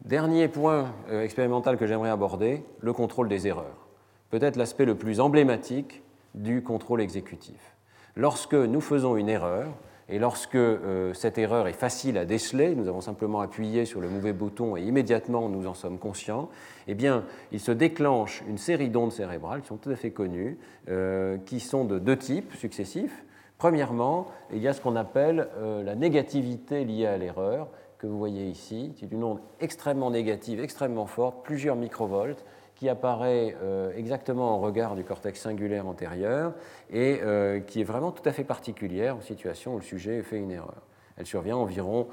Dernier 0.05 0.47
point 0.47 0.93
euh, 1.09 1.21
expérimental 1.21 1.77
que 1.77 1.85
j'aimerais 1.85 2.09
aborder, 2.09 2.63
le 2.79 2.93
contrôle 2.93 3.27
des 3.27 3.45
erreurs. 3.45 3.87
Peut-être 4.29 4.55
l'aspect 4.55 4.85
le 4.85 4.95
plus 4.95 5.19
emblématique 5.19 6.01
du 6.33 6.63
contrôle 6.63 7.01
exécutif. 7.01 7.75
Lorsque 8.15 8.53
nous 8.53 8.79
faisons 8.79 9.17
une 9.17 9.27
erreur, 9.27 9.67
et 10.07 10.17
lorsque 10.17 10.55
euh, 10.55 11.13
cette 11.13 11.37
erreur 11.37 11.67
est 11.67 11.73
facile 11.73 12.17
à 12.17 12.23
déceler, 12.23 12.73
nous 12.73 12.87
avons 12.87 13.01
simplement 13.01 13.41
appuyé 13.41 13.83
sur 13.83 13.99
le 13.99 14.07
mauvais 14.07 14.31
bouton 14.31 14.77
et 14.77 14.81
immédiatement 14.81 15.49
nous 15.49 15.67
en 15.67 15.73
sommes 15.73 15.99
conscients, 15.99 16.49
eh 16.87 16.95
bien, 16.95 17.25
il 17.51 17.59
se 17.59 17.73
déclenche 17.73 18.43
une 18.47 18.57
série 18.57 18.87
d'ondes 18.87 19.11
cérébrales 19.11 19.59
qui 19.59 19.67
sont 19.67 19.75
tout 19.75 19.89
à 19.89 19.97
fait 19.97 20.11
connues, 20.11 20.57
euh, 20.87 21.37
qui 21.45 21.59
sont 21.59 21.83
de 21.83 21.99
deux 21.99 22.15
types 22.15 22.53
successifs. 22.53 23.25
Premièrement, 23.57 24.27
il 24.53 24.59
y 24.59 24.67
a 24.67 24.73
ce 24.73 24.81
qu'on 24.81 24.95
appelle 24.95 25.47
euh, 25.57 25.81
la 25.83 25.95
négativité 25.95 26.85
liée 26.85 27.07
à 27.07 27.17
l'erreur, 27.17 27.69
que 27.97 28.05
vous 28.05 28.17
voyez 28.17 28.45
ici, 28.45 28.93
qui 28.95 29.05
est 29.05 29.11
une 29.11 29.23
onde 29.23 29.39
extrêmement 29.59 30.11
négative, 30.11 30.59
extrêmement 30.59 31.07
forte, 31.07 31.43
plusieurs 31.43 31.75
microvolts, 31.75 32.43
qui 32.75 32.87
apparaît 32.87 33.57
euh, 33.63 33.91
exactement 33.97 34.51
en 34.53 34.59
regard 34.59 34.93
du 34.93 35.03
cortex 35.03 35.41
singulaire 35.41 35.87
antérieur 35.87 36.53
et 36.91 37.19
euh, 37.23 37.59
qui 37.59 37.81
est 37.81 37.83
vraiment 37.83 38.11
tout 38.11 38.21
à 38.29 38.31
fait 38.31 38.43
particulière 38.43 39.17
aux 39.17 39.21
situations 39.21 39.73
où 39.73 39.77
le 39.77 39.83
sujet 39.83 40.21
fait 40.21 40.37
une 40.37 40.51
erreur. 40.51 40.83
Elle 41.17 41.25
survient 41.25 41.57
environ 41.57 42.09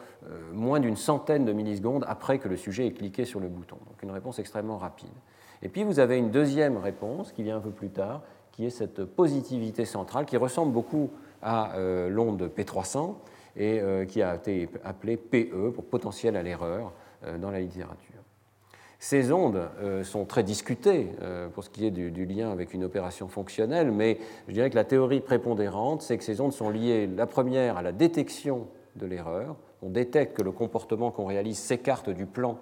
moins 0.55 0.80
d'une 0.80 0.97
centaine 0.97 1.45
de 1.45 1.53
millisecondes 1.53 2.07
après 2.09 2.38
que 2.38 2.49
le 2.49 2.57
sujet 2.57 2.86
ait 2.86 2.92
cliqué 2.92 3.26
sur 3.26 3.38
le 3.38 3.49
bouton, 3.49 3.76
donc 3.86 4.03
une 4.03 4.11
réponse 4.11 4.38
extrêmement 4.38 4.78
rapide. 4.78 5.12
Et 5.61 5.68
puis 5.68 5.84
vous 5.84 5.99
avez 5.99 6.16
une 6.16 6.30
deuxième 6.30 6.78
réponse 6.78 7.30
qui 7.32 7.42
vient 7.42 7.59
un 7.59 7.61
peu 7.61 7.70
plus 7.70 7.90
tard, 7.90 8.22
qui 8.55 8.64
est 8.64 8.70
cette 8.70 9.05
positivité 9.05 9.84
centrale 9.84 10.24
qui 10.24 10.36
ressemble 10.36 10.72
beaucoup 10.72 11.11
à 11.45 11.74
euh, 11.76 12.09
l'onde 12.09 12.51
P300 12.57 13.14
et 13.57 13.80
euh, 13.80 14.05
qui 14.05 14.22
a 14.22 14.34
été 14.34 14.68
appelée 14.82 15.16
PE 15.16 15.70
pour 15.72 15.84
potentiel 15.84 16.34
à 16.34 16.42
l'erreur 16.42 16.92
euh, 17.24 17.38
dans 17.38 17.51
la 17.51 17.61
littérature. 17.61 18.14
Ces 18.99 19.32
ondes 19.32 19.68
sont 20.03 20.24
très 20.24 20.42
discutées 20.42 21.11
pour 21.53 21.62
ce 21.62 21.68
qui 21.68 21.84
est 21.84 21.90
du, 21.90 22.11
du, 22.11 22.24
lien 22.24 22.51
avec 22.51 22.72
une 22.72 22.84
opération 22.84 23.28
fonctionnelle, 23.28 23.92
mais 23.92 24.18
je 24.49 24.55
dirais 24.55 24.70
que 24.70 24.76
la 24.76 24.84
théorie 24.84 25.20
prépondérante, 25.20 26.01
c'est 26.01 26.16
que 26.16 26.24
ces 26.24 26.40
ondes 26.40 26.55
sont 26.55 26.70
liées, 26.70 27.07
la 27.07 27.26
première, 27.26 27.76
à 27.76 27.82
la 27.82 27.92
détection 27.92 28.66
de 28.97 29.05
l'erreur. 29.05 29.57
On 29.82 29.90
détecte 29.90 30.34
que 30.34 30.42
le 30.42 30.53
comportement 30.53 31.11
qu'on 31.11 31.26
réalise 31.26 31.59
s'écarte 31.59 32.09
du 32.09 32.24
plan 32.24 32.57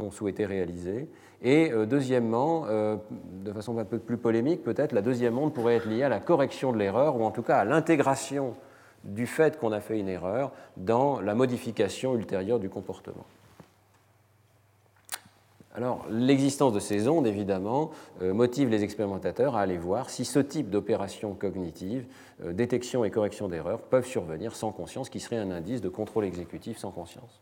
qu'on 0.00 0.10
souhaitait 0.10 0.46
réaliser. 0.46 1.08
Et 1.42 1.72
euh, 1.72 1.86
deuxièmement, 1.86 2.64
euh, 2.68 2.96
de 3.44 3.52
façon 3.52 3.78
un 3.78 3.84
peu 3.84 3.98
plus 3.98 4.16
polémique 4.16 4.62
peut-être, 4.62 4.92
la 4.92 5.02
deuxième 5.02 5.38
onde 5.38 5.54
pourrait 5.54 5.76
être 5.76 5.88
liée 5.88 6.02
à 6.02 6.08
la 6.08 6.20
correction 6.20 6.72
de 6.72 6.78
l'erreur, 6.78 7.16
ou 7.16 7.24
en 7.24 7.30
tout 7.30 7.42
cas 7.42 7.58
à 7.58 7.64
l'intégration 7.64 8.54
du 9.04 9.26
fait 9.26 9.58
qu'on 9.58 9.72
a 9.72 9.80
fait 9.80 9.98
une 9.98 10.08
erreur 10.08 10.52
dans 10.76 11.20
la 11.20 11.34
modification 11.34 12.14
ultérieure 12.14 12.58
du 12.58 12.68
comportement. 12.68 13.24
Alors, 15.72 16.04
l'existence 16.10 16.72
de 16.72 16.80
ces 16.80 17.08
ondes, 17.08 17.26
évidemment, 17.26 17.92
euh, 18.20 18.34
motive 18.34 18.68
les 18.68 18.82
expérimentateurs 18.82 19.56
à 19.56 19.60
aller 19.60 19.78
voir 19.78 20.10
si 20.10 20.24
ce 20.24 20.40
type 20.40 20.68
d'opération 20.68 21.32
cognitive, 21.34 22.06
détection 22.44 23.04
et 23.04 23.10
correction 23.10 23.48
d'erreurs, 23.48 23.80
peuvent 23.80 24.06
survenir 24.06 24.54
sans 24.56 24.72
conscience, 24.72 25.08
qui 25.08 25.20
serait 25.20 25.36
un 25.36 25.50
indice 25.50 25.80
de 25.80 25.88
contrôle 25.88 26.24
exécutif 26.24 26.76
sans 26.76 26.90
conscience. 26.90 27.40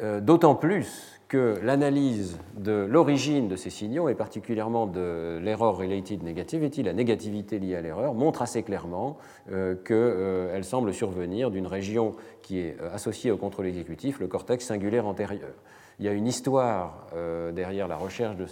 D'autant 0.00 0.56
plus 0.56 1.14
que 1.28 1.58
l'analyse 1.62 2.38
de 2.56 2.86
l'origine 2.88 3.48
de 3.48 3.56
ces 3.56 3.70
signaux, 3.70 4.08
et 4.08 4.14
particulièrement 4.14 4.86
de 4.86 5.40
l'error 5.42 5.76
related 5.76 6.22
negativity, 6.22 6.82
la 6.82 6.92
négativité 6.92 7.58
liée 7.58 7.76
à 7.76 7.80
l'erreur, 7.80 8.14
montre 8.14 8.42
assez 8.42 8.62
clairement 8.62 9.16
euh, 9.50 9.74
qu'elle 9.74 9.96
euh, 9.96 10.62
semble 10.62 10.94
survenir 10.94 11.50
d'une 11.50 11.66
région 11.66 12.14
qui 12.42 12.60
est 12.60 12.76
euh, 12.80 12.94
associée 12.94 13.30
au 13.30 13.36
contrôle 13.36 13.66
exécutif, 13.66 14.20
le 14.20 14.28
cortex 14.28 14.64
singulaire 14.64 15.06
antérieur. 15.06 15.54
Il 15.98 16.04
y 16.04 16.08
a 16.08 16.12
une 16.12 16.26
histoire 16.26 17.06
derrière 17.52 17.86
la 17.86 17.96
recherche 17.96 18.34
de, 18.34 18.46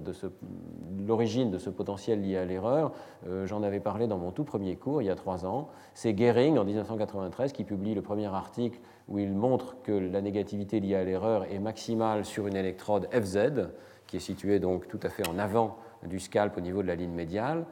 de, 0.00 0.12
l'origine 1.06 1.50
de 1.50 1.58
ce 1.58 1.68
potentiel 1.68 2.22
lié 2.22 2.38
à 2.38 2.46
l'erreur. 2.46 2.92
J'en 3.44 3.62
avais 3.62 3.78
parlé 3.78 4.06
dans 4.06 4.16
mon 4.16 4.30
tout 4.30 4.44
premier 4.44 4.76
cours 4.76 5.02
il 5.02 5.04
y 5.04 5.10
a 5.10 5.14
trois 5.14 5.44
ans. 5.44 5.68
C'est 5.92 6.16
Gehring 6.16 6.56
en 6.56 6.64
1993 6.64 7.52
qui 7.52 7.64
publie 7.64 7.94
le 7.94 8.00
premier 8.00 8.28
article 8.28 8.78
où 9.08 9.18
il 9.18 9.32
montre 9.32 9.76
que 9.82 9.92
la 9.92 10.20
négativité 10.20 10.80
liée 10.80 10.96
à 10.96 11.04
l'erreur 11.04 11.44
est 11.44 11.58
maximale 11.58 12.24
sur 12.24 12.46
une 12.46 12.56
électrode 12.56 13.08
FZ, 13.12 13.68
qui 14.06 14.16
est 14.16 14.20
située 14.20 14.58
donc 14.58 14.88
tout 14.88 15.00
à 15.02 15.08
fait 15.08 15.26
en 15.28 15.38
avant 15.38 15.78
du 16.06 16.20
scalp 16.20 16.56
au 16.56 16.60
niveau 16.60 16.82
de 16.82 16.88
la 16.88 16.94
ligne 16.94 17.12
médiale. 17.12 17.64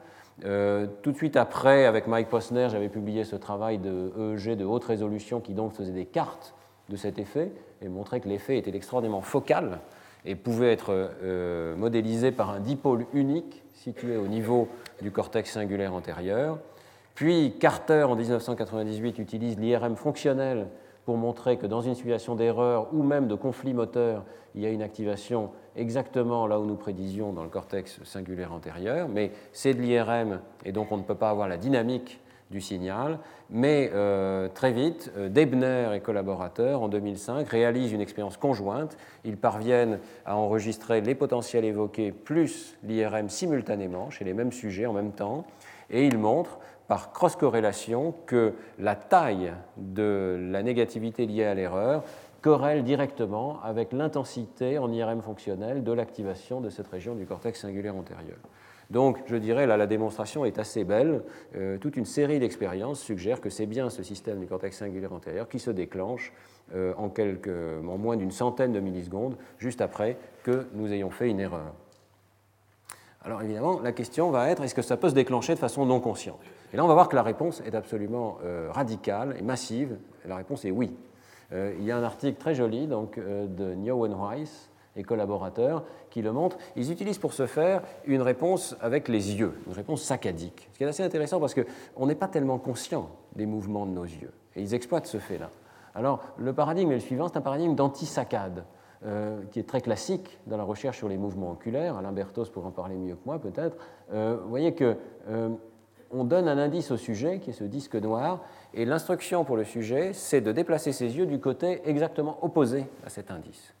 Euh, 0.45 0.87
tout 1.01 1.11
de 1.11 1.17
suite 1.17 1.35
après, 1.35 1.85
avec 1.85 2.07
Mike 2.07 2.29
Posner, 2.29 2.67
j'avais 2.69 2.89
publié 2.89 3.23
ce 3.23 3.35
travail 3.35 3.79
de 3.79 4.35
EEG 4.35 4.55
de 4.55 4.65
haute 4.65 4.83
résolution 4.83 5.39
qui 5.39 5.53
donc 5.53 5.73
faisait 5.73 5.93
des 5.93 6.05
cartes 6.05 6.53
de 6.89 6.95
cet 6.95 7.19
effet 7.19 7.51
et 7.81 7.89
montrait 7.89 8.19
que 8.19 8.29
l'effet 8.29 8.57
était 8.57 8.75
extraordinairement 8.75 9.21
focal 9.21 9.79
et 10.25 10.35
pouvait 10.35 10.71
être 10.71 10.89
euh, 11.23 11.75
modélisé 11.75 12.31
par 12.31 12.49
un 12.51 12.59
dipôle 12.59 13.05
unique 13.13 13.63
situé 13.73 14.17
au 14.17 14.27
niveau 14.27 14.67
du 15.01 15.11
cortex 15.11 15.51
singulaire 15.51 15.93
antérieur. 15.93 16.59
Puis 17.15 17.55
Carter, 17.59 18.03
en 18.03 18.15
1998, 18.15 19.17
utilise 19.19 19.57
l'IRM 19.57 19.95
fonctionnel 19.95 20.67
pour 21.07 21.15
montrer 21.15 21.55
que 21.55 21.65
dans 21.65 21.79
une 21.79 21.95
situation 21.95 22.35
d'erreur 22.35 22.93
ou 22.93 23.01
même 23.01 23.29
de 23.29 23.35
conflit 23.35 23.73
moteur, 23.73 24.25
il 24.55 24.61
y 24.61 24.65
a 24.65 24.69
une 24.69 24.81
activation 24.81 25.51
exactement 25.77 26.47
là 26.47 26.59
où 26.59 26.65
nous 26.65 26.75
prédisions 26.75 27.31
dans 27.31 27.43
le 27.43 27.49
cortex 27.49 28.03
singulaire 28.03 28.51
antérieur, 28.51 29.07
mais 29.07 29.31
c'est 29.53 29.73
de 29.73 29.81
l'IRM 29.81 30.41
et 30.65 30.73
donc 30.73 30.91
on 30.91 30.97
ne 30.97 31.03
peut 31.03 31.15
pas 31.15 31.29
avoir 31.29 31.47
la 31.47 31.55
dynamique 31.55 32.19
du 32.51 32.59
signal. 32.59 33.19
Mais 33.49 33.89
euh, 33.93 34.49
très 34.49 34.73
vite, 34.73 35.09
euh, 35.15 35.29
Debner 35.29 35.95
et 35.95 36.01
collaborateurs, 36.01 36.81
en 36.81 36.89
2005, 36.89 37.47
réalisent 37.47 37.93
une 37.93 38.01
expérience 38.01 38.35
conjointe. 38.35 38.97
Ils 39.23 39.37
parviennent 39.37 39.99
à 40.25 40.35
enregistrer 40.35 40.99
les 40.99 41.15
potentiels 41.15 41.63
évoqués 41.63 42.11
plus 42.11 42.77
l'IRM 42.83 43.29
simultanément 43.29 44.09
chez 44.09 44.25
les 44.25 44.33
mêmes 44.33 44.51
sujets 44.51 44.85
en 44.85 44.93
même 44.93 45.13
temps, 45.13 45.45
et 45.89 46.05
ils 46.05 46.17
montrent 46.17 46.59
par 46.87 47.11
cross-corrélation 47.11 48.13
que 48.25 48.53
la 48.79 48.95
taille 48.95 49.53
de 49.77 50.37
la 50.51 50.63
négativité 50.63 51.25
liée 51.25 51.43
à 51.43 51.53
l'erreur 51.53 52.03
corrèle 52.41 52.83
directement 52.83 53.59
avec 53.63 53.91
l'intensité 53.91 54.77
en 54.77 54.91
IRM 54.91 55.21
fonctionnel 55.21 55.83
de 55.83 55.91
l'activation 55.91 56.61
de 56.61 56.69
cette 56.69 56.87
région 56.87 57.15
du 57.15 57.25
cortex 57.25 57.59
singulaire 57.59 57.95
antérieur. 57.95 58.37
Donc, 58.89 59.17
je 59.25 59.35
dirais, 59.35 59.67
là, 59.67 59.75
la 59.75 59.87
démonstration 59.87 60.45
est 60.45 60.59
assez 60.59 60.85
belle. 60.85 61.23
Euh, 61.57 61.77
toute 61.77 61.97
une 61.97 62.05
série 62.05 62.39
d'expériences 62.39 63.01
suggère 63.01 63.41
que 63.41 63.49
c'est 63.49 63.65
bien 63.65 63.89
ce 63.89 64.01
système 64.01 64.39
du 64.39 64.47
cortex 64.47 64.77
singulaire 64.77 65.11
antérieur 65.11 65.49
qui 65.49 65.59
se 65.59 65.71
déclenche 65.71 66.31
euh, 66.73 66.93
en, 66.95 67.09
en 67.09 67.97
moins 67.97 68.15
d'une 68.15 68.31
centaine 68.31 68.71
de 68.71 68.79
millisecondes, 68.79 69.35
juste 69.57 69.81
après 69.81 70.17
que 70.43 70.67
nous 70.73 70.93
ayons 70.93 71.09
fait 71.09 71.29
une 71.29 71.41
erreur. 71.41 71.73
Alors, 73.25 73.41
évidemment, 73.41 73.81
la 73.81 73.91
question 73.91 74.31
va 74.31 74.49
être 74.49 74.63
est-ce 74.63 74.75
que 74.75 74.81
ça 74.81 74.95
peut 74.95 75.09
se 75.09 75.15
déclencher 75.15 75.53
de 75.53 75.59
façon 75.59 75.85
non 75.85 75.99
consciente? 75.99 76.39
Et 76.73 76.77
là, 76.77 76.83
on 76.83 76.87
va 76.87 76.93
voir 76.93 77.09
que 77.09 77.15
la 77.15 77.23
réponse 77.23 77.61
est 77.65 77.75
absolument 77.75 78.37
euh, 78.43 78.69
radicale 78.71 79.35
et 79.39 79.41
massive. 79.41 79.97
la 80.25 80.35
réponse 80.35 80.65
est 80.65 80.71
oui. 80.71 80.95
il 81.51 81.83
y 81.83 81.91
a 81.91 81.97
un 81.97 82.03
article 82.03 82.37
très 82.37 82.55
joli 82.55 82.87
donc, 82.87 83.17
de 83.17 83.73
Weiss 83.73 84.69
et 84.97 85.03
collaborateurs 85.03 85.83
qui 86.09 86.21
le 86.21 86.33
montrent. 86.33 86.57
Ils 86.75 86.91
utilisent 86.91 87.19
pour 87.19 87.33
ce 87.33 87.45
faire 87.45 87.83
une 88.05 88.21
réponse 88.21 88.75
avec 88.81 89.07
les 89.07 89.35
yeux, 89.35 89.53
une 89.67 89.73
réponse 89.73 90.01
saccadique. 90.01 90.67
Ce 90.73 90.77
qui 90.77 90.83
est 90.83 90.87
assez 90.87 91.03
intéressant 91.03 91.39
parce 91.39 91.55
qu'on 91.55 92.05
n'est 92.05 92.15
pas 92.15 92.27
tellement 92.27 92.57
conscient 92.57 93.09
des 93.35 93.45
mouvements 93.45 93.85
de 93.85 93.91
nos 93.91 94.03
yeux. 94.03 94.33
Et 94.55 94.61
ils 94.61 94.73
exploitent 94.73 95.07
ce 95.07 95.19
fait-là. 95.19 95.49
Alors, 95.95 96.21
le 96.37 96.51
paradigme 96.51 96.91
est 96.91 96.95
le 96.95 96.99
suivant 96.99 97.29
c'est 97.29 97.37
un 97.37 97.41
paradigme 97.41 97.75
d'anti-saccade. 97.75 98.65
Euh, 99.05 99.43
qui 99.51 99.59
est 99.59 99.67
très 99.67 99.79
classique 99.79 100.39
dans 100.47 100.57
la 100.57 100.63
recherche 100.63 100.97
sur 100.97 101.07
les 101.07 101.17
mouvements 101.17 101.51
oculaires. 101.51 101.97
Alain 101.97 102.11
Berthos 102.11 102.45
pourra 102.45 102.69
en 102.69 102.71
parler 102.71 102.95
mieux 102.95 103.13
que 103.13 103.21
moi, 103.27 103.37
peut-être. 103.37 103.77
Euh, 104.11 104.37
vous 104.41 104.49
voyez 104.49 104.73
que 104.73 104.97
euh, 105.29 105.49
on 106.11 106.23
donne 106.23 106.47
un 106.47 106.57
indice 106.57 106.91
au 106.91 106.97
sujet, 106.97 107.39
qui 107.39 107.49
est 107.49 107.53
ce 107.53 107.63
disque 107.63 107.95
noir, 107.95 108.41
et 108.73 108.85
l'instruction 108.85 109.43
pour 109.43 109.57
le 109.57 109.63
sujet, 109.63 110.11
c'est 110.13 110.41
de 110.41 110.51
déplacer 110.51 110.91
ses 110.91 111.17
yeux 111.17 111.25
du 111.25 111.39
côté 111.39 111.81
exactement 111.85 112.37
opposé 112.43 112.85
à 113.05 113.09
cet 113.09 113.31
indice 113.31 113.73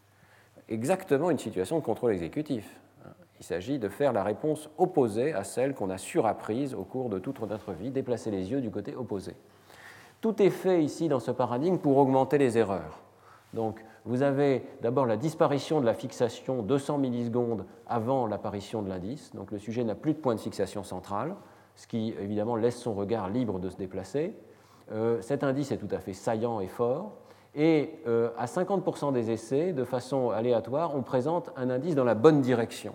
exactement 0.69 1.31
une 1.31 1.39
situation 1.39 1.79
de 1.79 1.83
contrôle 1.83 2.11
exécutif. 2.11 2.79
Il 3.39 3.45
s'agit 3.45 3.77
de 3.77 3.87
faire 3.87 4.13
la 4.13 4.23
réponse 4.23 4.69
opposée 4.77 5.33
à 5.33 5.43
celle 5.43 5.75
qu'on 5.75 5.91
a 5.91 5.97
surapprise 5.97 6.73
au 6.73 6.83
cours 6.83 7.09
de 7.09 7.19
toute 7.19 7.39
notre 7.41 7.71
vie, 7.71 7.91
déplacer 7.91 8.31
les 8.31 8.51
yeux 8.51 8.61
du 8.61 8.71
côté 8.71 8.95
opposé. 8.95 9.35
Tout 10.21 10.41
est 10.41 10.49
fait 10.49 10.83
ici 10.83 11.07
dans 11.07 11.19
ce 11.19 11.29
paradigme 11.29 11.77
pour 11.77 11.97
augmenter 11.97 12.39
les 12.39 12.57
erreurs. 12.57 12.99
Donc, 13.53 13.83
vous 14.05 14.23
avez 14.23 14.63
d'abord 14.81 15.05
la 15.05 15.17
disparition 15.17 15.79
de 15.81 15.85
la 15.85 15.93
fixation 15.93 16.63
200 16.63 16.97
millisecondes 16.97 17.65
avant 17.85 18.25
l'apparition 18.25 18.81
de 18.81 18.89
l'indice. 18.89 19.31
Donc, 19.35 19.51
le 19.51 19.59
sujet 19.59 19.83
n'a 19.83 19.95
plus 19.95 20.13
de 20.13 20.17
point 20.17 20.33
de 20.33 20.39
fixation 20.39 20.83
central, 20.83 21.35
ce 21.77 21.87
qui 21.87 22.13
évidemment 22.19 22.57
laisse 22.57 22.77
son 22.77 22.93
regard 22.93 23.29
libre 23.29 23.59
de 23.59 23.69
se 23.69 23.77
déplacer. 23.77 24.35
Euh, 24.91 25.21
cet 25.21 25.43
indice 25.43 25.71
est 25.71 25.77
tout 25.77 25.87
à 25.91 25.99
fait 25.99 26.13
saillant 26.13 26.59
et 26.59 26.67
fort. 26.67 27.13
Et 27.55 27.99
euh, 28.07 28.29
à 28.37 28.45
50% 28.45 29.13
des 29.13 29.31
essais, 29.31 29.73
de 29.73 29.83
façon 29.83 30.31
aléatoire, 30.31 30.95
on 30.95 31.03
présente 31.03 31.51
un 31.55 31.69
indice 31.69 31.95
dans 31.95 32.03
la 32.03 32.15
bonne 32.15 32.41
direction. 32.41 32.93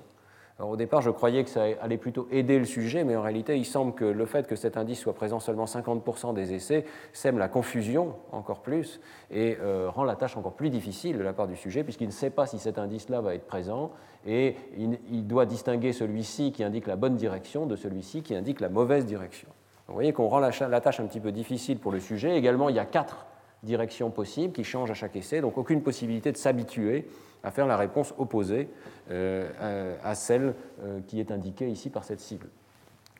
Au 0.58 0.76
départ, 0.76 1.00
je 1.00 1.10
croyais 1.10 1.44
que 1.44 1.50
ça 1.50 1.64
allait 1.80 1.96
plutôt 1.96 2.28
aider 2.30 2.58
le 2.58 2.64
sujet, 2.64 3.04
mais 3.04 3.16
en 3.16 3.22
réalité, 3.22 3.56
il 3.56 3.64
semble 3.64 3.94
que 3.94 4.04
le 4.04 4.26
fait 4.26 4.46
que 4.46 4.54
cet 4.54 4.76
indice 4.76 5.00
soit 5.00 5.14
présent 5.14 5.40
seulement 5.40 5.64
50% 5.64 6.34
des 6.34 6.52
essais 6.52 6.84
sème 7.12 7.38
la 7.38 7.48
confusion 7.48 8.14
encore 8.32 8.60
plus 8.60 9.00
et 9.30 9.56
euh, 9.60 9.88
rend 9.90 10.04
la 10.04 10.14
tâche 10.14 10.36
encore 10.36 10.52
plus 10.52 10.70
difficile 10.70 11.16
de 11.18 11.22
la 11.22 11.32
part 11.32 11.48
du 11.48 11.56
sujet, 11.56 11.84
puisqu'il 11.84 12.06
ne 12.06 12.12
sait 12.12 12.30
pas 12.30 12.46
si 12.46 12.58
cet 12.58 12.78
indice-là 12.78 13.20
va 13.20 13.34
être 13.34 13.46
présent 13.46 13.92
et 14.26 14.56
il, 14.76 15.26
doit 15.26 15.46
distinguer 15.46 15.92
celui-ci 15.92 16.52
qui 16.52 16.62
indique 16.62 16.86
la 16.86 16.96
bonne 16.96 17.16
direction 17.16 17.66
de 17.66 17.74
celui-ci 17.74 18.22
qui 18.22 18.34
indique 18.34 18.60
la 18.60 18.68
mauvaise 18.68 19.06
direction. 19.06 19.48
vous 19.88 19.94
voyez 19.94 20.12
qu'on 20.12 20.28
rend 20.28 20.38
la, 20.38 20.50
la, 20.68 20.80
tâche 20.80 21.00
un 21.00 21.06
petit 21.06 21.20
peu 21.20 21.32
difficile 21.32 21.78
pour 21.78 21.90
le 21.90 21.98
sujet. 21.98 22.36
Également, 22.36 22.68
il 22.68 22.76
y 22.76 22.78
a 22.78 22.84
quatre 22.84 23.26
directions 23.62 24.10
possibles 24.10 24.52
qui 24.52 24.64
changent 24.64 24.90
à 24.90 24.94
chaque 24.94 25.16
essai, 25.16 25.40
donc 25.40 25.56
aucune 25.56 25.82
possibilité 25.82 26.32
de 26.32 26.36
s'habituer 26.36 27.06
à 27.42 27.50
faire 27.50 27.66
la 27.66 27.76
réponse 27.76 28.14
opposée 28.18 28.68
euh, 29.10 29.96
à 30.02 30.14
celle 30.14 30.54
euh, 30.82 31.00
qui 31.06 31.20
est 31.20 31.30
indiquée 31.30 31.68
ici 31.68 31.90
par 31.90 32.04
cette 32.04 32.20
cible. 32.20 32.48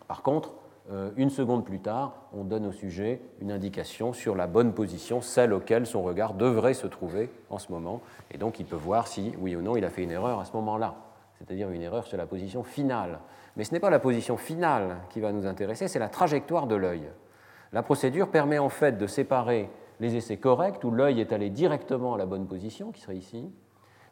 Par 0.09 0.23
contre, 0.23 0.53
euh, 0.91 1.11
une 1.17 1.31
seconde 1.31 1.65
plus 1.65 1.79
tard, 1.79 2.15
on 2.33 2.45
donne 2.45 2.67
au 2.67 2.73
sujet 2.73 3.21
une 3.41 3.53
indication 3.53 4.13
sur 4.13 4.35
la 4.35 4.47
bonne 4.47 4.75
position, 4.75 5.21
celle 5.21 5.53
auquel 5.53 5.87
son 5.87 6.03
regard 6.03 6.35
devrait 6.35 6.75
se 6.75 6.87
trouver 6.87 7.31
en 7.51 7.59
ce 7.59 7.71
moment, 7.71 8.01
et 8.33 8.39
donc 8.39 8.59
il 8.59 8.67
peut 8.67 8.77
voir 8.77 9.07
si, 9.07 9.33
oui 9.39 9.55
ou 9.55 9.63
non, 9.63 9.77
il 9.77 9.85
a 9.85 9.91
fait 9.91 10.03
une 10.03 10.11
erreur 10.11 10.41
à 10.41 10.45
ce 10.45 10.53
moment-là, 10.55 10.97
c'est-à-dire 11.39 11.71
une 11.71 11.83
erreur 11.83 12.07
sur 12.07 12.19
la 12.19 12.27
position 12.27 12.65
finale. 12.65 13.21
Mais 13.57 13.65
ce 13.65 13.73
n'est 13.73 13.81
pas 13.81 13.91
la 13.91 14.01
position 14.01 14.37
finale 14.37 14.97
qui 15.11 15.21
va 15.21 15.31
nous 15.31 15.47
intéresser, 15.47 15.87
c'est 15.87 16.01
la 16.01 16.09
trajectoire 16.09 16.67
de 16.67 16.75
l'œil. 16.75 17.09
La 17.73 17.83
procédure 17.83 18.29
permet 18.29 18.59
en 18.59 18.69
fait 18.69 18.99
de 18.99 19.07
séparer 19.07 19.71
les 20.01 20.17
essais 20.17 20.37
corrects 20.37 20.83
où 20.83 20.91
l'œil 20.91 21.21
est 21.21 21.33
allé 21.33 21.49
directement 21.49 22.15
à 22.15 22.19
la 22.19 22.27
bonne 22.27 22.47
position, 22.47 22.91
qui 22.91 23.01
serait 23.01 23.17
ici, 23.17 23.49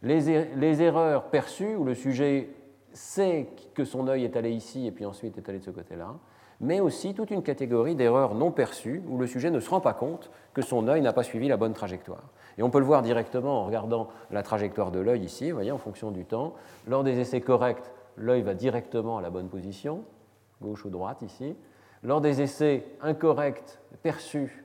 les, 0.02 0.30
er-, 0.30 0.48
les 0.56 0.82
erreurs 0.82 1.24
perçues 1.24 1.76
où 1.76 1.84
le 1.84 1.94
sujet 1.94 2.50
sait 2.92 3.48
que 3.74 3.84
son 3.84 4.08
œil 4.08 4.24
est 4.24 4.36
allé 4.36 4.50
ici 4.50 4.86
et 4.86 4.90
puis 4.92 5.06
ensuite 5.06 5.38
est 5.38 5.48
allé 5.48 5.58
de 5.58 5.64
ce 5.64 5.70
côté-là, 5.70 6.14
mais 6.60 6.80
aussi 6.80 7.14
toute 7.14 7.30
une 7.30 7.42
catégorie 7.42 7.94
d'erreurs 7.94 8.34
non 8.34 8.50
perçues 8.50 9.02
où 9.08 9.18
le 9.18 9.26
sujet 9.26 9.50
ne 9.50 9.60
se 9.60 9.70
rend 9.70 9.80
pas 9.80 9.94
compte 9.94 10.30
que 10.52 10.62
son 10.62 10.88
œil 10.88 11.00
n'a 11.00 11.12
pas 11.12 11.22
suivi 11.22 11.48
la 11.48 11.56
bonne 11.56 11.72
trajectoire. 11.72 12.30
Et 12.58 12.62
on 12.62 12.70
peut 12.70 12.80
le 12.80 12.84
voir 12.84 13.02
directement 13.02 13.62
en 13.62 13.66
regardant 13.66 14.08
la 14.30 14.42
trajectoire 14.42 14.90
de 14.90 15.00
l'œil 15.00 15.24
ici, 15.24 15.50
vous 15.50 15.56
voyez, 15.56 15.70
en 15.70 15.78
fonction 15.78 16.10
du 16.10 16.24
temps. 16.24 16.54
Lors 16.86 17.04
des 17.04 17.18
essais 17.18 17.40
corrects, 17.40 17.90
l'œil 18.16 18.42
va 18.42 18.54
directement 18.54 19.18
à 19.18 19.22
la 19.22 19.30
bonne 19.30 19.48
position, 19.48 20.04
gauche 20.60 20.84
ou 20.84 20.90
droite 20.90 21.22
ici. 21.22 21.56
Lors 22.02 22.20
des 22.20 22.42
essais 22.42 22.84
incorrects, 23.00 23.78
perçus, 24.02 24.64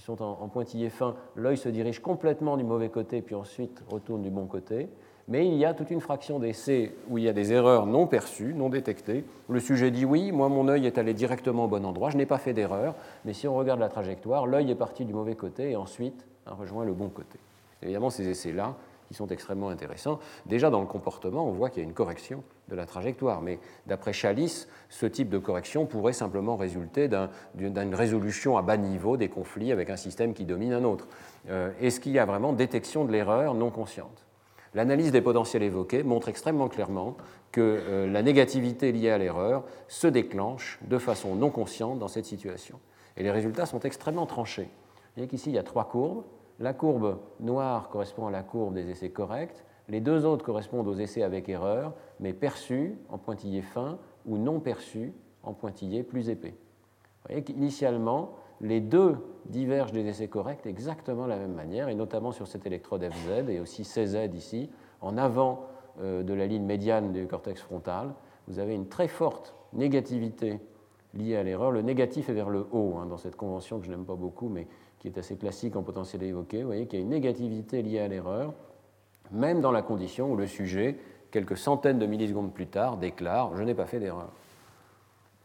sont 0.00 0.22
en, 0.22 0.48
pointillé 0.48 0.90
fin, 0.90 1.14
l'œil 1.34 1.56
se 1.56 1.68
dirige 1.68 2.00
complètement 2.00 2.56
du 2.56 2.64
mauvais 2.64 2.88
côté, 2.88 3.22
puis 3.22 3.34
ensuite 3.34 3.82
retourne 3.88 4.22
du 4.22 4.30
bon 4.30 4.46
côté. 4.46 4.88
Mais 5.28 5.46
il 5.46 5.54
y 5.54 5.64
a 5.64 5.74
toute 5.74 5.90
une 5.90 6.00
fraction 6.00 6.38
d'essais 6.38 6.92
où 7.08 7.18
il 7.18 7.24
y 7.24 7.28
a 7.28 7.32
des 7.32 7.52
erreurs 7.52 7.86
non 7.86 8.06
perçues, 8.06 8.52
non 8.52 8.68
détectées. 8.68 9.24
Le 9.48 9.60
sujet 9.60 9.90
dit 9.90 10.04
oui, 10.04 10.32
moi 10.32 10.48
mon 10.48 10.66
œil 10.68 10.86
est 10.86 10.98
allé 10.98 11.14
directement 11.14 11.64
au 11.66 11.68
bon 11.68 11.84
endroit, 11.84 12.10
je 12.10 12.16
n'ai 12.16 12.26
pas 12.26 12.38
fait 12.38 12.52
d'erreur, 12.52 12.94
mais 13.24 13.32
si 13.32 13.46
on 13.46 13.54
regarde 13.54 13.78
la 13.78 13.88
trajectoire, 13.88 14.46
l'œil 14.46 14.70
est 14.70 14.76
parti 14.76 15.04
du 15.04 15.12
mauvais 15.12 15.36
côté 15.36 15.70
et 15.70 15.76
ensuite 15.76 16.26
a 16.46 16.54
rejoint 16.54 16.84
le 16.84 16.92
bon 16.92 17.08
côté. 17.08 17.38
Évidemment, 17.82 18.10
ces 18.10 18.28
essais-là, 18.28 18.74
qui 19.10 19.14
sont 19.16 19.26
extrêmement 19.26 19.70
intéressants. 19.70 20.20
Déjà, 20.46 20.70
dans 20.70 20.80
le 20.80 20.86
comportement, 20.86 21.44
on 21.44 21.50
voit 21.50 21.68
qu'il 21.68 21.82
y 21.82 21.84
a 21.84 21.88
une 21.88 21.94
correction 21.94 22.44
de 22.68 22.76
la 22.76 22.86
trajectoire, 22.86 23.42
mais 23.42 23.58
d'après 23.88 24.12
Chalice, 24.12 24.68
ce 24.88 25.04
type 25.04 25.28
de 25.28 25.38
correction 25.38 25.84
pourrait 25.84 26.12
simplement 26.12 26.54
résulter 26.54 27.08
d'une 27.56 27.94
résolution 27.96 28.56
à 28.56 28.62
bas 28.62 28.76
niveau 28.76 29.16
des 29.16 29.28
conflits 29.28 29.72
avec 29.72 29.90
un 29.90 29.96
système 29.96 30.32
qui 30.32 30.44
domine 30.44 30.72
un 30.72 30.84
autre. 30.84 31.08
Euh, 31.48 31.72
est-ce 31.80 31.98
qu'il 31.98 32.12
y 32.12 32.20
a 32.20 32.24
vraiment 32.24 32.52
détection 32.52 33.04
de 33.04 33.10
l'erreur 33.10 33.54
non 33.54 33.70
consciente? 33.70 34.26
L'analyse 34.74 35.10
des 35.10 35.22
potentiels 35.22 35.64
évoqués 35.64 36.04
montre 36.04 36.28
extrêmement 36.28 36.68
clairement 36.68 37.16
que 37.50 37.60
euh, 37.60 38.06
la 38.06 38.22
négativité 38.22 38.92
liée 38.92 39.10
à 39.10 39.18
l'erreur 39.18 39.64
se 39.88 40.06
déclenche 40.06 40.78
de 40.82 40.98
façon 40.98 41.34
non 41.34 41.50
consciente 41.50 41.98
dans 41.98 42.06
cette 42.06 42.26
situation. 42.26 42.78
Et 43.16 43.24
les 43.24 43.32
résultats 43.32 43.66
sont 43.66 43.80
extrêmement 43.80 44.26
tranchés. 44.26 44.68
Vous 44.70 45.14
voyez 45.16 45.28
qu'ici, 45.28 45.50
il 45.50 45.56
y 45.56 45.58
a 45.58 45.64
trois 45.64 45.88
courbes. 45.88 46.22
La 46.60 46.74
courbe 46.74 47.18
noire 47.40 47.88
correspond 47.88 48.26
à 48.26 48.30
la 48.30 48.42
courbe 48.42 48.74
des 48.74 48.90
essais 48.90 49.08
corrects. 49.08 49.64
Les 49.88 50.00
deux 50.00 50.26
autres 50.26 50.44
correspondent 50.44 50.86
aux 50.88 50.94
essais 50.94 51.22
avec 51.22 51.48
erreur, 51.48 51.94
mais 52.20 52.34
perçus 52.34 52.98
en 53.08 53.16
pointillé 53.16 53.62
fin 53.62 53.98
ou 54.26 54.36
non 54.36 54.60
perçus 54.60 55.14
en 55.42 55.54
pointillé 55.54 56.02
plus 56.02 56.28
épais. 56.28 56.50
Vous 56.52 57.28
voyez 57.28 57.42
qu'initialement, 57.42 58.34
les 58.60 58.82
deux 58.82 59.16
divergent 59.46 59.92
des 59.92 60.06
essais 60.06 60.28
corrects 60.28 60.66
exactement 60.66 61.24
de 61.24 61.30
la 61.30 61.38
même 61.38 61.54
manière, 61.54 61.88
et 61.88 61.94
notamment 61.94 62.30
sur 62.30 62.46
cette 62.46 62.66
électrode 62.66 63.08
FZ 63.10 63.48
et 63.48 63.58
aussi 63.58 63.82
CZ 63.82 64.28
ici, 64.34 64.70
en 65.00 65.16
avant 65.16 65.64
euh, 66.00 66.22
de 66.22 66.34
la 66.34 66.46
ligne 66.46 66.64
médiane 66.64 67.10
du 67.10 67.26
cortex 67.26 67.62
frontal. 67.62 68.12
Vous 68.48 68.58
avez 68.58 68.74
une 68.74 68.86
très 68.86 69.08
forte 69.08 69.54
négativité 69.72 70.60
liée 71.14 71.36
à 71.36 71.42
l'erreur. 71.42 71.70
Le 71.70 71.80
négatif 71.80 72.28
est 72.28 72.34
vers 72.34 72.50
le 72.50 72.66
haut 72.70 72.96
hein, 72.98 73.06
dans 73.06 73.16
cette 73.16 73.36
convention 73.36 73.78
que 73.80 73.86
je 73.86 73.90
n'aime 73.90 74.04
pas 74.04 74.14
beaucoup, 74.14 74.50
mais 74.50 74.66
qui 75.00 75.08
est 75.08 75.18
assez 75.18 75.36
classique 75.36 75.74
en 75.74 75.82
potentiel 75.82 76.22
évoqué. 76.22 76.60
Vous 76.60 76.68
voyez 76.68 76.86
qu'il 76.86 77.00
y 77.00 77.02
a 77.02 77.04
une 77.04 77.10
négativité 77.10 77.82
liée 77.82 77.98
à 77.98 78.06
l'erreur 78.06 78.54
même 79.30 79.60
dans 79.60 79.72
la 79.72 79.82
condition 79.82 80.32
où 80.32 80.36
le 80.36 80.46
sujet, 80.46 80.98
quelques 81.30 81.56
centaines 81.56 81.98
de 81.98 82.06
millisecondes 82.06 82.52
plus 82.52 82.66
tard, 82.66 82.96
déclare⁇ 82.96 83.52
Je 83.56 83.62
n'ai 83.62 83.74
pas 83.74 83.86
fait 83.86 84.00
d'erreur⁇ 84.00 84.26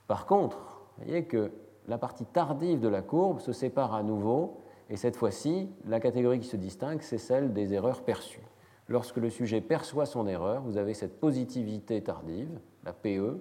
Par 0.08 0.26
contre, 0.26 0.58
vous 0.98 1.06
voyez 1.06 1.26
que 1.26 1.52
la 1.88 1.98
partie 1.98 2.26
tardive 2.26 2.80
de 2.80 2.88
la 2.88 3.02
courbe 3.02 3.40
se 3.40 3.52
sépare 3.52 3.94
à 3.94 4.04
nouveau, 4.04 4.62
et 4.90 4.98
cette 4.98 5.16
fois-ci, 5.16 5.70
la 5.88 6.00
catégorie 6.00 6.40
qui 6.40 6.48
se 6.48 6.58
distingue, 6.58 7.02
c'est 7.02 7.18
celle 7.18 7.54
des 7.54 7.74
erreurs 7.74 8.04
perçues. 8.04 8.42
Lorsque 8.88 9.18
le 9.18 9.30
sujet 9.30 9.62
perçoit 9.62 10.06
son 10.06 10.28
erreur, 10.28 10.62
vous 10.62 10.78
avez 10.78 10.94
cette 10.94 11.20
positivité 11.20 12.02
tardive, 12.02 12.60
la 12.84 12.94
PE, 12.94 13.40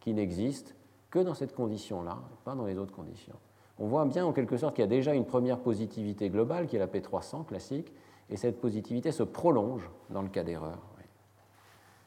qui 0.00 0.14
n'existe 0.14 0.76
que 1.10 1.18
dans 1.18 1.34
cette 1.34 1.54
condition-là, 1.54 2.18
pas 2.44 2.54
dans 2.54 2.66
les 2.66 2.78
autres 2.78 2.94
conditions. 2.94 3.34
On 3.78 3.86
voit 3.86 4.04
bien 4.04 4.24
en 4.24 4.32
quelque 4.32 4.56
sorte 4.56 4.76
qu'il 4.76 4.82
y 4.82 4.86
a 4.86 4.88
déjà 4.88 5.14
une 5.14 5.24
première 5.24 5.58
positivité 5.58 6.30
globale, 6.30 6.66
qui 6.66 6.76
est 6.76 6.78
la 6.78 6.86
P300 6.86 7.44
classique, 7.44 7.92
et 8.30 8.36
cette 8.36 8.60
positivité 8.60 9.12
se 9.12 9.22
prolonge 9.22 9.90
dans 10.10 10.22
le 10.22 10.28
cas 10.28 10.44
d'erreur, 10.44 10.78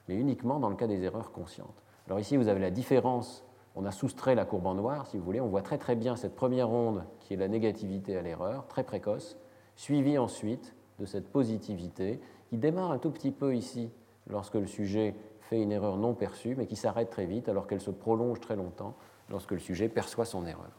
mais 0.07 0.15
uniquement 0.15 0.59
dans 0.59 0.69
le 0.69 0.75
cas 0.75 0.87
des 0.87 1.03
erreurs 1.03 1.31
conscientes. 1.31 1.83
Alors 2.07 2.19
ici, 2.19 2.37
vous 2.37 2.47
avez 2.47 2.61
la 2.61 2.71
différence, 2.71 3.43
on 3.75 3.85
a 3.85 3.91
soustrait 3.91 4.35
la 4.35 4.45
courbe 4.45 4.65
en 4.65 4.73
noir, 4.73 5.07
si 5.07 5.17
vous 5.17 5.23
voulez, 5.23 5.41
on 5.41 5.47
voit 5.47 5.61
très 5.61 5.77
très 5.77 5.95
bien 5.95 6.15
cette 6.15 6.35
première 6.35 6.71
onde 6.71 7.03
qui 7.19 7.33
est 7.33 7.37
la 7.37 7.47
négativité 7.47 8.17
à 8.17 8.21
l'erreur, 8.21 8.67
très 8.67 8.83
précoce, 8.83 9.37
suivie 9.75 10.17
ensuite 10.17 10.75
de 10.99 11.05
cette 11.05 11.27
positivité 11.27 12.19
qui 12.49 12.57
démarre 12.57 12.91
un 12.91 12.97
tout 12.97 13.11
petit 13.11 13.31
peu 13.31 13.55
ici 13.55 13.91
lorsque 14.27 14.55
le 14.55 14.67
sujet 14.67 15.15
fait 15.41 15.61
une 15.61 15.71
erreur 15.71 15.97
non 15.97 16.13
perçue, 16.13 16.55
mais 16.55 16.65
qui 16.65 16.75
s'arrête 16.75 17.09
très 17.09 17.25
vite 17.25 17.49
alors 17.49 17.67
qu'elle 17.67 17.81
se 17.81 17.91
prolonge 17.91 18.39
très 18.39 18.55
longtemps 18.55 18.95
lorsque 19.29 19.51
le 19.51 19.59
sujet 19.59 19.89
perçoit 19.89 20.25
son 20.25 20.45
erreur. 20.45 20.71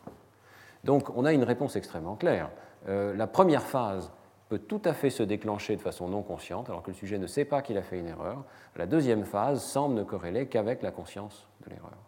Donc 0.85 1.11
on 1.17 1.25
a 1.25 1.33
une 1.33 1.45
réponse 1.45 1.77
extrêmement 1.77 2.17
claire. 2.17 2.51
Euh, 2.89 3.15
la 3.15 3.27
première 3.27 3.63
phase 3.63 4.11
peut 4.49 4.59
tout 4.59 4.81
à 4.85 4.95
fait 4.95 5.11
se 5.11 5.23
déclencher 5.23 5.77
de 5.77 5.81
façon 5.81 6.09
non 6.09 6.23
consciente 6.23 6.71
alors 6.71 6.83
que 6.83 6.91
le 6.91 6.97
sujet 6.97 7.19
ne 7.19 7.27
sait 7.27 7.45
pas 7.45 7.61
qu'il 7.61 7.77
a 7.77 7.83
fait 7.83 7.99
une 7.99 8.07
erreur. 8.07 8.45
La 8.77 8.87
deuxième 8.87 9.25
phase 9.25 9.63
semble 9.63 9.95
ne 9.95 10.03
corréler 10.05 10.47
qu'avec 10.47 10.83
la 10.83 10.91
conscience 10.91 11.47
de 11.65 11.71
l'erreur. 11.71 11.99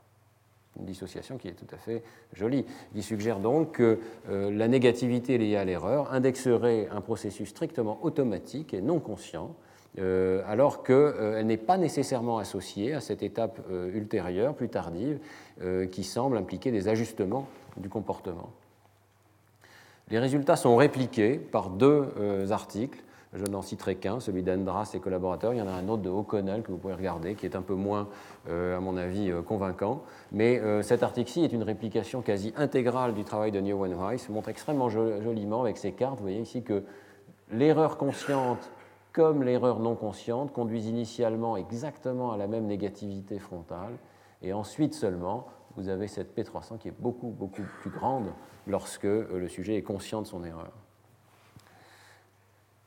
Une 0.79 0.87
dissociation 0.87 1.37
qui 1.37 1.49
est 1.49 1.53
tout 1.53 1.67
à 1.75 1.77
fait 1.77 2.03
jolie, 2.33 2.65
Il 2.95 3.03
suggère 3.03 3.41
donc 3.41 3.73
que 3.73 3.99
euh, 4.31 4.51
la 4.51 4.69
négativité 4.69 5.37
liée 5.37 5.57
à 5.57 5.65
l'erreur 5.65 6.13
indexerait 6.13 6.89
un 6.91 7.01
processus 7.01 7.49
strictement 7.51 7.99
automatique 8.03 8.73
et 8.73 8.81
non 8.81 9.01
conscient, 9.01 9.55
euh, 9.99 10.43
alors 10.47 10.85
qu'elle 10.85 11.45
n'est 11.45 11.57
pas 11.57 11.77
nécessairement 11.77 12.39
associée 12.39 12.95
à 12.95 13.01
cette 13.01 13.25
étape 13.25 13.61
ultérieure, 13.93 14.55
plus 14.55 14.69
tardive, 14.69 15.19
qui 15.91 16.05
semble 16.05 16.39
impliquer 16.39 16.71
des 16.71 16.89
ajustements 16.89 17.49
du 17.77 17.89
comportement. 17.89 18.51
Les 20.11 20.19
résultats 20.19 20.57
sont 20.57 20.75
répliqués 20.75 21.37
par 21.39 21.71
deux 21.71 22.09
euh, 22.19 22.51
articles. 22.51 22.99
Je 23.33 23.45
n'en 23.45 23.63
citerai 23.63 23.95
qu'un, 23.95 24.19
celui 24.19 24.43
d'Andras 24.43 24.91
et 24.95 24.99
collaborateurs. 24.99 25.55
Il 25.55 25.59
y 25.59 25.63
en 25.63 25.69
a 25.69 25.73
un 25.73 25.89
autre 25.89 26.03
de 26.03 26.11
O'Connell 26.11 26.63
que 26.63 26.73
vous 26.73 26.79
pouvez 26.79 26.95
regarder, 26.95 27.37
qui 27.37 27.47
est 27.47 27.55
un 27.55 27.63
peu 27.63 27.75
moins, 27.75 28.09
euh, 28.49 28.77
à 28.77 28.81
mon 28.81 28.97
avis, 28.97 29.31
euh, 29.31 29.41
convaincant. 29.41 30.03
Mais 30.33 30.61
cet 30.83 31.05
article-ci 31.05 31.45
est 31.45 31.53
une 31.53 31.63
réplication 31.63 32.23
quasi 32.23 32.53
intégrale 32.57 33.15
du 33.15 33.23
travail 33.23 33.53
de 33.53 33.61
Neuwenhuis. 33.61 34.25
Il 34.29 34.35
montre 34.35 34.49
extrêmement 34.49 34.89
joliment 34.89 35.61
avec 35.61 35.79
ses 35.79 35.93
cartes. 35.93 36.17
Vous 36.17 36.25
voyez 36.25 36.41
ici 36.41 36.63
que 36.63 36.83
l'erreur 37.53 37.97
consciente 37.97 38.71
comme 39.13 39.43
l'erreur 39.43 39.81
non 39.81 39.95
consciente 39.97 40.53
conduisent 40.53 40.87
initialement 40.87 41.57
exactement 41.57 42.33
à 42.33 42.37
la 42.37 42.47
même 42.47 42.67
négativité 42.67 43.39
frontale, 43.39 43.93
et 44.43 44.53
ensuite 44.53 44.95
seulement 44.95 45.47
vous 45.77 45.89
avez 45.89 46.09
cette 46.09 46.37
P300 46.37 46.79
qui 46.79 46.89
est 46.89 46.95
beaucoup, 46.99 47.29
beaucoup 47.29 47.63
plus 47.81 47.91
grande 47.91 48.33
lorsque 48.67 49.05
euh, 49.05 49.39
le 49.39 49.49
sujet 49.49 49.77
est 49.77 49.83
conscient 49.83 50.23
de 50.23 50.27
son 50.27 50.45
erreur. 50.45 50.73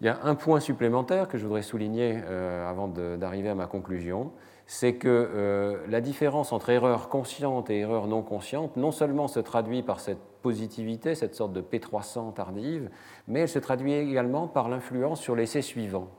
Il 0.01 0.07
y 0.07 0.09
a 0.09 0.19
un 0.23 0.35
point 0.35 0.59
supplémentaire 0.59 1.27
que 1.29 1.37
je 1.37 1.45
voudrais 1.45 1.61
souligner 1.61 2.19
euh, 2.25 2.69
avant 2.69 2.89
d'arriver 2.89 3.49
à 3.49 3.55
ma 3.55 3.67
conclusion, 3.67 4.33
c'est 4.65 4.95
que 4.95 5.07
euh, 5.07 5.77
la 5.87 6.01
différence 6.01 6.51
entre 6.51 6.71
erreur 6.71 7.09
consciente 7.09 7.69
et 7.69 7.79
erreur 7.79 8.07
non 8.07 8.21
consciente 8.21 8.75
non 8.75 8.91
seulement 8.91 9.27
se 9.27 9.39
traduit 9.39 9.81
par 9.81 9.99
cette 9.99 10.19
positivité, 10.41 11.15
cette 11.15 11.35
sorte 11.35 11.53
de 11.53 11.61
P300 11.61 12.33
tardive, 12.33 12.89
mais 13.27 13.41
elle 13.41 13.49
se 13.49 13.59
traduit 13.59 13.93
également 13.93 14.47
par 14.47 14.67
l'influence 14.67 15.21
sur 15.21 15.35
l'essai 15.35 15.61
suivant. 15.61 16.09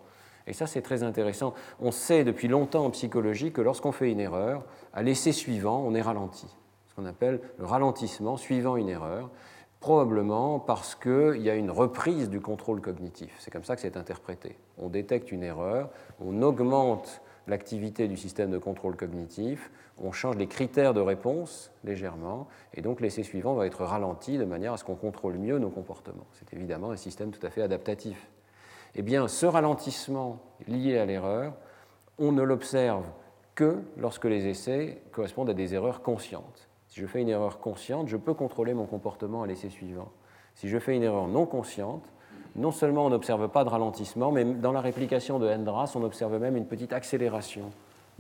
Et 0.47 0.53
ça, 0.53 0.67
c'est 0.67 0.83
très 0.83 1.03
intéressant. 1.03 1.55
On 1.81 1.91
sait 1.91 2.25
depuis 2.25 2.49
longtemps 2.49 2.85
en 2.85 2.91
psychologie 2.91 3.53
que 3.53 3.61
lorsqu'on 3.61 3.93
fait 3.93 4.11
une 4.11 4.21
erreur, 4.21 4.65
à 4.93 5.03
l'essai 5.03 5.33
suivant, 5.33 5.83
on 5.87 5.95
est 5.95 6.03
ralenti. 6.03 6.47
Ce 6.89 6.95
qu'on 6.95 7.07
appelle 7.07 7.41
le 7.59 7.65
ralentissement 7.65 8.37
suivant 8.37 8.77
une 8.77 8.89
erreur, 8.89 9.31
probablement 9.81 10.61
parce 10.61 10.95
qu'il 10.95 11.43
y 11.43 11.51
a 11.51 11.55
une 11.55 11.71
reprise 11.71 12.31
du 12.31 12.41
contrôle 12.41 12.81
cognitif. 12.81 13.35
C'est 13.39 13.51
comme 13.51 13.65
ça 13.65 13.75
que 13.75 13.83
c'est 13.83 13.97
interprété. 13.97 14.57
On 14.79 14.89
détecte 14.89 15.33
une 15.33 15.43
erreur, 15.43 15.91
on 16.21 16.41
augmente 16.43 17.21
l'activité 17.47 18.09
du 18.09 18.17
système 18.17 18.51
de 18.51 18.59
contrôle 18.59 18.97
cognitif, 18.97 19.71
on 20.03 20.13
change 20.13 20.37
les 20.37 20.47
critères 20.47 20.95
de 20.95 21.01
réponse 21.01 21.71
légèrement, 21.85 22.49
et 22.73 22.81
donc 22.81 23.01
l'essai 23.01 23.23
suivant 23.23 23.55
va 23.55 23.67
être 23.67 23.85
ralenti 23.85 24.39
de 24.39 24.45
manière 24.45 24.73
à 24.73 24.77
ce 24.79 24.85
qu'on 24.85 24.95
contrôle 24.95 25.35
mieux 25.35 25.59
nos 25.59 25.69
comportements. 25.69 26.27
C'est 26.33 26.55
évidemment 26.55 26.91
un 26.91 26.97
système 26.97 27.31
tout 27.31 27.45
à 27.47 27.51
fait 27.51 27.61
adaptatif 27.61 28.31
eh 28.97 29.03
bien, 29.03 29.29
ce 29.29 29.47
ralentissement 29.47 30.39
lié 30.69 30.99
à 30.99 31.05
l'erreur, 31.05 31.55
on 32.19 32.33
ne 32.33 32.43
l'observe 32.43 33.07
que 33.55 33.83
lorsque 33.97 34.25
les 34.25 34.47
essais 34.47 35.03
correspondent 35.13 35.51
à 35.51 35.55
des 35.55 35.75
erreurs 35.75 36.03
conscientes. 36.03 36.69
Si 36.89 37.01
je 37.01 37.07
fais 37.07 37.21
une 37.21 37.29
erreur 37.29 37.59
consciente, 37.59 38.09
je 38.09 38.17
peux 38.17 38.35
contrôler 38.35 38.75
mon 38.75 38.87
comportement 38.87 39.43
à 39.43 39.47
l'essai 39.47 39.69
suivant. 39.69 40.13
Si 40.55 40.69
je 40.69 40.79
fais 40.79 40.95
une 40.95 41.03
erreur 41.03 41.27
non 41.27 41.47
consciente, 41.47 42.05
non 42.55 42.71
seulement 42.71 43.07
on 43.07 43.11
n'observe 43.11 43.49
pas 43.49 43.65
de 43.65 43.69
ralentissement, 43.69 44.31
mais 44.31 44.45
dans 44.45 44.71
la 44.71 44.81
réplication 44.81 45.41
de 45.41 45.49
Hendras, 45.49 45.93
on 45.97 46.05
observe 46.05 46.39
même 46.39 46.57
une 46.57 46.67
petite 46.67 46.93
accélération 46.93 47.71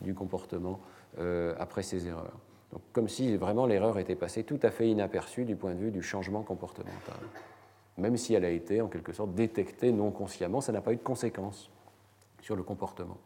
du 0.00 0.12
comportement 0.12 0.80
euh, 1.20 1.54
après 1.60 1.84
ces 1.84 2.08
erreurs. 2.08 2.40
Donc, 2.72 2.82
comme 2.92 3.08
si 3.08 3.36
vraiment 3.36 3.66
l'erreur 3.66 4.00
était 4.00 4.16
passée 4.16 4.42
tout 4.42 4.58
à 4.64 4.72
fait 4.72 4.88
inaperçue 4.88 5.44
du 5.44 5.54
point 5.54 5.74
de 5.74 5.78
vue 5.78 5.92
du 5.92 6.02
changement 6.02 6.42
comportemental 6.42 7.14
même 7.99 8.16
si 8.16 8.34
elle 8.34 8.45
a 8.45 8.51
été 8.51 8.80
en 8.80 8.88
quelque 8.88 9.12
sorte 9.12 9.34
détectée 9.34 9.92
non 9.92 10.11
consciemment, 10.11 10.61
ça 10.61 10.72
n'a 10.72 10.80
pas 10.80 10.92
eu 10.92 10.97
de 10.97 11.03
conséquences 11.03 11.70
sur 12.40 12.57
le 12.57 12.62
comportement. 12.62 13.16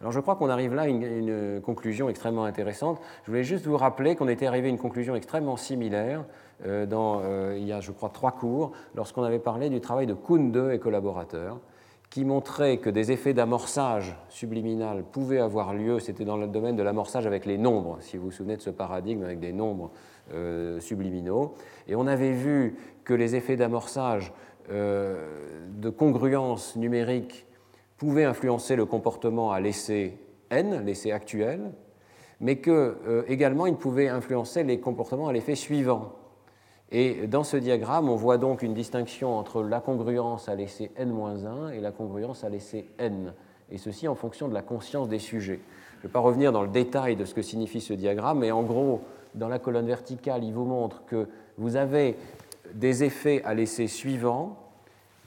Alors 0.00 0.12
je 0.12 0.20
crois 0.20 0.36
qu'on 0.36 0.48
arrive 0.48 0.74
là 0.74 0.82
à 0.82 0.86
une, 0.86 1.60
conclusion 1.60 2.08
extrêmement 2.08 2.44
intéressante. 2.44 3.00
Je 3.24 3.30
voulais 3.30 3.42
juste 3.42 3.66
vous 3.66 3.76
rappeler 3.76 4.14
qu'on 4.14 4.28
était 4.28 4.46
arrivé 4.46 4.68
à 4.68 4.70
une 4.70 4.78
conclusion 4.78 5.16
extrêmement 5.16 5.56
similaire 5.56 6.24
euh, 6.66 6.86
dans, 6.86 7.20
euh, 7.24 7.56
il 7.58 7.66
y 7.66 7.72
a, 7.72 7.80
je 7.80 7.90
crois, 7.90 8.08
trois 8.08 8.32
cours, 8.32 8.72
lorsqu'on 8.94 9.24
avait 9.24 9.40
parlé 9.40 9.70
du 9.70 9.80
travail 9.80 10.06
de 10.06 10.14
Kuhn 10.14 10.52
2 10.52 10.72
et 10.72 10.78
collaborateurs, 10.78 11.58
qui 12.10 12.24
montrait 12.24 12.78
que 12.78 12.88
des 12.88 13.12
effets 13.12 13.34
d'amorçage 13.34 14.16
subliminal 14.28 15.04
pouvaient 15.04 15.40
avoir 15.40 15.74
lieu, 15.74 15.98
c'était 15.98 16.24
dans 16.24 16.38
le 16.38 16.46
domaine 16.46 16.76
de 16.76 16.82
l'amorçage 16.82 17.26
avec 17.26 17.44
les 17.44 17.58
nombres, 17.58 17.98
si 18.00 18.16
vous 18.16 18.26
vous 18.26 18.30
souvenez 18.30 18.56
de 18.56 18.62
ce 18.62 18.70
paradigme 18.70 19.22
avec 19.22 19.40
des 19.40 19.52
nombres 19.52 19.90
euh, 20.32 20.80
subliminaux. 20.80 21.54
Et 21.86 21.96
on 21.96 22.06
avait 22.06 22.32
vu 22.32 22.76
que 23.04 23.12
les 23.12 23.36
effets 23.36 23.56
d'amorçage 23.56 24.32
euh, 24.70 25.26
de 25.76 25.90
congruence 25.90 26.76
numérique 26.76 27.46
pouvaient 27.98 28.24
influencer 28.24 28.76
le 28.76 28.86
comportement 28.86 29.52
à 29.52 29.60
l'essai 29.60 30.18
n, 30.50 30.84
l'essai 30.84 31.12
actuel, 31.12 31.72
mais 32.40 32.56
que 32.56 32.96
euh, 33.06 33.22
également 33.28 33.66
ils 33.66 33.76
pouvaient 33.76 34.08
influencer 34.08 34.64
les 34.64 34.80
comportements 34.80 35.28
à 35.28 35.32
l'effet 35.32 35.56
suivant. 35.56 36.12
Et 36.90 37.26
dans 37.26 37.44
ce 37.44 37.56
diagramme, 37.56 38.08
on 38.08 38.16
voit 38.16 38.38
donc 38.38 38.62
une 38.62 38.72
distinction 38.72 39.36
entre 39.36 39.62
la 39.62 39.80
congruence 39.80 40.48
à 40.48 40.54
l'essai 40.54 40.90
n-1 40.96 41.72
et 41.72 41.80
la 41.80 41.92
congruence 41.92 42.44
à 42.44 42.48
l'essai 42.48 42.86
n, 42.98 43.34
et 43.70 43.76
ceci 43.76 44.08
en 44.08 44.14
fonction 44.14 44.48
de 44.48 44.54
la 44.54 44.62
conscience 44.62 45.08
des 45.08 45.18
sujets. 45.18 45.60
Je 45.98 45.98
ne 45.98 46.02
vais 46.04 46.12
pas 46.12 46.20
revenir 46.20 46.50
dans 46.50 46.62
le 46.62 46.68
détail 46.68 47.16
de 47.16 47.26
ce 47.26 47.34
que 47.34 47.42
signifie 47.42 47.82
ce 47.82 47.92
diagramme, 47.92 48.38
mais 48.38 48.52
en 48.52 48.62
gros, 48.62 49.02
dans 49.34 49.48
la 49.48 49.58
colonne 49.58 49.86
verticale, 49.86 50.44
il 50.44 50.54
vous 50.54 50.64
montre 50.64 51.04
que 51.04 51.28
vous 51.58 51.76
avez 51.76 52.16
des 52.72 53.04
effets 53.04 53.42
à 53.44 53.52
l'essai 53.52 53.86
suivant 53.86 54.56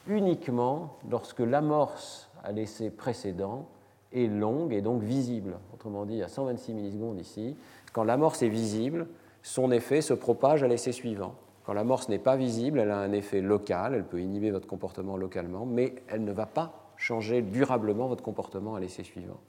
uniquement 0.07 0.97
lorsque 1.11 1.41
l'amorce 1.41 2.29
à 2.43 2.51
l'essai 2.51 2.89
précédent 2.89 3.67
est 4.13 4.27
longue 4.27 4.73
et 4.73 4.81
donc 4.81 5.03
visible. 5.03 5.57
Autrement 5.75 6.05
dit, 6.05 6.23
à 6.23 6.27
126 6.27 6.73
millisecondes 6.73 7.19
ici, 7.19 7.55
quand 7.93 8.03
l'amorce 8.03 8.41
est 8.41 8.49
visible, 8.49 9.07
son 9.43 9.71
effet 9.71 10.01
se 10.01 10.13
propage 10.13 10.63
à 10.63 10.67
l'essai 10.67 10.91
suivant. 10.91 11.35
L'amorce 11.73 12.09
n'est 12.09 12.19
pas 12.19 12.35
visible, 12.35 12.79
elle 12.79 12.91
a 12.91 12.97
un 12.97 13.11
effet 13.11 13.41
local, 13.41 13.93
elle 13.93 14.05
peut 14.05 14.19
inhiber 14.19 14.51
votre 14.51 14.67
comportement 14.67 15.17
localement, 15.17 15.65
mais 15.65 15.95
elle 16.07 16.23
ne 16.23 16.31
va 16.31 16.45
pas 16.45 16.93
changer 16.97 17.41
durablement 17.41 18.07
votre 18.07 18.23
comportement 18.23 18.75
à 18.75 18.79
l'essai 18.79 19.03
suivant. 19.03 19.39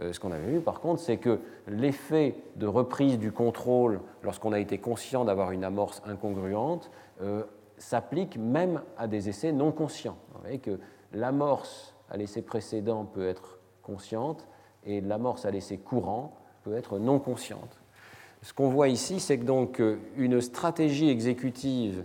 Euh, 0.00 0.12
ce 0.12 0.20
qu'on 0.20 0.32
avait 0.32 0.46
vu 0.46 0.60
par 0.60 0.80
contre, 0.80 1.00
c'est 1.00 1.16
que 1.16 1.40
l'effet 1.66 2.36
de 2.56 2.66
reprise 2.66 3.18
du 3.18 3.32
contrôle 3.32 4.00
lorsqu'on 4.22 4.52
a 4.52 4.58
été 4.58 4.78
conscient 4.78 5.24
d'avoir 5.24 5.50
une 5.50 5.64
amorce 5.64 6.02
incongruente 6.06 6.90
euh, 7.20 7.42
s'applique 7.78 8.36
même 8.38 8.82
à 8.96 9.06
des 9.06 9.28
essais 9.28 9.52
non 9.52 9.72
conscients. 9.72 10.18
Vous 10.34 10.40
voyez 10.40 10.58
que 10.58 10.78
l'amorce 11.12 11.94
à 12.10 12.16
l'essai 12.16 12.42
précédent 12.42 13.04
peut 13.04 13.26
être 13.26 13.58
consciente 13.82 14.46
et 14.84 15.00
l'amorce 15.00 15.44
à 15.44 15.50
l'essai 15.50 15.78
courant 15.78 16.36
peut 16.62 16.74
être 16.74 16.98
non 16.98 17.18
consciente. 17.18 17.80
Ce 18.42 18.52
qu'on 18.52 18.68
voit 18.68 18.88
ici, 18.88 19.20
c'est 19.20 19.38
que 19.38 19.44
donc 19.44 19.82
une 20.16 20.40
stratégie 20.40 21.08
exécutive 21.08 22.04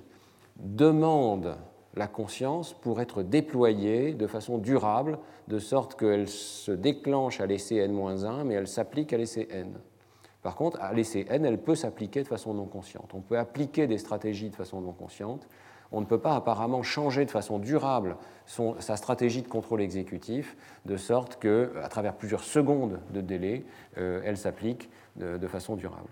demande 0.58 1.58
la 1.96 2.08
conscience 2.08 2.74
pour 2.74 3.02
être 3.02 3.22
déployée 3.22 4.14
de 4.14 4.26
façon 4.26 4.58
durable, 4.58 5.20
de 5.48 5.60
sorte 5.60 6.00
qu'elle 6.00 6.28
se 6.28 6.72
déclenche 6.72 7.40
à 7.40 7.46
l'essai 7.46 7.76
n-1, 7.76 8.44
mais 8.44 8.56
elle 8.56 8.68
s'applique 8.68 9.14
à 9.14 9.18
l'essai 9.18 9.48
n. 9.52 9.74
Par 10.42 10.56
contre, 10.56 10.82
à 10.82 10.92
l'essai 10.92 11.26
n, 11.30 11.46
elle 11.46 11.62
peut 11.62 11.76
s'appliquer 11.76 12.24
de 12.24 12.28
façon 12.28 12.54
non 12.54 12.66
consciente. 12.66 13.12
On 13.14 13.22
peut 13.22 13.38
appliquer 13.38 13.86
des 13.86 14.00
stratégies 14.00 14.50
de 14.50 14.56
façon 14.56 14.82
non 14.82 14.92
consciente. 14.92 15.48
On 15.92 16.02
ne 16.02 16.06
peut 16.06 16.20
pas 16.20 16.36
apparemment 16.36 16.82
changer 16.82 17.24
de 17.26 17.32
façon 17.32 17.60
durable 17.60 18.18
sa 18.48 18.98
stratégie 18.98 19.44
de 19.44 19.48
contrôle 19.48 19.82
exécutif, 19.82 20.58
de 20.86 20.98
sorte 20.98 21.38
que, 21.38 21.74
à 21.84 21.88
travers 21.88 22.16
plusieurs 22.16 22.44
secondes 22.44 23.00
de 23.14 23.22
délai, 23.22 23.64
euh, 24.00 24.22
elle 24.26 24.38
s'applique 24.38 24.90
de 25.16 25.48
façon 25.48 25.76
durable. 25.76 26.10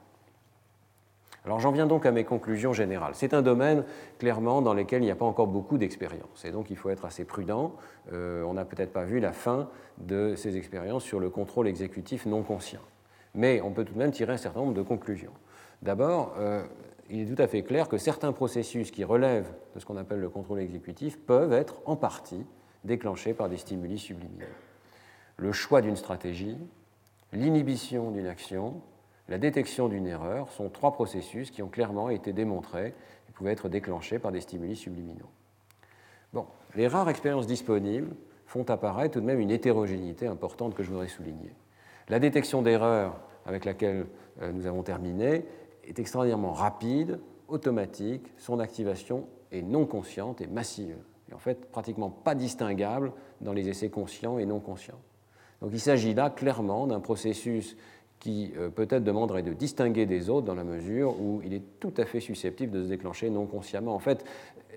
Alors 1.46 1.60
j'en 1.60 1.72
viens 1.72 1.88
donc 1.88 2.06
à 2.06 2.12
mes 2.12 2.24
conclusions 2.24 2.72
générales. 2.72 3.14
C'est 3.16 3.34
un 3.34 3.42
domaine 3.42 3.84
clairement 4.20 4.62
dans 4.62 4.76
lequel 4.76 5.02
il 5.02 5.06
n'y 5.06 5.12
a 5.12 5.16
pas 5.16 5.26
encore 5.26 5.48
beaucoup 5.48 5.78
d'expérience 5.78 6.46
et 6.46 6.52
donc 6.52 6.70
il 6.70 6.78
faut 6.78 6.90
être 6.90 7.06
assez 7.06 7.26
prudent. 7.26 7.76
Euh, 8.14 8.44
on 8.44 8.54
n'a 8.54 8.66
peut-être 8.66 8.94
pas 8.94 9.06
vu 9.06 9.20
la 9.20 9.32
fin 9.32 9.70
de 9.98 10.36
ces 10.36 10.58
expériences 10.58 11.04
sur 11.04 11.20
le 11.20 11.30
contrôle 11.30 11.68
exécutif 11.68 12.28
non 12.28 12.44
conscient. 12.44 12.82
Mais 13.34 13.60
on 13.62 13.72
peut 13.72 13.86
tout 13.86 13.94
de 13.94 14.00
même 14.00 14.12
tirer 14.12 14.34
un 14.34 14.38
certain 14.38 14.60
nombre 14.60 14.74
de 14.74 14.84
conclusions. 14.84 15.32
D'abord, 15.82 16.36
euh, 16.38 16.64
il 17.10 17.22
est 17.22 17.36
tout 17.36 17.42
à 17.42 17.48
fait 17.48 17.64
clair 17.64 17.90
que 17.90 17.98
certains 17.98 18.34
processus 18.34 18.92
qui 18.92 19.04
relèvent 19.04 19.52
de 19.74 19.80
ce 19.80 19.86
qu'on 19.86 19.98
appelle 19.98 20.20
le 20.20 20.30
contrôle 20.30 20.60
exécutif 20.60 21.18
peuvent 21.20 21.54
être 21.54 21.82
en 21.86 21.96
partie 21.96 22.46
déclenchés 22.84 23.34
par 23.34 23.50
des 23.50 23.58
stimuli 23.58 23.98
subliminaux. 23.98 24.46
Le 25.38 25.52
choix 25.52 25.82
d'une 25.82 25.96
stratégie, 25.96 26.58
l'inhibition 27.34 28.12
d'une 28.12 28.28
action, 28.28 28.82
la 29.32 29.38
détection 29.38 29.88
d'une 29.88 30.08
erreur 30.08 30.52
sont 30.52 30.70
trois 30.70 30.92
processus 30.92 31.52
qui 31.52 31.64
ont 31.64 31.70
clairement 31.70 32.10
été 32.10 32.34
démontrés 32.34 32.94
et 33.30 33.32
pouvaient 33.32 33.54
être 33.54 33.70
déclenchés 33.70 34.20
par 34.20 34.34
des 34.34 34.42
stimuli 34.42 34.76
subliminaux. 34.76 35.30
Bon, 36.34 36.46
les 36.76 36.86
rares 36.90 37.08
expériences 37.08 37.48
disponibles 37.48 38.14
font 38.46 38.70
apparaître 38.70 39.14
tout 39.14 39.22
de 39.22 39.26
même 39.26 39.40
une 39.40 39.50
hétérogénéité 39.50 40.28
importante 40.28 40.76
que 40.76 40.84
je 40.84 40.90
voudrais 40.90 41.08
souligner. 41.08 41.56
La 42.10 42.20
détection 42.20 42.62
d'erreurs 42.62 43.22
avec 43.46 43.64
laquelle 43.64 44.08
euh, 44.42 44.52
nous 44.52 44.68
avons 44.68 44.84
terminé 44.84 45.46
est 45.86 45.98
extraordinairement 45.98 46.52
rapide, 46.52 47.22
automatique, 47.48 48.34
son 48.38 48.60
activation 48.60 49.28
est 49.54 49.62
non 49.62 49.86
consciente 49.86 50.42
et 50.42 50.48
massive, 50.48 50.98
et 51.30 51.34
en 51.34 51.40
fait 51.40 51.72
pratiquement 51.72 52.10
pas 52.10 52.36
distinguable 52.36 53.14
dans 53.40 53.54
les 53.54 53.70
essais 53.70 53.90
conscients 53.90 54.40
et 54.40 54.46
non 54.46 54.60
conscients. 54.60 55.00
Donc 55.62 55.72
il 55.72 55.80
s'agit 55.80 56.14
là 56.14 56.30
clairement 56.30 56.86
d'un 56.86 57.00
processus 57.00 57.78
qui 58.22 58.54
euh, 58.56 58.70
peut-être 58.70 59.04
demanderait 59.04 59.42
de 59.42 59.52
distinguer 59.52 60.06
des 60.06 60.30
autres 60.30 60.46
dans 60.46 60.56
la 60.56 60.64
mesure 60.64 61.20
où 61.20 61.42
il 61.44 61.54
est 61.54 61.64
tout 61.80 61.94
à 61.98 62.06
fait 62.06 62.22
susceptible 62.22 62.72
de 62.72 62.84
se 62.84 62.88
déclencher 62.88 63.30
non 63.30 63.48
consciemment. 63.48 63.94
En 63.94 64.00
fait, 64.00 64.24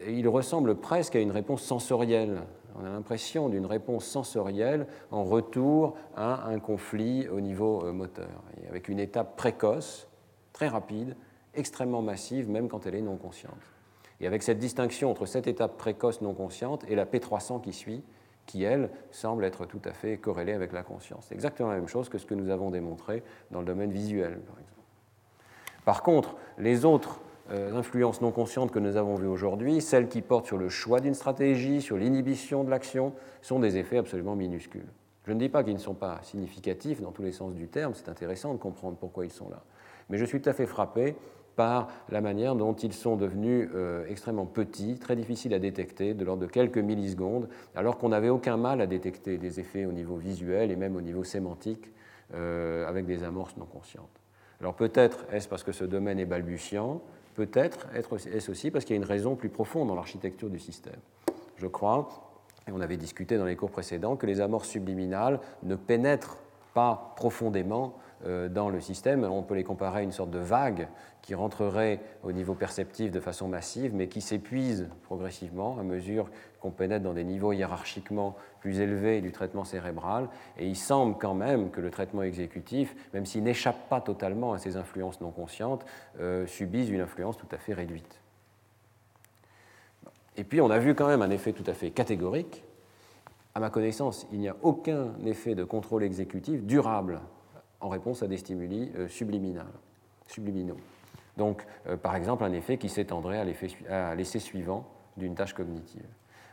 il 0.08 0.26
ressemble 0.26 0.74
presque 0.76 1.14
à 1.14 1.20
une 1.20 1.30
réponse 1.30 1.62
sensorielle. 1.62 2.42
On 2.74 2.84
a 2.84 2.88
l'impression 2.88 3.48
d'une 3.50 3.66
réponse 3.66 4.06
sensorielle 4.06 4.86
en 5.12 5.24
retour 5.24 5.94
à 6.16 6.48
un 6.48 6.58
conflit 6.58 7.28
au 7.28 7.40
niveau 7.40 7.84
euh, 7.84 7.92
moteur, 7.92 8.42
avec 8.68 8.88
une 8.88 8.98
étape 8.98 9.36
précoce, 9.36 10.08
très 10.54 10.68
rapide, 10.68 11.14
extrêmement 11.54 12.02
massive, 12.02 12.48
même 12.48 12.68
quand 12.68 12.86
elle 12.86 12.94
est 12.94 13.02
non 13.02 13.16
consciente. 13.16 13.52
Et 14.20 14.26
avec 14.26 14.42
cette 14.42 14.58
distinction 14.58 15.10
entre 15.10 15.26
cette 15.26 15.46
étape 15.46 15.76
précoce 15.76 16.22
non 16.22 16.32
consciente 16.32 16.84
et 16.88 16.94
la 16.94 17.04
P300 17.04 17.60
qui 17.60 17.74
suit, 17.74 18.02
qui, 18.46 18.64
elle, 18.64 18.90
semble 19.10 19.44
être 19.44 19.66
tout 19.66 19.80
à 19.84 19.92
fait 19.92 20.16
corrélée 20.18 20.52
avec 20.52 20.72
la 20.72 20.82
conscience. 20.82 21.26
C'est 21.28 21.34
exactement 21.34 21.70
la 21.70 21.76
même 21.76 21.88
chose 21.88 22.08
que 22.08 22.18
ce 22.18 22.26
que 22.26 22.34
nous 22.34 22.50
avons 22.50 22.70
démontré 22.70 23.22
dans 23.50 23.60
le 23.60 23.66
domaine 23.66 23.90
visuel, 23.90 24.38
par 24.40 24.56
exemple. 24.58 24.74
Par 25.84 26.02
contre, 26.02 26.36
les 26.58 26.84
autres 26.84 27.20
euh, 27.50 27.76
influences 27.76 28.20
non 28.22 28.30
conscientes 28.30 28.70
que 28.70 28.78
nous 28.78 28.96
avons 28.96 29.16
vues 29.16 29.26
aujourd'hui, 29.26 29.80
celles 29.80 30.08
qui 30.08 30.22
portent 30.22 30.46
sur 30.46 30.56
le 30.56 30.68
choix 30.68 31.00
d'une 31.00 31.14
stratégie, 31.14 31.82
sur 31.82 31.96
l'inhibition 31.96 32.64
de 32.64 32.70
l'action, 32.70 33.12
sont 33.42 33.58
des 33.58 33.76
effets 33.76 33.98
absolument 33.98 34.34
minuscules. 34.34 34.88
Je 35.26 35.32
ne 35.32 35.38
dis 35.38 35.48
pas 35.48 35.62
qu'ils 35.64 35.74
ne 35.74 35.78
sont 35.78 35.94
pas 35.94 36.20
significatifs 36.22 37.00
dans 37.00 37.12
tous 37.12 37.22
les 37.22 37.32
sens 37.32 37.54
du 37.54 37.68
terme, 37.68 37.94
c'est 37.94 38.08
intéressant 38.08 38.52
de 38.52 38.58
comprendre 38.58 38.96
pourquoi 38.96 39.24
ils 39.24 39.32
sont 39.32 39.48
là. 39.48 39.62
Mais 40.08 40.18
je 40.18 40.24
suis 40.24 40.40
tout 40.40 40.48
à 40.48 40.52
fait 40.52 40.66
frappé 40.66 41.16
par 41.56 41.88
la 42.08 42.20
manière 42.20 42.54
dont 42.54 42.74
ils 42.74 42.92
sont 42.92 43.16
devenus 43.16 43.68
euh, 43.74 44.04
extrêmement 44.08 44.46
petits, 44.46 44.98
très 44.98 45.16
difficiles 45.16 45.54
à 45.54 45.58
détecter, 45.58 46.14
de 46.14 46.24
l'ordre 46.24 46.42
de 46.42 46.50
quelques 46.50 46.78
millisecondes, 46.78 47.48
alors 47.74 47.98
qu'on 47.98 48.10
n'avait 48.10 48.28
aucun 48.28 48.56
mal 48.56 48.80
à 48.80 48.86
détecter 48.86 49.38
des 49.38 49.60
effets 49.60 49.84
au 49.86 49.92
niveau 49.92 50.16
visuel 50.16 50.70
et 50.70 50.76
même 50.76 50.96
au 50.96 51.00
niveau 51.00 51.24
sémantique 51.24 51.90
euh, 52.34 52.88
avec 52.88 53.06
des 53.06 53.22
amorces 53.22 53.56
non 53.56 53.66
conscientes. 53.66 54.20
Alors 54.60 54.74
peut-être 54.74 55.26
est-ce 55.32 55.48
parce 55.48 55.62
que 55.62 55.72
ce 55.72 55.84
domaine 55.84 56.18
est 56.18 56.26
balbutiant, 56.26 57.02
peut-être 57.34 57.86
est-ce 57.94 58.50
aussi 58.50 58.70
parce 58.70 58.84
qu'il 58.84 58.94
y 58.94 58.98
a 58.98 59.02
une 59.02 59.08
raison 59.08 59.36
plus 59.36 59.48
profonde 59.48 59.88
dans 59.88 59.94
l'architecture 59.94 60.48
du 60.48 60.58
système. 60.58 61.00
Je 61.56 61.66
crois, 61.66 62.08
et 62.66 62.72
on 62.72 62.80
avait 62.80 62.96
discuté 62.96 63.36
dans 63.36 63.44
les 63.44 63.56
cours 63.56 63.70
précédents, 63.70 64.16
que 64.16 64.26
les 64.26 64.40
amorces 64.40 64.68
subliminales 64.68 65.40
ne 65.62 65.76
pénètrent 65.76 66.38
pas 66.72 67.12
profondément 67.16 67.94
dans 68.24 68.70
le 68.70 68.80
système. 68.80 69.24
On 69.24 69.42
peut 69.42 69.54
les 69.54 69.64
comparer 69.64 70.00
à 70.00 70.02
une 70.02 70.12
sorte 70.12 70.30
de 70.30 70.38
vague 70.38 70.88
qui 71.24 71.34
rentrerait 71.34 72.00
au 72.22 72.32
niveau 72.32 72.54
perceptif 72.54 73.10
de 73.10 73.18
façon 73.18 73.48
massive, 73.48 73.94
mais 73.94 74.08
qui 74.08 74.20
s'épuise 74.20 74.88
progressivement 75.04 75.78
à 75.78 75.82
mesure 75.82 76.28
qu'on 76.60 76.70
pénètre 76.70 77.02
dans 77.02 77.14
des 77.14 77.24
niveaux 77.24 77.52
hiérarchiquement 77.52 78.36
plus 78.60 78.80
élevés 78.80 79.22
du 79.22 79.32
traitement 79.32 79.64
cérébral. 79.64 80.28
Et 80.58 80.66
il 80.66 80.76
semble 80.76 81.16
quand 81.16 81.32
même 81.32 81.70
que 81.70 81.80
le 81.80 81.90
traitement 81.90 82.22
exécutif, 82.22 82.94
même 83.14 83.24
s'il 83.24 83.42
n'échappe 83.42 83.88
pas 83.88 84.02
totalement 84.02 84.52
à 84.52 84.58
ces 84.58 84.76
influences 84.76 85.20
non 85.22 85.30
conscientes, 85.30 85.86
euh, 86.20 86.46
subisse 86.46 86.90
une 86.90 87.00
influence 87.00 87.38
tout 87.38 87.48
à 87.52 87.56
fait 87.56 87.72
réduite. 87.72 88.20
Et 90.36 90.44
puis 90.44 90.60
on 90.60 90.70
a 90.70 90.78
vu 90.78 90.94
quand 90.94 91.06
même 91.06 91.22
un 91.22 91.30
effet 91.30 91.52
tout 91.52 91.64
à 91.66 91.72
fait 91.72 91.90
catégorique. 91.90 92.64
À 93.54 93.60
ma 93.60 93.70
connaissance, 93.70 94.26
il 94.32 94.40
n'y 94.40 94.48
a 94.48 94.56
aucun 94.62 95.14
effet 95.24 95.54
de 95.54 95.64
contrôle 95.64 96.02
exécutif 96.02 96.62
durable 96.64 97.20
en 97.84 97.88
réponse 97.90 98.22
à 98.22 98.26
des 98.26 98.38
stimuli 98.38 98.90
euh, 98.96 99.08
subliminaux. 99.08 100.76
Donc, 101.36 101.66
euh, 101.86 101.96
par 101.98 102.16
exemple, 102.16 102.42
un 102.42 102.52
effet 102.52 102.78
qui 102.78 102.88
s'étendrait 102.88 103.38
à 103.38 104.14
l'essai 104.14 104.38
suivant 104.38 104.86
d'une 105.18 105.34
tâche 105.34 105.52
cognitive. 105.52 106.06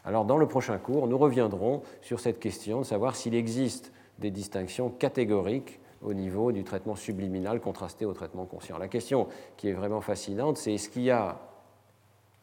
Alors, 0.04 0.26
dans 0.26 0.38
le 0.38 0.48
prochain 0.48 0.78
cours, 0.78 1.08
nous 1.08 1.18
reviendrons 1.18 1.84
sur 2.02 2.20
cette 2.20 2.40
question 2.40 2.80
de 2.80 2.86
savoir 2.86 3.16
s'il 3.16 3.34
existe 3.34 3.94
des 4.20 4.30
distinctions 4.30 4.90
catégoriques 4.90 5.80
au 6.02 6.14
niveau 6.14 6.52
du 6.52 6.64
traitement 6.66 6.96
subliminal 6.96 7.62
contrasté 7.62 8.06
au 8.06 8.14
traitement 8.14 8.46
conscient. 8.46 8.78
La 8.78 8.90
question 8.90 9.28
qui 9.56 9.70
est 9.70 9.74
vraiment 9.74 10.02
fascinante, 10.02 10.58
c'est 10.58 10.74
est-ce 10.74 10.90
qu'il 10.90 11.04
y 11.04 11.12
a 11.12 11.40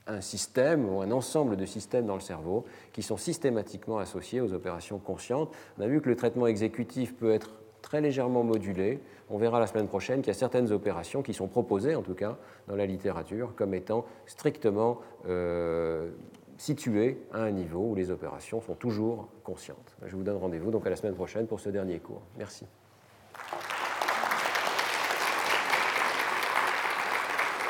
un 0.07 0.23
système 0.23 0.89
ou 0.89 1.03
un 1.03 1.11
ensemble 1.11 1.57
de 1.57 1.67
systèmes 1.67 2.07
dans 2.07 2.15
le 2.15 2.21
cerveau 2.21 2.65
qui 2.93 3.03
sont 3.03 3.19
systématiquement 3.19 3.99
associés 3.99 4.41
aux 4.41 4.55
opérations 4.55 4.99
conscientes? 4.99 5.53
On 5.79 5.83
a 5.83 5.89
vu 5.89 6.01
que 6.01 6.09
le 6.09 6.17
traitement 6.17 6.47
exécutif 6.47 7.15
peut 7.17 7.33
être 7.33 7.51
très 7.83 8.01
légèrement 8.01 8.43
modulé. 8.43 9.01
On 9.31 9.39
verra 9.39 9.61
la 9.61 9.67
semaine 9.67 9.89
prochaine 9.89 10.21
qu'il 10.21 10.29
y 10.29 10.37
a 10.37 10.39
certaines 10.39 10.73
opérations 10.73 11.23
qui 11.23 11.35
sont 11.35 11.49
proposées, 11.49 11.95
en 11.95 12.03
tout 12.03 12.15
cas 12.15 12.37
dans 12.67 12.77
la 12.77 12.87
littérature, 12.87 13.55
comme 13.57 13.75
étant 13.75 14.05
strictement 14.27 15.01
euh, 15.29 16.11
situées 16.57 17.19
à 17.33 17.43
un 17.43 17.51
niveau 17.51 17.91
où 17.91 17.95
les 17.95 18.11
opérations 18.11 18.61
sont 18.61 18.75
toujours 18.75 19.29
conscientes. 19.45 19.97
Je 20.07 20.17
vous 20.17 20.23
donne 20.23 20.37
rendez-vous 20.37 20.71
donc 20.71 20.87
à 20.87 20.91
la 20.91 20.97
semaine 20.97 21.15
prochaine 21.15 21.47
pour 21.47 21.61
ce 21.61 21.71
dernier 21.71 21.99
cours. 21.99 22.23
Merci. 22.37 22.67